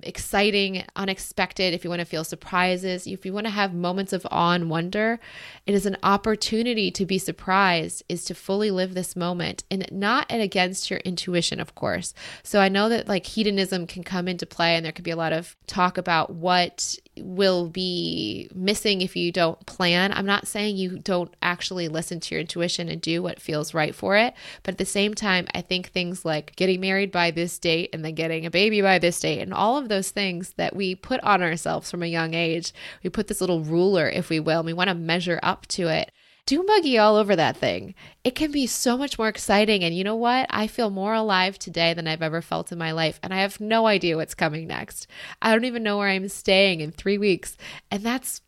exciting, 0.02 0.84
unexpected, 0.96 1.74
if 1.74 1.84
you 1.84 1.90
want 1.90 2.00
to 2.00 2.06
feel 2.06 2.24
surprises, 2.24 3.06
if 3.08 3.26
you 3.26 3.34
want 3.34 3.46
to 3.46 3.52
have 3.52 3.74
moments 3.74 4.14
of 4.14 4.26
awe 4.32 4.54
and 4.54 4.70
wonder, 4.70 5.20
it 5.66 5.74
is 5.74 5.86
an 5.86 5.98
opportunity 6.04 6.92
to 6.92 7.06
be 7.06 7.18
surprised, 7.18 8.04
is 8.10 8.26
to 8.26 8.34
fully 8.34 8.72
live 8.72 8.94
this 8.94 9.16
moment 9.16 9.64
and 9.70 9.88
not 9.92 10.26
against 10.30 10.90
your 10.90 11.00
intuition, 11.00 11.60
of 11.60 11.76
course. 11.76 12.14
So 12.44 12.60
I 12.60 12.70
know 12.70 12.90
that 12.90 13.08
like 13.08 13.26
hedonism 13.26 13.88
can 13.88 14.04
come 14.04 14.28
into 14.28 14.46
play 14.46 14.76
and 14.76 14.86
there 14.86 14.92
could 14.92 15.06
be 15.06 15.12
a 15.12 15.16
lot 15.16 15.34
of 15.34 15.56
talk 15.68 15.98
about 15.98 16.32
what 16.32 16.98
will 17.24 17.68
be 17.68 18.50
missing 18.54 19.02
if 19.02 19.16
you 19.16 19.32
don't 19.32 19.64
plan. 19.66 20.12
I'm 20.14 20.26
not 20.26 20.48
saying 20.48 20.78
you 20.78 21.00
don't 21.00 21.34
actually 21.42 21.88
listen 21.88 22.20
to 22.20 22.36
your 22.36 22.42
intuition 22.42 22.90
and 22.90 23.02
do 23.02 23.22
what 23.22 23.42
feels 23.42 23.74
right 23.74 23.94
for 23.94 24.18
it. 24.18 24.34
But 24.64 24.74
at 24.74 24.78
the 24.78 24.86
same 24.86 25.14
time, 25.14 25.48
I 25.54 25.62
think 25.62 25.88
things 25.88 26.26
like 26.26 26.56
getting 26.56 26.82
married 26.82 27.12
by 27.12 27.32
this 27.32 27.58
date 27.58 27.90
and 27.94 28.04
then 28.04 28.16
getting 28.16 28.46
a 28.46 28.52
baby 28.52 28.82
by 28.82 29.00
this 29.00 29.20
date 29.20 29.40
and 29.40 29.54
all 29.54 29.78
of 29.78 29.90
those 29.90 30.12
things 30.12 30.54
that 30.58 30.76
we 30.76 30.96
put 30.96 31.20
on 31.22 31.42
ourselves 31.44 31.90
from 31.90 32.04
a 32.04 32.08
young 32.08 32.34
age, 32.34 32.74
we 33.04 33.10
put 33.10 33.28
this 33.28 33.42
little 33.42 33.64
ruler, 33.64 34.10
if 34.10 34.30
we 34.30 34.40
will, 34.40 34.64
we 34.64 34.74
want 34.74 34.90
to 34.90 34.96
measure 34.96 35.40
up 35.44 35.66
to 35.68 35.88
it 35.88 36.12
dune 36.46 36.66
buggy 36.66 36.98
all 36.98 37.16
over 37.16 37.36
that 37.36 37.58
thing. 37.58 37.96
It 38.24 38.36
can 38.36 38.52
be 38.52 38.68
so 38.68 38.98
much 38.98 39.18
more 39.18 39.28
exciting. 39.28 39.84
And 39.84 39.96
you 39.96 40.04
know 40.04 40.16
what? 40.16 40.48
I 40.50 40.68
feel 40.68 40.90
more 40.90 41.14
alive 41.14 41.60
today 41.60 41.94
than 41.94 42.08
I've 42.08 42.22
ever 42.22 42.42
felt 42.42 42.72
in 42.72 42.78
my 42.78 42.92
life. 42.92 43.20
And 43.22 43.34
I 43.34 43.42
have 43.42 43.60
no 43.60 43.88
idea 43.88 44.18
what's 44.18 44.36
coming 44.36 44.68
next. 44.68 45.08
I 45.42 45.52
don't 45.52 45.66
even 45.66 45.84
know 45.84 45.98
where 45.98 46.10
I'm 46.10 46.28
staying 46.28 46.82
in 46.82 46.92
three 46.92 47.18
weeks. 47.18 47.58
And 47.92 48.04
that's 48.04 48.42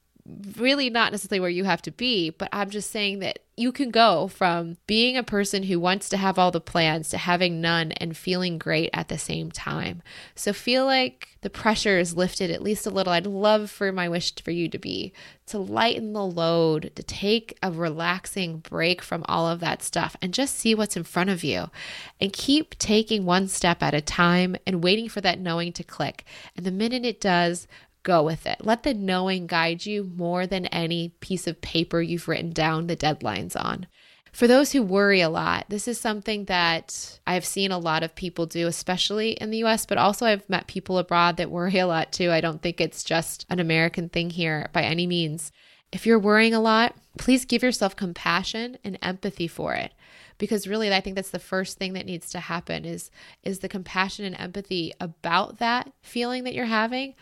really 0.58 0.90
not 0.90 1.12
necessarily 1.12 1.40
where 1.40 1.50
you 1.50 1.64
have 1.64 1.82
to 1.84 1.92
be, 1.92 2.30
but 2.30 2.50
I'm 2.52 2.70
just 2.70 2.92
saying 2.92 3.20
that 3.20 3.40
you 3.58 3.72
can 3.72 3.92
go 3.92 4.28
from 4.28 4.78
being 4.88 5.18
a 5.18 5.24
person 5.24 5.64
who 5.64 5.80
wants 5.80 6.10
to 6.10 6.18
have 6.18 6.40
all 6.40 6.52
the 6.52 6.62
plans 6.62 7.10
to 7.10 7.18
having 7.18 7.62
none 7.62 7.92
and 7.94 8.18
feeling 8.18 8.58
great 8.58 8.90
at 8.94 9.08
the 9.08 9.18
same 9.18 9.52
time. 9.52 10.02
So 10.36 10.54
feel 10.54 10.86
like 10.86 11.38
the 11.42 11.50
pressure 11.50 12.00
is 12.00 12.16
lifted 12.16 12.50
at 12.50 12.64
least 12.64 12.88
a 12.88 12.90
little. 12.90 13.14
I'd 13.14 13.28
love 13.28 13.70
for 13.70 13.92
my 13.92 14.10
wish 14.10 14.34
for 14.42 14.52
you 14.52 14.68
to 14.70 14.80
be 14.80 15.14
to 15.48 15.58
lighten 15.60 16.14
the 16.14 16.26
load, 16.26 16.92
to 16.96 17.04
take 17.04 17.58
a 17.62 17.72
relaxing 17.72 18.60
break 18.60 19.02
from 19.02 19.24
all 19.28 19.48
of 19.48 19.60
that 19.60 19.84
stuff 19.84 20.16
and 20.22 20.34
just 20.34 20.58
see 20.58 20.74
what's 20.74 20.96
in 20.96 21.04
front 21.04 21.30
of 21.30 21.44
you 21.44 21.70
and 22.22 22.32
keep 22.32 22.78
taking 22.80 23.26
one 23.26 23.48
step 23.48 23.84
at 23.84 23.94
a 23.94 24.02
time 24.02 24.56
and 24.66 24.84
waiting 24.84 25.10
for 25.10 25.20
that 25.20 25.40
knowing 25.40 25.74
to 25.74 25.84
click. 25.84 26.24
And 26.56 26.66
the 26.66 26.72
minute 26.72 27.06
it 27.06 27.20
does, 27.20 27.68
go 28.04 28.24
with 28.24 28.46
it. 28.46 28.66
Let 28.66 28.84
the 28.84 28.94
knowing 28.94 29.48
guide 29.48 29.86
you 29.86 30.12
more 30.16 30.48
than 30.48 30.66
any 30.68 31.10
piece 31.20 31.48
of 31.48 31.62
paper 31.62 32.02
you've 32.02 32.28
written 32.28 32.52
down 32.52 32.88
the 32.88 32.96
deadlines 32.96 33.56
on. 33.56 33.88
For 34.32 34.48
those 34.48 34.72
who 34.72 34.82
worry 34.82 35.20
a 35.20 35.30
lot, 35.30 35.66
this 35.68 35.90
is 35.90 36.00
something 36.00 36.46
that 36.46 37.20
I've 37.28 37.46
seen 37.46 37.72
a 37.72 37.78
lot 37.78 38.02
of 38.02 38.16
people 38.16 38.46
do, 38.46 38.68
especially 38.68 39.32
in 39.32 39.52
the 39.52 39.64
US, 39.66 39.86
but 39.86 39.98
also 39.98 40.26
I've 40.26 40.50
met 40.50 40.68
people 40.68 40.98
abroad 40.98 41.38
that 41.38 41.52
worry 41.52 41.78
a 41.78 41.88
lot 41.88 42.14
too. 42.14 42.32
I 42.32 42.40
don't 42.40 42.62
think 42.62 42.80
it's 42.80 43.04
just 43.04 43.46
an 43.50 43.60
American 43.60 44.08
thing 44.08 44.30
here 44.30 44.70
by 44.72 44.84
any 44.84 45.06
means. 45.06 45.52
If 45.92 46.06
you're 46.06 46.20
worrying 46.20 46.54
a 46.54 46.62
lot, 46.62 46.96
please 47.18 47.44
give 47.44 47.62
yourself 47.62 47.98
compassion 47.98 48.78
and 48.86 48.98
empathy 49.02 49.48
for 49.48 49.74
it 49.74 49.92
because 50.38 50.66
really 50.66 50.92
I 50.92 51.02
think 51.02 51.16
that's 51.16 51.30
the 51.30 51.38
first 51.38 51.78
thing 51.78 51.94
that 51.94 52.06
needs 52.06 52.30
to 52.32 52.40
happen 52.40 52.86
is 52.86 53.12
is 53.44 53.60
the 53.60 53.70
compassion 53.70 54.26
and 54.26 54.40
empathy 54.40 54.94
about 55.00 55.60
that 55.60 55.92
feeling 56.02 56.46
that 56.46 56.54
you're 56.54 56.66
having 56.66 57.14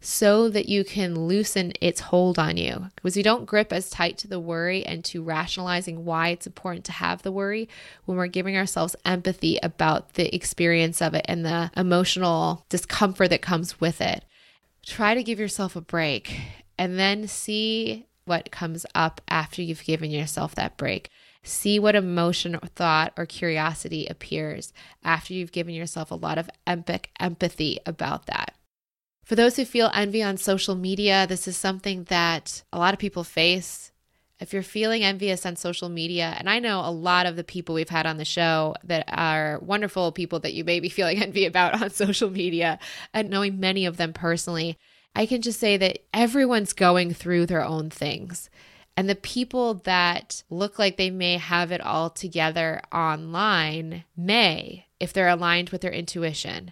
so 0.00 0.48
that 0.50 0.68
you 0.68 0.84
can 0.84 1.14
loosen 1.14 1.72
its 1.80 2.00
hold 2.00 2.38
on 2.38 2.56
you. 2.56 2.86
Because 2.94 3.16
we 3.16 3.22
don't 3.22 3.46
grip 3.46 3.72
as 3.72 3.90
tight 3.90 4.18
to 4.18 4.28
the 4.28 4.38
worry 4.38 4.84
and 4.84 5.04
to 5.06 5.22
rationalizing 5.22 6.04
why 6.04 6.28
it's 6.28 6.46
important 6.46 6.84
to 6.86 6.92
have 6.92 7.22
the 7.22 7.32
worry 7.32 7.68
when 8.04 8.16
we're 8.16 8.26
giving 8.26 8.56
ourselves 8.56 8.94
empathy 9.04 9.58
about 9.62 10.14
the 10.14 10.34
experience 10.34 11.00
of 11.00 11.14
it 11.14 11.24
and 11.28 11.44
the 11.44 11.70
emotional 11.76 12.64
discomfort 12.68 13.30
that 13.30 13.42
comes 13.42 13.80
with 13.80 14.00
it. 14.00 14.24
Try 14.84 15.14
to 15.14 15.24
give 15.24 15.40
yourself 15.40 15.76
a 15.76 15.80
break 15.80 16.40
and 16.78 16.98
then 16.98 17.26
see 17.26 18.06
what 18.26 18.50
comes 18.50 18.84
up 18.94 19.20
after 19.28 19.62
you've 19.62 19.84
given 19.84 20.10
yourself 20.10 20.54
that 20.54 20.76
break. 20.76 21.10
See 21.42 21.78
what 21.78 21.94
emotion 21.94 22.56
or 22.56 22.66
thought 22.74 23.12
or 23.16 23.24
curiosity 23.24 24.06
appears 24.06 24.72
after 25.04 25.32
you've 25.32 25.52
given 25.52 25.74
yourself 25.74 26.10
a 26.10 26.16
lot 26.16 26.38
of 26.38 26.50
empathy 26.66 27.78
about 27.86 28.26
that. 28.26 28.54
For 29.26 29.34
those 29.34 29.56
who 29.56 29.64
feel 29.64 29.90
envy 29.92 30.22
on 30.22 30.36
social 30.36 30.76
media, 30.76 31.26
this 31.26 31.48
is 31.48 31.56
something 31.56 32.04
that 32.04 32.62
a 32.72 32.78
lot 32.78 32.94
of 32.94 33.00
people 33.00 33.24
face. 33.24 33.90
If 34.38 34.52
you're 34.52 34.62
feeling 34.62 35.02
envious 35.02 35.44
on 35.44 35.56
social 35.56 35.88
media, 35.88 36.36
and 36.38 36.48
I 36.48 36.60
know 36.60 36.78
a 36.78 36.92
lot 36.92 37.26
of 37.26 37.34
the 37.34 37.42
people 37.42 37.74
we've 37.74 37.88
had 37.88 38.06
on 38.06 38.18
the 38.18 38.24
show 38.24 38.76
that 38.84 39.04
are 39.08 39.58
wonderful 39.58 40.12
people 40.12 40.38
that 40.40 40.54
you 40.54 40.62
may 40.62 40.78
be 40.78 40.88
feeling 40.96 41.20
envy 41.20 41.44
about 41.44 41.82
on 41.82 41.90
social 41.90 42.30
media, 42.30 42.78
and 43.12 43.28
knowing 43.28 43.58
many 43.58 43.84
of 43.84 43.96
them 43.96 44.12
personally, 44.12 44.78
I 45.16 45.26
can 45.26 45.42
just 45.42 45.58
say 45.58 45.76
that 45.76 46.04
everyone's 46.14 46.72
going 46.72 47.12
through 47.12 47.46
their 47.46 47.64
own 47.64 47.90
things. 47.90 48.48
And 48.96 49.08
the 49.10 49.16
people 49.16 49.74
that 49.74 50.44
look 50.50 50.78
like 50.78 50.98
they 50.98 51.10
may 51.10 51.38
have 51.38 51.72
it 51.72 51.80
all 51.80 52.10
together 52.10 52.80
online 52.92 54.04
may, 54.16 54.86
if 55.00 55.12
they're 55.12 55.26
aligned 55.26 55.70
with 55.70 55.80
their 55.80 55.90
intuition. 55.90 56.70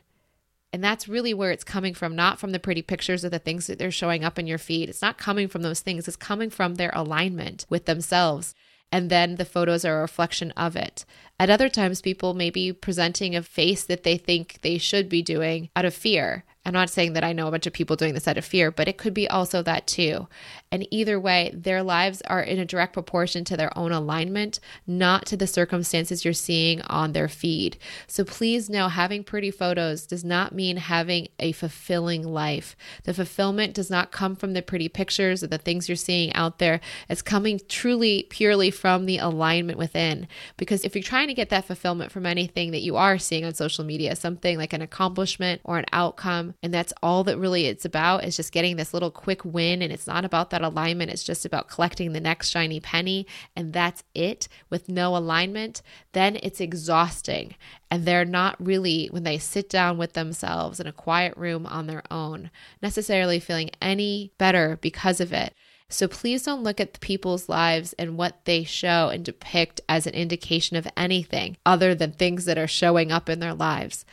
And 0.75 0.83
that's 0.83 1.07
really 1.07 1.33
where 1.33 1.53
it's 1.53 1.63
coming 1.63 1.95
from, 1.95 2.17
not 2.17 2.41
from 2.41 2.51
the 2.51 2.59
pretty 2.59 2.83
pictures 2.83 3.23
of 3.23 3.31
the 3.31 3.39
things 3.39 3.69
that 3.69 3.79
they're 3.79 3.93
showing 3.93 4.25
up 4.25 4.41
in 4.41 4.49
your 4.49 4.59
feed. 4.59 4.89
It's 4.89 5.01
not 5.01 5.19
coming 5.19 5.47
from 5.47 5.63
those 5.63 5.79
things, 5.79 6.09
it's 6.09 6.17
coming 6.17 6.51
from 6.51 6.75
their 6.75 6.91
alignment 6.95 7.65
with 7.71 7.85
themselves. 7.85 8.57
And 8.91 9.09
then 9.09 9.37
the 9.37 9.45
photos 9.45 9.85
are 9.85 9.99
a 9.99 10.01
reflection 10.01 10.51
of 10.57 10.75
it. 10.75 11.05
At 11.39 11.51
other 11.51 11.69
times, 11.69 12.01
people 12.01 12.33
may 12.35 12.51
be 12.51 12.73
presenting 12.73 13.35
a 13.35 13.43
face 13.43 13.85
that 13.85 14.05
they 14.05 14.17
think 14.17 14.61
they 14.63 14.79
should 14.79 15.09
be 15.09 15.23
doing 15.23 15.69
out 15.75 15.85
of 15.85 15.95
fear 15.95 16.45
I'm 16.67 16.73
not 16.73 16.89
saying 16.89 17.13
that 17.13 17.25
I 17.25 17.35
know 17.35 17.47
a 17.47 17.51
bunch 17.51 17.67
of 17.67 17.75
people 17.75 17.95
doing 17.95 18.15
this 18.15 18.27
out 18.27 18.39
of 18.39 18.45
fear, 18.45 18.71
but 18.71 18.89
it 18.89 18.97
could 18.97 19.13
be 19.13 19.29
also 19.29 19.63
that 19.63 19.87
too. 19.87 20.29
And 20.73 20.87
either 20.91 21.21
way, 21.21 21.53
their 21.55 21.83
lives 21.83 22.23
are 22.23 22.41
in 22.41 22.59
a 22.59 22.65
direct 22.65 22.95
proportion 22.95 23.45
to 23.45 23.57
their 23.57 23.77
own 23.77 23.93
alignment, 23.93 24.61
not 24.87 25.27
to 25.27 25.37
the 25.37 25.47
circumstances 25.47 26.25
you're 26.25 26.33
seeing 26.33 26.81
on 26.83 27.13
their 27.13 27.29
feed. 27.29 27.77
So 28.07 28.25
please 28.25 28.71
know 28.71 28.89
having 28.89 29.25
pretty 29.25 29.51
photos 29.51 30.07
does 30.07 30.25
not 30.25 30.55
mean 30.55 30.79
having 30.79 31.29
a 31.39 31.53
fulfilling 31.53 32.23
life. 32.23 32.75
The 33.05 33.13
fulfillment 33.13 33.75
does 33.75 33.91
not 33.91 34.11
come 34.11 34.35
from 34.35 34.55
the 34.55 34.63
pretty 34.63 34.89
pictures 34.89 35.45
or 35.45 35.49
the 35.49 35.59
things 35.59 35.89
you're 35.89 35.97
seeing 35.97 36.33
out 36.33 36.59
there. 36.59 36.81
It's 37.11 37.23
coming 37.23 37.61
truly, 37.69 38.27
purely 38.31 38.71
from 38.71 39.05
the 39.05 39.19
alignment 39.19 39.79
within. 39.79 40.29
Because 40.57 40.83
if 40.83 40.95
you're 40.95 41.03
trying 41.03 41.24
to 41.29 41.35
get 41.35 41.51
that 41.51 41.65
fulfillment 41.67 42.13
from 42.13 42.27
anything 42.27 42.71
that 42.71 42.83
you 42.83 42.97
are 42.97 43.19
seeing 43.19 43.45
on 43.45 43.55
social 43.55 43.85
media, 43.85 44.17
something 44.17 44.57
like 44.57 44.73
an 44.73 44.83
accomplishment 44.83 45.61
or 45.65 45.79
an 45.79 45.85
outcome, 45.93 46.55
and 46.63 46.73
that's 46.73 46.93
all 47.03 47.25
that 47.25 47.39
really 47.39 47.67
it's 47.67 47.85
about 47.85 48.25
is 48.25 48.37
just 48.37 48.53
getting 48.53 48.77
this 48.77 48.95
little 48.95 49.11
quick 49.11 49.45
win. 49.45 49.83
And 49.83 49.93
it's 49.93 50.07
not 50.07 50.25
about 50.25 50.51
that 50.51 50.63
alignment, 50.63 51.11
it's 51.11 51.25
just 51.25 51.45
about 51.45 51.69
collecting 51.69 52.13
the 52.13 52.21
next 52.21 52.51
shiny 52.51 52.81
penny. 52.81 53.27
And 53.57 53.73
that's 53.73 54.05
it 54.15 54.49
with 54.71 54.89
no 54.89 55.17
alignment. 55.17 55.83
Then 56.13 56.37
it's 56.43 56.61
exhausting. 56.61 57.55
And 57.91 58.05
they're 58.05 58.25
not 58.25 58.57
really, 58.65 59.07
when 59.07 59.23
they 59.23 59.39
sit 59.39 59.69
down 59.69 59.99
with 59.99 60.15
themselves 60.15 60.81
in 60.81 60.87
a 60.87 60.93
quiet 60.93 61.37
room 61.37 61.67
on 61.67 61.87
their 61.87 62.03
own, 62.11 62.51
necessarily 62.83 63.39
feeling 63.41 63.71
any 63.81 64.33
better 64.39 64.79
because 64.81 65.21
of 65.21 65.33
it. 65.33 65.55
So 65.89 66.09
please 66.09 66.43
don't 66.43 66.63
look 66.63 66.81
at 66.81 67.01
people's 67.01 67.49
lives 67.49 67.93
and 67.95 68.17
what 68.17 68.45
they 68.47 68.65
show 68.65 69.11
and 69.11 69.25
depict 69.25 69.81
as 69.89 70.07
an 70.07 70.15
indication 70.15 70.77
of 70.77 70.89
anything 70.97 71.57
other 71.65 71.95
than 71.95 72.13
things 72.13 72.47
that 72.47 72.59
are 72.59 72.67
showing 72.67 73.13
up 73.13 73.29
in 73.29 73.39
their 73.41 73.55
lives. 73.55 74.05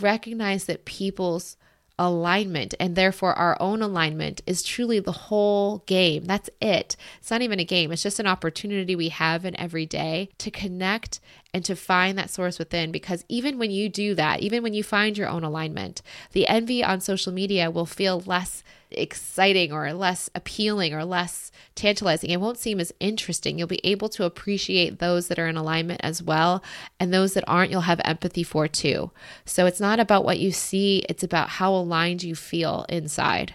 Recognize 0.00 0.64
that 0.64 0.84
people's 0.84 1.56
alignment 1.98 2.74
and 2.78 2.94
therefore 2.94 3.32
our 3.34 3.56
own 3.58 3.80
alignment 3.80 4.42
is 4.46 4.62
truly 4.62 5.00
the 5.00 5.12
whole 5.12 5.78
game. 5.86 6.24
That's 6.24 6.50
it. 6.60 6.96
It's 7.18 7.30
not 7.30 7.42
even 7.42 7.58
a 7.58 7.64
game, 7.64 7.90
it's 7.90 8.02
just 8.02 8.20
an 8.20 8.26
opportunity 8.26 8.94
we 8.94 9.08
have 9.08 9.44
in 9.44 9.58
every 9.58 9.86
day 9.86 10.28
to 10.38 10.50
connect 10.50 11.20
and 11.54 11.64
to 11.64 11.74
find 11.74 12.18
that 12.18 12.30
source 12.30 12.58
within. 12.58 12.92
Because 12.92 13.24
even 13.28 13.58
when 13.58 13.70
you 13.70 13.88
do 13.88 14.14
that, 14.14 14.40
even 14.40 14.62
when 14.62 14.74
you 14.74 14.82
find 14.82 15.16
your 15.16 15.28
own 15.28 15.42
alignment, 15.42 16.02
the 16.32 16.46
envy 16.48 16.84
on 16.84 17.00
social 17.00 17.32
media 17.32 17.70
will 17.70 17.86
feel 17.86 18.22
less 18.26 18.62
exciting 18.96 19.72
or 19.72 19.92
less 19.92 20.30
appealing 20.34 20.94
or 20.94 21.04
less 21.04 21.50
tantalizing. 21.74 22.30
It 22.30 22.40
won't 22.40 22.58
seem 22.58 22.80
as 22.80 22.92
interesting. 23.00 23.58
You'll 23.58 23.68
be 23.68 23.84
able 23.84 24.08
to 24.10 24.24
appreciate 24.24 24.98
those 24.98 25.28
that 25.28 25.38
are 25.38 25.48
in 25.48 25.56
alignment 25.56 26.00
as 26.02 26.22
well. 26.22 26.62
And 26.98 27.12
those 27.12 27.34
that 27.34 27.44
aren't, 27.46 27.70
you'll 27.70 27.82
have 27.82 28.00
empathy 28.04 28.42
for 28.42 28.68
too. 28.68 29.10
So 29.44 29.66
it's 29.66 29.80
not 29.80 30.00
about 30.00 30.24
what 30.24 30.38
you 30.38 30.52
see, 30.52 31.04
it's 31.08 31.22
about 31.22 31.50
how 31.50 31.72
aligned 31.74 32.22
you 32.22 32.34
feel 32.34 32.86
inside. 32.88 33.54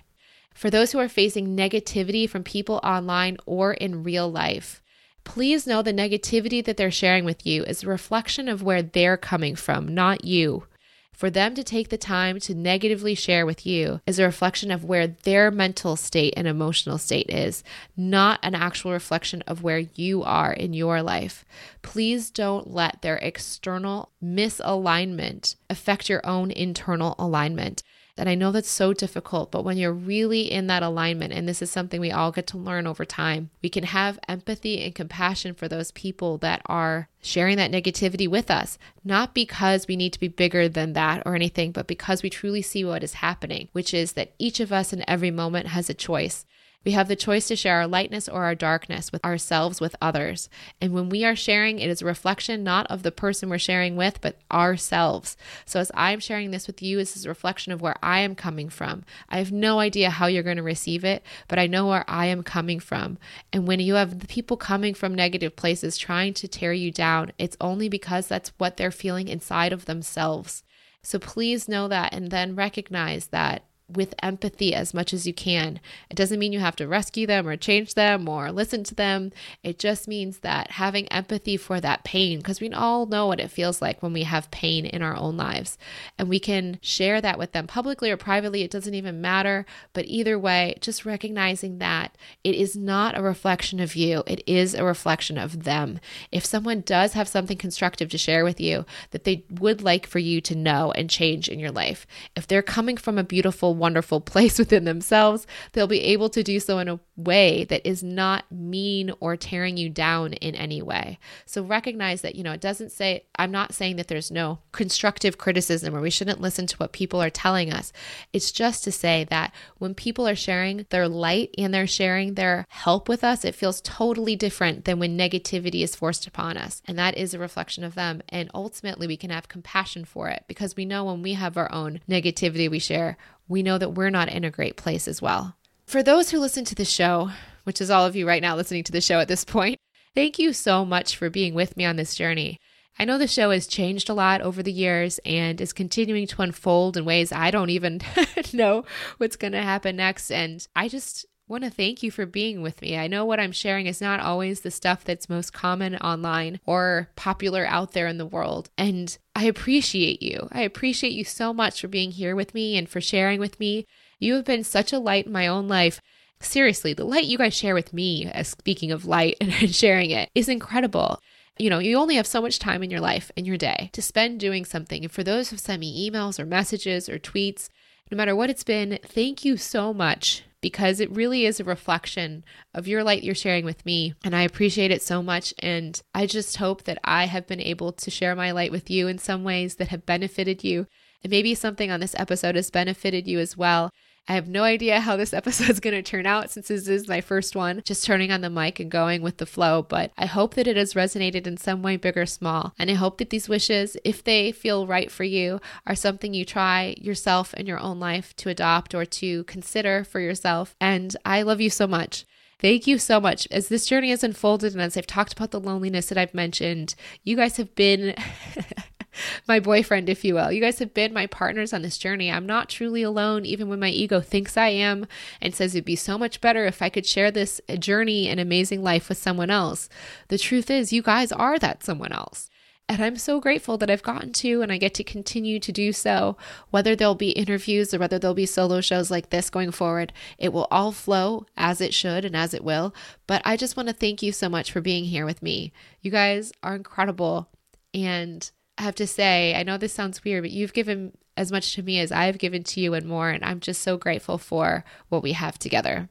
For 0.54 0.70
those 0.70 0.92
who 0.92 1.00
are 1.00 1.10
facing 1.10 1.56
negativity 1.56 2.30
from 2.30 2.44
people 2.44 2.80
online 2.84 3.38
or 3.46 3.74
in 3.74 4.04
real 4.04 4.30
life, 4.32 4.82
please 5.24 5.66
know 5.66 5.82
the 5.82 5.94
negativity 5.94 6.64
that 6.66 6.78
they're 6.78 6.92
sharing 6.92 7.26
with 7.26 7.46
you 7.46 7.64
is 7.64 7.84
a 7.84 7.88
reflection 7.88 8.48
of 8.48 8.62
where 8.62 8.82
they're 8.82 9.18
coming 9.18 9.56
from, 9.56 9.94
not 9.94 10.26
you. 10.26 10.66
For 11.14 11.30
them 11.30 11.54
to 11.54 11.64
take 11.64 11.90
the 11.90 11.98
time 11.98 12.40
to 12.40 12.56
negatively 12.56 13.14
share 13.14 13.46
with 13.46 13.66
you 13.66 14.02
is 14.08 14.18
a 14.18 14.24
reflection 14.24 14.72
of 14.72 14.84
where 14.84 15.06
their 15.06 15.52
mental 15.52 15.96
state 15.96 16.34
and 16.36 16.48
emotional 16.48 16.98
state 16.98 17.30
is, 17.30 17.64
not 17.96 18.40
an 18.42 18.56
actual 18.56 18.92
reflection 18.92 19.44
of 19.44 19.62
where 19.62 19.78
you 19.78 20.24
are 20.24 20.52
in 20.52 20.74
your 20.74 21.04
life. 21.04 21.46
Please 21.84 22.32
don't 22.32 22.72
let 22.72 23.02
their 23.02 23.18
external 23.18 24.12
misalignment 24.24 25.56
affect 25.70 26.10
your 26.10 26.26
own 26.26 26.50
internal 26.50 27.14
alignment. 27.20 27.84
And 28.18 28.28
I 28.28 28.36
know 28.36 28.52
that's 28.52 28.70
so 28.70 28.94
difficult, 28.94 29.52
but 29.52 29.64
when 29.64 29.78
you're 29.78 29.94
really 29.94 30.52
in 30.52 30.68
that 30.68 30.84
alignment, 30.84 31.34
and 31.34 31.48
this 31.48 31.62
is 31.62 31.72
something 31.72 32.00
we 32.00 32.12
all 32.12 32.32
get 32.32 32.48
to 32.48 32.58
learn 32.58 32.86
over 32.86 33.06
time, 33.06 33.50
we 33.64 33.70
can 33.70 33.84
have 33.84 34.20
empathy 34.28 34.84
and 34.84 34.94
compassion 34.94 35.54
for 35.54 35.68
those 35.68 35.92
people 35.92 36.38
that 36.40 36.62
are 36.66 37.08
sharing 37.22 37.58
that 37.58 37.72
negativity 37.72 38.28
with 38.28 38.52
us, 38.52 38.78
not 39.04 39.34
because 39.34 39.88
we 39.88 39.96
need 39.96 40.14
to 40.14 40.20
be 40.20 40.28
bigger 40.28 40.68
than 40.68 40.94
that 40.94 41.24
or 41.26 41.36
anything, 41.36 41.72
but 41.72 41.88
because 41.88 42.22
we 42.22 42.30
truly 42.30 42.62
see 42.62 42.84
what 42.84 43.04
is 43.04 43.16
happening, 43.16 43.70
which 43.72 43.94
is 43.94 44.14
that 44.14 44.34
each 44.38 44.60
of 44.60 44.72
us 44.72 44.92
in 44.92 45.08
every 45.10 45.32
moment 45.32 45.68
has 45.68 45.90
a 45.90 45.94
choice. 45.94 46.46
We 46.84 46.94
have 46.94 47.08
the 47.08 47.16
choice 47.16 47.48
to 47.48 47.56
share 47.56 47.76
our 47.76 47.88
lightness 47.88 48.28
or 48.28 48.44
our 48.44 48.56
darkness 48.56 49.12
with 49.12 49.24
ourselves, 49.24 49.80
with 49.80 49.96
others. 50.02 50.50
And 50.82 50.94
when 50.94 51.10
we 51.10 51.24
are 51.24 51.36
sharing, 51.36 51.78
it 51.78 51.90
is 51.92 52.02
a 52.02 52.06
reflection 52.06 52.64
not 52.64 52.88
of 52.88 53.04
the 53.04 53.12
person 53.12 53.50
we're 53.50 53.60
sharing 53.60 53.96
with, 53.96 54.20
but 54.20 54.40
ourselves. 54.52 55.38
So 55.66 55.80
as 55.80 55.92
I'm 55.94 56.20
sharing 56.20 56.50
this 56.50 56.66
with 56.66 56.82
you, 56.82 56.98
this 56.98 57.16
is 57.16 57.26
a 57.26 57.30
reflection 57.30 57.72
of 57.72 57.82
where 57.82 57.98
I 58.02 58.20
am 58.20 58.34
coming 58.34 58.70
from. 58.70 59.04
I 59.30 59.38
have 59.38 59.52
no 59.52 59.80
idea 59.80 60.10
how 60.10 60.26
you're 60.26 60.42
going 60.42 60.58
to 60.58 60.64
receive 60.64 61.06
it, 61.06 61.24
but 61.48 61.60
I 61.60 61.68
know 61.68 61.88
where 61.88 62.06
I 62.10 62.26
am 62.26 62.42
coming 62.42 62.80
from. 62.80 63.20
And 63.54 63.68
when 63.68 63.80
you 63.80 63.94
have 63.94 64.20
the 64.20 64.28
people 64.28 64.58
coming 64.58 64.96
from 64.96 65.14
negative 65.14 65.56
places 65.56 65.98
trying 65.98 66.34
to 66.36 66.48
tear 66.48 66.74
you 66.74 66.90
down, 66.90 67.32
it's 67.38 67.58
only 67.62 67.90
because 67.90 68.28
that's 68.28 68.54
what 68.58 68.78
they're 68.78 68.90
feeling 68.90 69.28
inside 69.28 69.72
of 69.72 69.86
themselves. 69.86 70.64
So 71.04 71.20
please 71.20 71.68
know 71.68 71.88
that 71.88 72.14
and 72.14 72.32
then 72.32 72.56
recognize 72.56 73.28
that 73.28 73.66
with 73.96 74.16
empathy 74.22 74.74
as 74.74 74.94
much 74.94 75.14
as 75.14 75.26
you 75.28 75.34
can. 75.34 75.80
It 76.10 76.16
doesn't 76.16 76.40
mean 76.40 76.54
you 76.54 76.60
have 76.60 76.76
to 76.78 76.88
rescue 76.88 77.28
them 77.28 77.48
or 77.48 77.56
change 77.58 77.94
them 77.94 78.28
or 78.28 78.52
listen 78.52 78.84
to 78.86 78.96
them. 78.96 79.32
It 79.64 79.80
just 79.80 80.08
means 80.08 80.40
that 80.40 80.72
having 80.72 81.08
empathy 81.10 81.58
for 81.58 81.80
that 81.82 82.04
pain, 82.04 82.40
because 82.40 82.62
we 82.62 82.70
all 82.72 83.06
know 83.06 83.28
what 83.28 83.40
it 83.40 83.52
feels 83.52 83.82
like 83.82 84.02
when 84.02 84.14
we 84.14 84.24
have 84.24 84.52
pain 84.52 84.86
in 84.86 85.02
our 85.02 85.16
own 85.16 85.38
lives. 85.38 85.78
And 86.18 86.30
we 86.30 86.40
can 86.40 86.80
share 86.82 87.22
that 87.22 87.38
with 87.38 87.52
them 87.52 87.68
publicly 87.68 88.12
or 88.12 88.18
privately. 88.18 88.64
It 88.64 88.72
doesn't 88.72 88.94
even 88.94 89.22
matter. 89.22 89.66
But 89.94 90.06
either 90.06 90.38
way, 90.38 90.78
just 90.82 91.06
recognizing 91.06 91.80
that 91.80 92.16
it 92.44 92.56
is 92.56 92.76
not 92.76 93.18
a 93.18 93.22
reflection 93.22 93.80
of 93.80 93.96
you, 93.96 94.24
it 94.28 94.44
is 94.48 94.74
a 94.74 94.84
reflection 94.84 95.38
of 95.38 95.64
them. 95.64 96.00
If 96.32 96.46
someone 96.46 96.82
does 96.82 97.14
have 97.14 97.28
something 97.28 97.58
constructive 97.58 98.10
to 98.10 98.18
share 98.18 98.44
with 98.44 98.60
you 98.60 98.86
that 99.12 99.24
they 99.24 99.46
would 99.50 99.82
like 99.82 100.06
for 100.08 100.20
you 100.20 100.42
to 100.42 100.56
know 100.56 100.92
and 100.94 101.10
change 101.10 101.50
in 101.50 101.60
your 101.60 101.72
life, 101.72 102.08
if 102.36 102.48
they're 102.48 102.62
coming 102.62 102.98
from 102.98 103.18
a 103.18 103.24
beautiful, 103.24 103.76
wonderful 103.82 104.22
place 104.32 104.58
within 104.58 104.86
themselves, 104.86 105.46
they'll 105.74 105.88
be 105.88 106.02
able 106.02 106.30
to 106.30 106.44
do 106.44 106.60
so 106.60 106.80
in 106.80 106.88
a 106.88 107.00
way 107.18 107.66
that 107.66 107.86
is 107.86 108.02
not 108.02 108.50
mean 108.52 109.12
or 109.20 109.36
tearing 109.36 109.76
you 109.76 109.90
down 109.90 110.34
in 110.34 110.56
any 110.56 110.82
way. 110.82 111.20
So 111.46 111.64
recognize 111.64 112.22
that, 112.22 112.36
you 112.36 112.44
know, 112.44 112.54
it 112.54 112.62
doesn't 112.62 112.92
say, 112.92 113.26
I'm 113.36 113.52
not 113.52 113.74
saying 113.74 113.98
that 113.98 114.08
there's 114.08 114.32
no 114.32 114.60
constructive 114.72 115.38
criticism 115.38 115.96
or 115.96 116.02
we 116.02 116.10
shouldn't 116.10 116.40
listen 116.40 116.68
to 116.68 116.78
what 116.78 116.94
people 116.94 117.22
are 117.22 117.30
telling 117.30 117.74
us. 117.74 117.92
It's 118.32 118.52
just 118.52 118.84
to 118.86 118.92
say 118.92 119.26
that 119.30 119.54
when 119.80 119.96
people 119.96 120.28
are 120.28 120.36
sharing 120.36 120.86
their 120.90 121.08
light 121.08 121.54
and 121.58 121.74
they're 121.74 121.88
sharing 121.88 122.36
their 122.36 122.66
help 122.70 123.10
with 123.10 123.24
us, 123.24 123.44
it 123.44 123.56
feels 123.56 123.82
totally 123.82 124.36
different 124.36 124.86
than 124.86 125.00
when 125.00 125.18
negativity 125.18 125.82
is 125.84 125.96
forced 125.96 126.28
upon 126.28 126.56
us. 126.56 126.82
And 126.88 126.98
that 126.98 127.18
is 127.18 127.34
a 127.34 127.40
reflection 127.40 127.84
of 127.84 127.96
them. 127.96 128.22
And 128.30 128.52
ultimately, 128.54 129.08
we 129.08 129.18
can 129.18 129.32
have 129.32 129.50
compassion 129.50 130.06
for 130.06 130.30
it 130.30 130.44
because 130.48 130.76
we 130.76 130.86
know 130.86 131.06
when 131.06 131.22
we 131.22 131.34
have 131.34 131.58
our 131.58 131.72
own 131.72 132.02
negativity 132.08 132.70
we 132.70 132.80
share, 132.80 133.18
we 133.48 133.64
know 133.64 133.78
that 133.78 133.94
we're 133.94 134.10
not 134.10 134.30
in 134.30 134.44
a 134.44 134.52
great 134.52 134.78
place 134.78 135.08
as 135.08 135.22
well. 135.22 135.56
For 135.86 136.02
those 136.02 136.32
who 136.32 136.40
listen 136.40 136.64
to 136.66 136.76
the 136.76 136.86
show, 136.86 137.32
which 137.64 137.82
is 137.82 137.90
all 137.90 138.06
of 138.06 138.16
you 138.16 138.28
right 138.28 138.42
now 138.42 138.56
listening 138.56 138.84
to 138.86 138.92
the 138.92 139.02
show 139.02 139.20
at 139.20 139.28
this 139.28 139.44
point, 139.44 139.80
thank 140.16 140.40
you 140.40 140.54
so 140.54 140.86
much 140.86 141.16
for 141.16 141.30
being 141.30 141.54
with 141.54 141.76
me 141.78 141.86
on 141.86 141.96
this 141.96 142.16
journey. 142.16 142.60
I 143.00 143.06
know 143.06 143.18
the 143.18 143.28
show 143.28 143.52
has 143.52 143.68
changed 143.68 144.10
a 144.10 144.14
lot 144.14 144.42
over 144.42 144.62
the 144.62 144.72
years 144.72 145.20
and 145.26 145.60
is 145.60 145.74
continuing 145.74 146.28
to 146.28 146.42
unfold 146.42 146.98
in 146.98 147.06
ways 147.06 147.32
I 147.32 147.50
don't 147.50 147.70
even 147.70 148.02
know 148.54 148.86
what's 149.18 149.38
going 149.38 149.54
to 149.54 149.62
happen 149.62 149.96
next. 149.96 150.32
And 150.32 150.66
I 150.76 150.88
just 150.88 151.26
want 151.52 151.66
to 151.66 151.70
thank 151.70 152.02
you 152.02 152.10
for 152.10 152.26
being 152.26 152.62
with 152.62 152.82
me. 152.82 152.98
I 152.98 153.08
know 153.08 153.26
what 153.26 153.40
I'm 153.40 153.52
sharing 153.52 153.86
is 153.86 154.00
not 154.00 154.22
always 154.22 154.62
the 154.62 154.72
stuff 154.72 155.04
that's 155.04 155.30
most 155.30 155.52
common 155.52 155.98
online 155.98 156.60
or 156.66 157.10
popular 157.16 157.66
out 157.66 157.92
there 157.92 158.08
in 158.08 158.18
the 158.18 158.26
world. 158.26 158.70
And 158.78 159.16
I 159.36 159.44
appreciate 159.44 160.24
you. 160.24 160.48
I 160.52 160.62
appreciate 160.62 161.12
you 161.12 161.26
so 161.26 161.54
much 161.54 161.82
for 161.82 161.90
being 161.90 162.12
here 162.12 162.36
with 162.36 162.54
me 162.54 162.78
and 162.78 162.88
for 162.88 163.02
sharing 163.02 163.40
with 163.40 163.60
me. 163.60 163.86
You 164.18 164.36
have 164.36 164.46
been 164.46 164.64
such 164.64 164.94
a 164.94 165.00
light 165.00 165.26
in 165.26 165.34
my 165.34 165.48
own 165.48 165.68
life. 165.68 166.00
Seriously, 166.40 166.94
the 166.94 167.04
light 167.04 167.26
you 167.26 167.38
guys 167.38 167.54
share 167.54 167.76
with 167.76 167.94
me, 167.94 168.26
as 168.26 168.48
speaking 168.48 168.92
of 168.92 169.06
light 169.06 169.36
and 169.42 169.76
sharing 169.76 170.10
it, 170.10 170.30
is 170.34 170.50
incredible 170.50 171.20
you 171.60 171.70
know, 171.70 171.80
you 171.80 171.98
only 171.98 172.16
have 172.16 172.26
so 172.26 172.42
much 172.42 172.58
time 172.58 172.82
in 172.82 172.90
your 172.90 173.02
life, 173.02 173.30
in 173.36 173.46
your 173.46 173.58
day, 173.58 173.92
to 173.94 174.02
spend 174.02 174.40
doing 174.40 174.66
something. 174.66 175.04
And 175.04 175.12
for 175.12 175.22
those 175.22 175.50
who've 175.50 175.60
sent 175.60 175.82
me 175.82 176.10
emails 176.10 176.40
or 176.40 176.46
messages 176.46 177.08
or 177.08 177.20
tweets, 177.20 177.70
No 178.10 178.18
matter 178.18 178.36
what 178.36 178.50
it's 178.50 178.64
been, 178.64 178.98
thank 179.04 179.46
you 179.46 179.58
so 179.58 179.94
much 179.94 180.44
because 180.62 181.00
it 181.00 181.12
really 181.12 181.46
is 181.46 181.60
a 181.60 181.64
reflection 181.64 182.44
of 182.74 182.88
your 182.88 183.04
light 183.04 183.24
you're 183.24 183.36
sharing 183.36 183.66
with 183.66 183.86
me. 183.86 184.14
And 184.24 184.36
I 184.36 184.44
appreciate 184.44 184.92
it 184.92 185.02
so 185.02 185.22
much. 185.22 185.54
And 185.60 186.02
I 186.14 186.26
just 186.26 186.58
hope 186.58 186.84
that 186.84 187.00
I 187.04 187.26
have 187.26 187.48
been 187.48 187.60
able 187.60 187.92
to 187.92 188.12
share 188.12 188.36
my 188.36 188.52
light 188.52 188.72
with 188.72 188.90
you 188.90 189.08
in 189.08 189.18
some 189.18 189.44
ways 189.44 189.76
that 189.76 189.90
have 189.90 190.06
benefited 190.06 190.64
you. 190.64 190.88
And 191.24 191.32
maybe 191.32 191.56
something 191.56 191.92
on 191.92 192.00
this 192.00 192.16
episode 192.18 192.56
has 192.56 192.72
benefited 192.72 193.28
you 193.28 193.40
as 193.40 193.58
well. 193.58 193.92
I 194.32 194.36
have 194.36 194.48
no 194.48 194.64
idea 194.64 195.02
how 195.02 195.18
this 195.18 195.34
episode 195.42 195.70
is 195.70 195.82
going 195.82 195.94
to 195.94 196.02
turn 196.02 196.26
out 196.26 196.50
since 196.50 196.70
this 196.70 196.88
is 196.88 197.06
my 197.06 197.20
first 197.20 197.54
one, 197.54 197.82
just 197.84 198.06
turning 198.06 198.32
on 198.32 198.40
the 198.40 198.50
mic 198.50 198.80
and 198.80 198.90
going 198.90 199.22
with 199.22 199.40
the 199.40 199.46
flow. 199.46 199.82
But 199.82 200.14
I 200.18 200.26
hope 200.26 200.54
that 200.54 200.68
it 200.68 200.78
has 200.78 200.94
resonated 200.94 201.46
in 201.46 201.58
some 201.58 201.82
way, 201.82 201.98
big 201.98 202.18
or 202.18 202.26
small. 202.26 202.74
And 202.80 202.90
I 202.90 202.94
hope 202.94 203.18
that 203.18 203.30
these 203.30 203.50
wishes, 203.50 203.98
if 204.06 204.24
they 204.24 204.54
feel 204.54 204.88
right 204.88 205.12
for 205.12 205.26
you, 205.26 205.60
are 205.86 205.96
something 205.96 206.34
you 206.34 206.46
try 206.46 206.96
yourself 206.98 207.54
in 207.56 207.66
your 207.66 207.82
own 207.82 208.00
life 208.00 208.34
to 208.38 208.48
adopt 208.48 208.96
or 208.96 209.04
to 209.04 209.44
consider 209.44 210.06
for 210.06 210.22
yourself. 210.22 210.78
And 210.80 211.14
I 211.26 211.42
love 211.42 211.60
you 211.60 211.70
so 211.70 211.86
much. 211.86 212.26
Thank 212.62 212.88
you 212.88 213.00
so 213.00 213.20
much. 213.20 213.50
As 213.52 213.68
this 213.68 213.88
journey 213.88 214.12
has 214.12 214.24
unfolded 214.24 214.72
and 214.72 214.82
as 214.82 214.96
I've 214.96 215.08
talked 215.08 215.34
about 215.34 215.52
the 215.52 215.60
loneliness 215.60 216.06
that 216.08 216.18
I've 216.18 216.34
mentioned, 216.34 216.96
you 217.24 217.36
guys 217.36 217.58
have 217.58 217.76
been 217.76 218.16
my 219.48 219.60
boyfriend, 219.60 220.10
if 220.10 220.24
you 220.24 220.36
will. 220.36 220.52
You 220.52 220.62
guys 220.62 220.80
have 220.80 220.94
been 220.94 221.14
my 221.14 221.28
partners 221.28 221.74
on 221.74 221.82
this 221.82 221.98
journey. 221.98 222.32
I'm 222.32 222.46
not 222.46 222.70
truly 222.70 223.04
alone, 223.04 223.46
even 223.46 223.70
when 223.70 223.80
my 223.80 223.90
ego 223.90 224.22
thinks 224.22 224.58
I 224.58 224.70
am 224.70 225.06
and 225.42 225.54
says 225.54 225.76
it'd 225.76 225.86
be 225.86 225.96
so 225.96 226.18
much 226.18 226.42
better 226.42 226.66
if 226.66 226.82
I 226.82 226.90
could 226.90 227.06
share 227.06 227.32
this 227.32 227.62
journey 227.80 228.28
and 228.28 228.40
amazing 228.40 228.84
life 228.84 229.10
with 229.10 229.18
someone 229.18 229.50
else. 229.50 229.90
The 230.28 230.38
truth 230.38 230.70
is, 230.70 230.94
you 230.94 231.02
guys 231.02 231.32
are 231.32 231.60
that 231.60 231.84
someone 231.84 232.12
else. 232.12 232.50
And 232.92 233.02
I'm 233.02 233.16
so 233.16 233.40
grateful 233.40 233.78
that 233.78 233.90
I've 233.90 234.04
gotten 234.04 234.34
to 234.34 234.62
and 234.62 234.70
I 234.70 234.78
get 234.78 234.94
to 234.96 235.04
continue 235.06 235.62
to 235.62 235.72
do 235.72 235.94
so. 235.94 236.36
Whether 236.72 236.94
there'll 236.94 237.16
be 237.16 237.30
interviews 237.30 237.94
or 237.94 238.00
whether 238.00 238.20
there'll 238.20 238.36
be 238.36 238.46
solo 238.46 238.82
shows 238.82 239.10
like 239.10 239.30
this 239.30 239.50
going 239.50 239.72
forward, 239.72 240.12
it 240.38 240.52
will 240.52 240.68
all 240.70 240.92
flow 240.92 241.46
as 241.56 241.80
it 241.80 241.94
should 241.94 242.26
and 242.26 242.36
as 242.36 242.54
it 242.54 242.66
will. 242.66 242.94
But 243.28 243.42
I 243.46 243.56
just 243.56 243.78
want 243.78 243.88
to 243.88 243.94
thank 243.96 244.22
you 244.22 244.34
so 244.34 244.50
much 244.50 244.74
for 244.74 244.82
being 244.82 245.06
here 245.06 245.26
with 245.26 245.42
me. 245.42 245.72
You 246.02 246.12
guys 246.12 246.52
are 246.64 246.76
incredible. 246.76 247.48
And 247.94 248.52
have 248.82 248.96
to 248.96 249.08
say, 249.08 249.56
I 249.56 249.64
know 249.64 249.78
this 249.78 249.94
sounds 249.94 250.24
weird, 250.24 250.44
but 250.44 250.52
you've 250.52 250.74
given 250.74 251.18
as 251.38 251.52
much 251.52 251.76
to 251.76 251.84
me 251.84 252.00
as 252.00 252.12
I've 252.12 252.38
given 252.38 252.64
to 252.64 252.82
you 252.82 252.94
and 252.94 253.06
more. 253.06 253.30
And 253.30 253.44
I'm 253.44 253.60
just 253.60 253.82
so 253.82 253.98
grateful 253.98 254.38
for 254.38 254.84
what 255.10 255.24
we 255.24 255.34
have 255.34 255.58
together. 255.58 256.10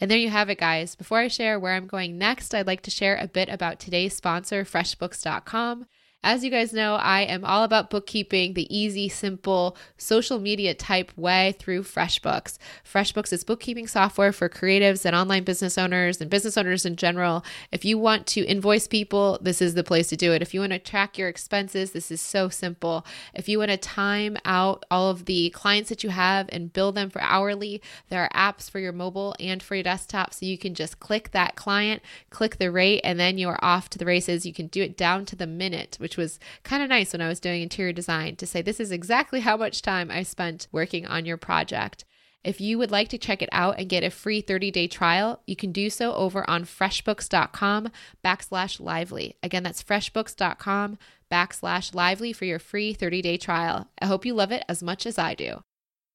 And 0.00 0.10
there 0.10 0.18
you 0.18 0.30
have 0.30 0.50
it, 0.50 0.58
guys. 0.58 0.96
Before 0.96 1.18
I 1.18 1.28
share 1.28 1.58
where 1.58 1.74
I'm 1.74 1.86
going 1.86 2.18
next, 2.18 2.54
I'd 2.54 2.66
like 2.66 2.82
to 2.82 2.90
share 2.90 3.16
a 3.16 3.28
bit 3.28 3.48
about 3.48 3.78
today's 3.78 4.14
sponsor, 4.14 4.64
FreshBooks.com. 4.64 5.86
As 6.26 6.42
you 6.42 6.50
guys 6.50 6.72
know, 6.72 6.94
I 6.94 7.20
am 7.20 7.44
all 7.44 7.64
about 7.64 7.90
bookkeeping 7.90 8.54
the 8.54 8.74
easy, 8.74 9.10
simple, 9.10 9.76
social 9.98 10.38
media 10.38 10.72
type 10.72 11.12
way 11.18 11.54
through 11.58 11.82
FreshBooks. 11.82 12.56
FreshBooks 12.82 13.30
is 13.30 13.44
bookkeeping 13.44 13.86
software 13.86 14.32
for 14.32 14.48
creatives 14.48 15.04
and 15.04 15.14
online 15.14 15.44
business 15.44 15.76
owners 15.76 16.22
and 16.22 16.30
business 16.30 16.56
owners 16.56 16.86
in 16.86 16.96
general. 16.96 17.44
If 17.70 17.84
you 17.84 17.98
want 17.98 18.26
to 18.28 18.40
invoice 18.46 18.88
people, 18.88 19.38
this 19.42 19.60
is 19.60 19.74
the 19.74 19.84
place 19.84 20.08
to 20.08 20.16
do 20.16 20.32
it. 20.32 20.40
If 20.40 20.54
you 20.54 20.60
want 20.60 20.72
to 20.72 20.78
track 20.78 21.18
your 21.18 21.28
expenses, 21.28 21.92
this 21.92 22.10
is 22.10 22.22
so 22.22 22.48
simple. 22.48 23.04
If 23.34 23.46
you 23.46 23.58
want 23.58 23.72
to 23.72 23.76
time 23.76 24.38
out 24.46 24.86
all 24.90 25.10
of 25.10 25.26
the 25.26 25.50
clients 25.50 25.90
that 25.90 26.02
you 26.02 26.08
have 26.08 26.48
and 26.50 26.72
bill 26.72 26.90
them 26.90 27.10
for 27.10 27.20
hourly, 27.20 27.82
there 28.08 28.22
are 28.22 28.30
apps 28.30 28.70
for 28.70 28.78
your 28.78 28.92
mobile 28.92 29.34
and 29.38 29.62
for 29.62 29.74
your 29.74 29.84
desktop. 29.84 30.32
So 30.32 30.46
you 30.46 30.56
can 30.56 30.74
just 30.74 31.00
click 31.00 31.32
that 31.32 31.54
client, 31.54 32.00
click 32.30 32.56
the 32.56 32.70
rate, 32.70 33.02
and 33.04 33.20
then 33.20 33.36
you 33.36 33.50
are 33.50 33.62
off 33.62 33.90
to 33.90 33.98
the 33.98 34.06
races. 34.06 34.46
You 34.46 34.54
can 34.54 34.68
do 34.68 34.80
it 34.80 34.96
down 34.96 35.26
to 35.26 35.36
the 35.36 35.46
minute, 35.46 35.98
which 36.00 36.13
which 36.14 36.22
was 36.22 36.38
kind 36.62 36.80
of 36.80 36.88
nice 36.88 37.12
when 37.12 37.20
I 37.20 37.28
was 37.28 37.40
doing 37.40 37.62
interior 37.62 37.92
design 37.92 38.36
to 38.36 38.46
say, 38.46 38.62
this 38.62 38.78
is 38.78 38.92
exactly 38.92 39.40
how 39.40 39.56
much 39.56 39.82
time 39.82 40.12
I 40.12 40.22
spent 40.22 40.68
working 40.70 41.06
on 41.06 41.24
your 41.24 41.36
project. 41.36 42.04
If 42.44 42.60
you 42.60 42.78
would 42.78 42.92
like 42.92 43.08
to 43.08 43.18
check 43.18 43.42
it 43.42 43.48
out 43.50 43.78
and 43.78 43.88
get 43.88 44.04
a 44.04 44.10
free 44.10 44.40
30 44.40 44.70
day 44.70 44.86
trial, 44.86 45.40
you 45.46 45.56
can 45.56 45.72
do 45.72 45.90
so 45.90 46.14
over 46.14 46.48
on 46.48 46.64
freshbooks.com 46.64 47.88
backslash 48.24 48.78
lively. 48.78 49.34
Again, 49.42 49.64
that's 49.64 49.82
freshbooks.com 49.82 50.98
backslash 51.32 51.94
lively 51.94 52.32
for 52.32 52.44
your 52.44 52.60
free 52.60 52.92
30 52.92 53.22
day 53.22 53.36
trial. 53.36 53.88
I 54.00 54.06
hope 54.06 54.24
you 54.24 54.34
love 54.34 54.52
it 54.52 54.64
as 54.68 54.82
much 54.82 55.06
as 55.06 55.18
I 55.18 55.34
do. 55.34 55.64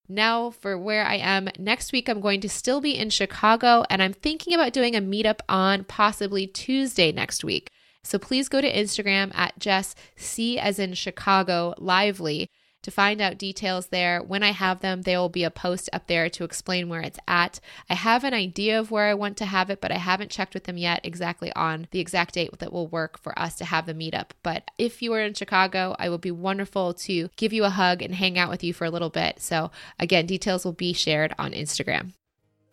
Now, 0.08 0.50
for 0.50 0.78
where 0.78 1.06
I 1.06 1.16
am 1.16 1.50
next 1.60 1.91
week, 1.91 2.08
I'm 2.08 2.22
going 2.22 2.41
to 2.41 2.50
still 2.50 2.80
be 2.80 2.95
in 2.95 3.10
Chicago 3.10 3.84
and 3.89 4.02
I'm 4.02 4.14
thinking 4.14 4.54
about 4.54 4.72
doing 4.72 4.95
a 4.95 5.02
meetup 5.02 5.41
on 5.50 5.84
possibly 5.84 6.47
Tuesday 6.47 7.12
next 7.12 7.43
week. 7.43 7.70
So 8.04 8.18
please 8.18 8.50
go 8.50 8.62
to 8.62 8.72
Instagram 8.72 9.32
at 9.36 9.60
Jess 9.60 9.95
C 10.16 10.58
as 10.58 10.80
in 10.80 10.93
Chicago 10.93 11.74
Lively 11.78 12.50
to 12.82 12.91
find 12.91 13.20
out 13.20 13.38
details 13.38 13.88
there. 13.88 14.22
When 14.22 14.43
I 14.43 14.52
have 14.52 14.80
them, 14.80 15.02
there 15.02 15.20
will 15.20 15.30
be 15.30 15.43
a 15.43 15.52
post 15.52 15.89
up 15.91 16.08
there 16.08 16.30
to 16.30 16.43
explain 16.43 16.88
where 16.88 17.02
it's 17.02 17.20
at. 17.28 17.60
I 17.89 17.95
have 17.95 18.24
an 18.24 18.34
idea 18.34 18.80
of 18.80 18.89
where 18.89 19.08
I 19.08 19.14
want 19.14 19.38
to 19.38 19.45
have 19.45 19.70
it, 19.70 19.82
but 19.82 19.91
I 19.91 19.97
haven't 19.97 20.32
checked 20.32 20.54
with 20.54 20.64
them 20.64 20.78
yet 20.78 21.02
exactly 21.04 21.52
on 21.54 21.88
the 21.91 22.00
exact 22.00 22.36
date 22.36 22.58
that 22.60 22.72
will 22.72 22.88
work 22.88 23.20
for 23.20 23.38
us 23.38 23.56
to 23.58 23.66
have 23.66 23.86
the 23.86 23.93
meetup. 23.93 24.32
But 24.43 24.72
if 24.78 25.02
you 25.02 25.14
are 25.14 25.22
in 25.22 25.34
Chicago, 25.34 25.95
I 26.00 26.10
will 26.10 26.18
be 26.18 26.32
wonderful 26.32 26.93
to 26.93 27.30
give 27.36 27.54
you 27.54 27.66
a 27.66 27.70
hug 27.70 28.02
and 28.02 28.16
hang 28.16 28.38
out 28.38 28.50
with 28.50 28.64
you 28.64 28.74
for 28.74 28.86
a 28.86 28.91
little 28.91 29.10
bit. 29.10 29.41
So, 29.41 29.72
again, 30.00 30.26
details 30.26 30.64
will 30.64 30.74
be 30.74 30.93
shared 30.93 31.34
on 31.38 31.52
Instagram. 31.52 32.14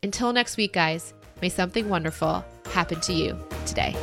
Until 0.03 0.33
next 0.33 0.57
week, 0.57 0.73
guys, 0.73 1.15
may 1.43 1.49
something 1.49 1.89
wonderful 1.89 2.45
happen 2.67 3.01
to 3.01 3.13
you 3.13 3.37
today. 3.67 3.97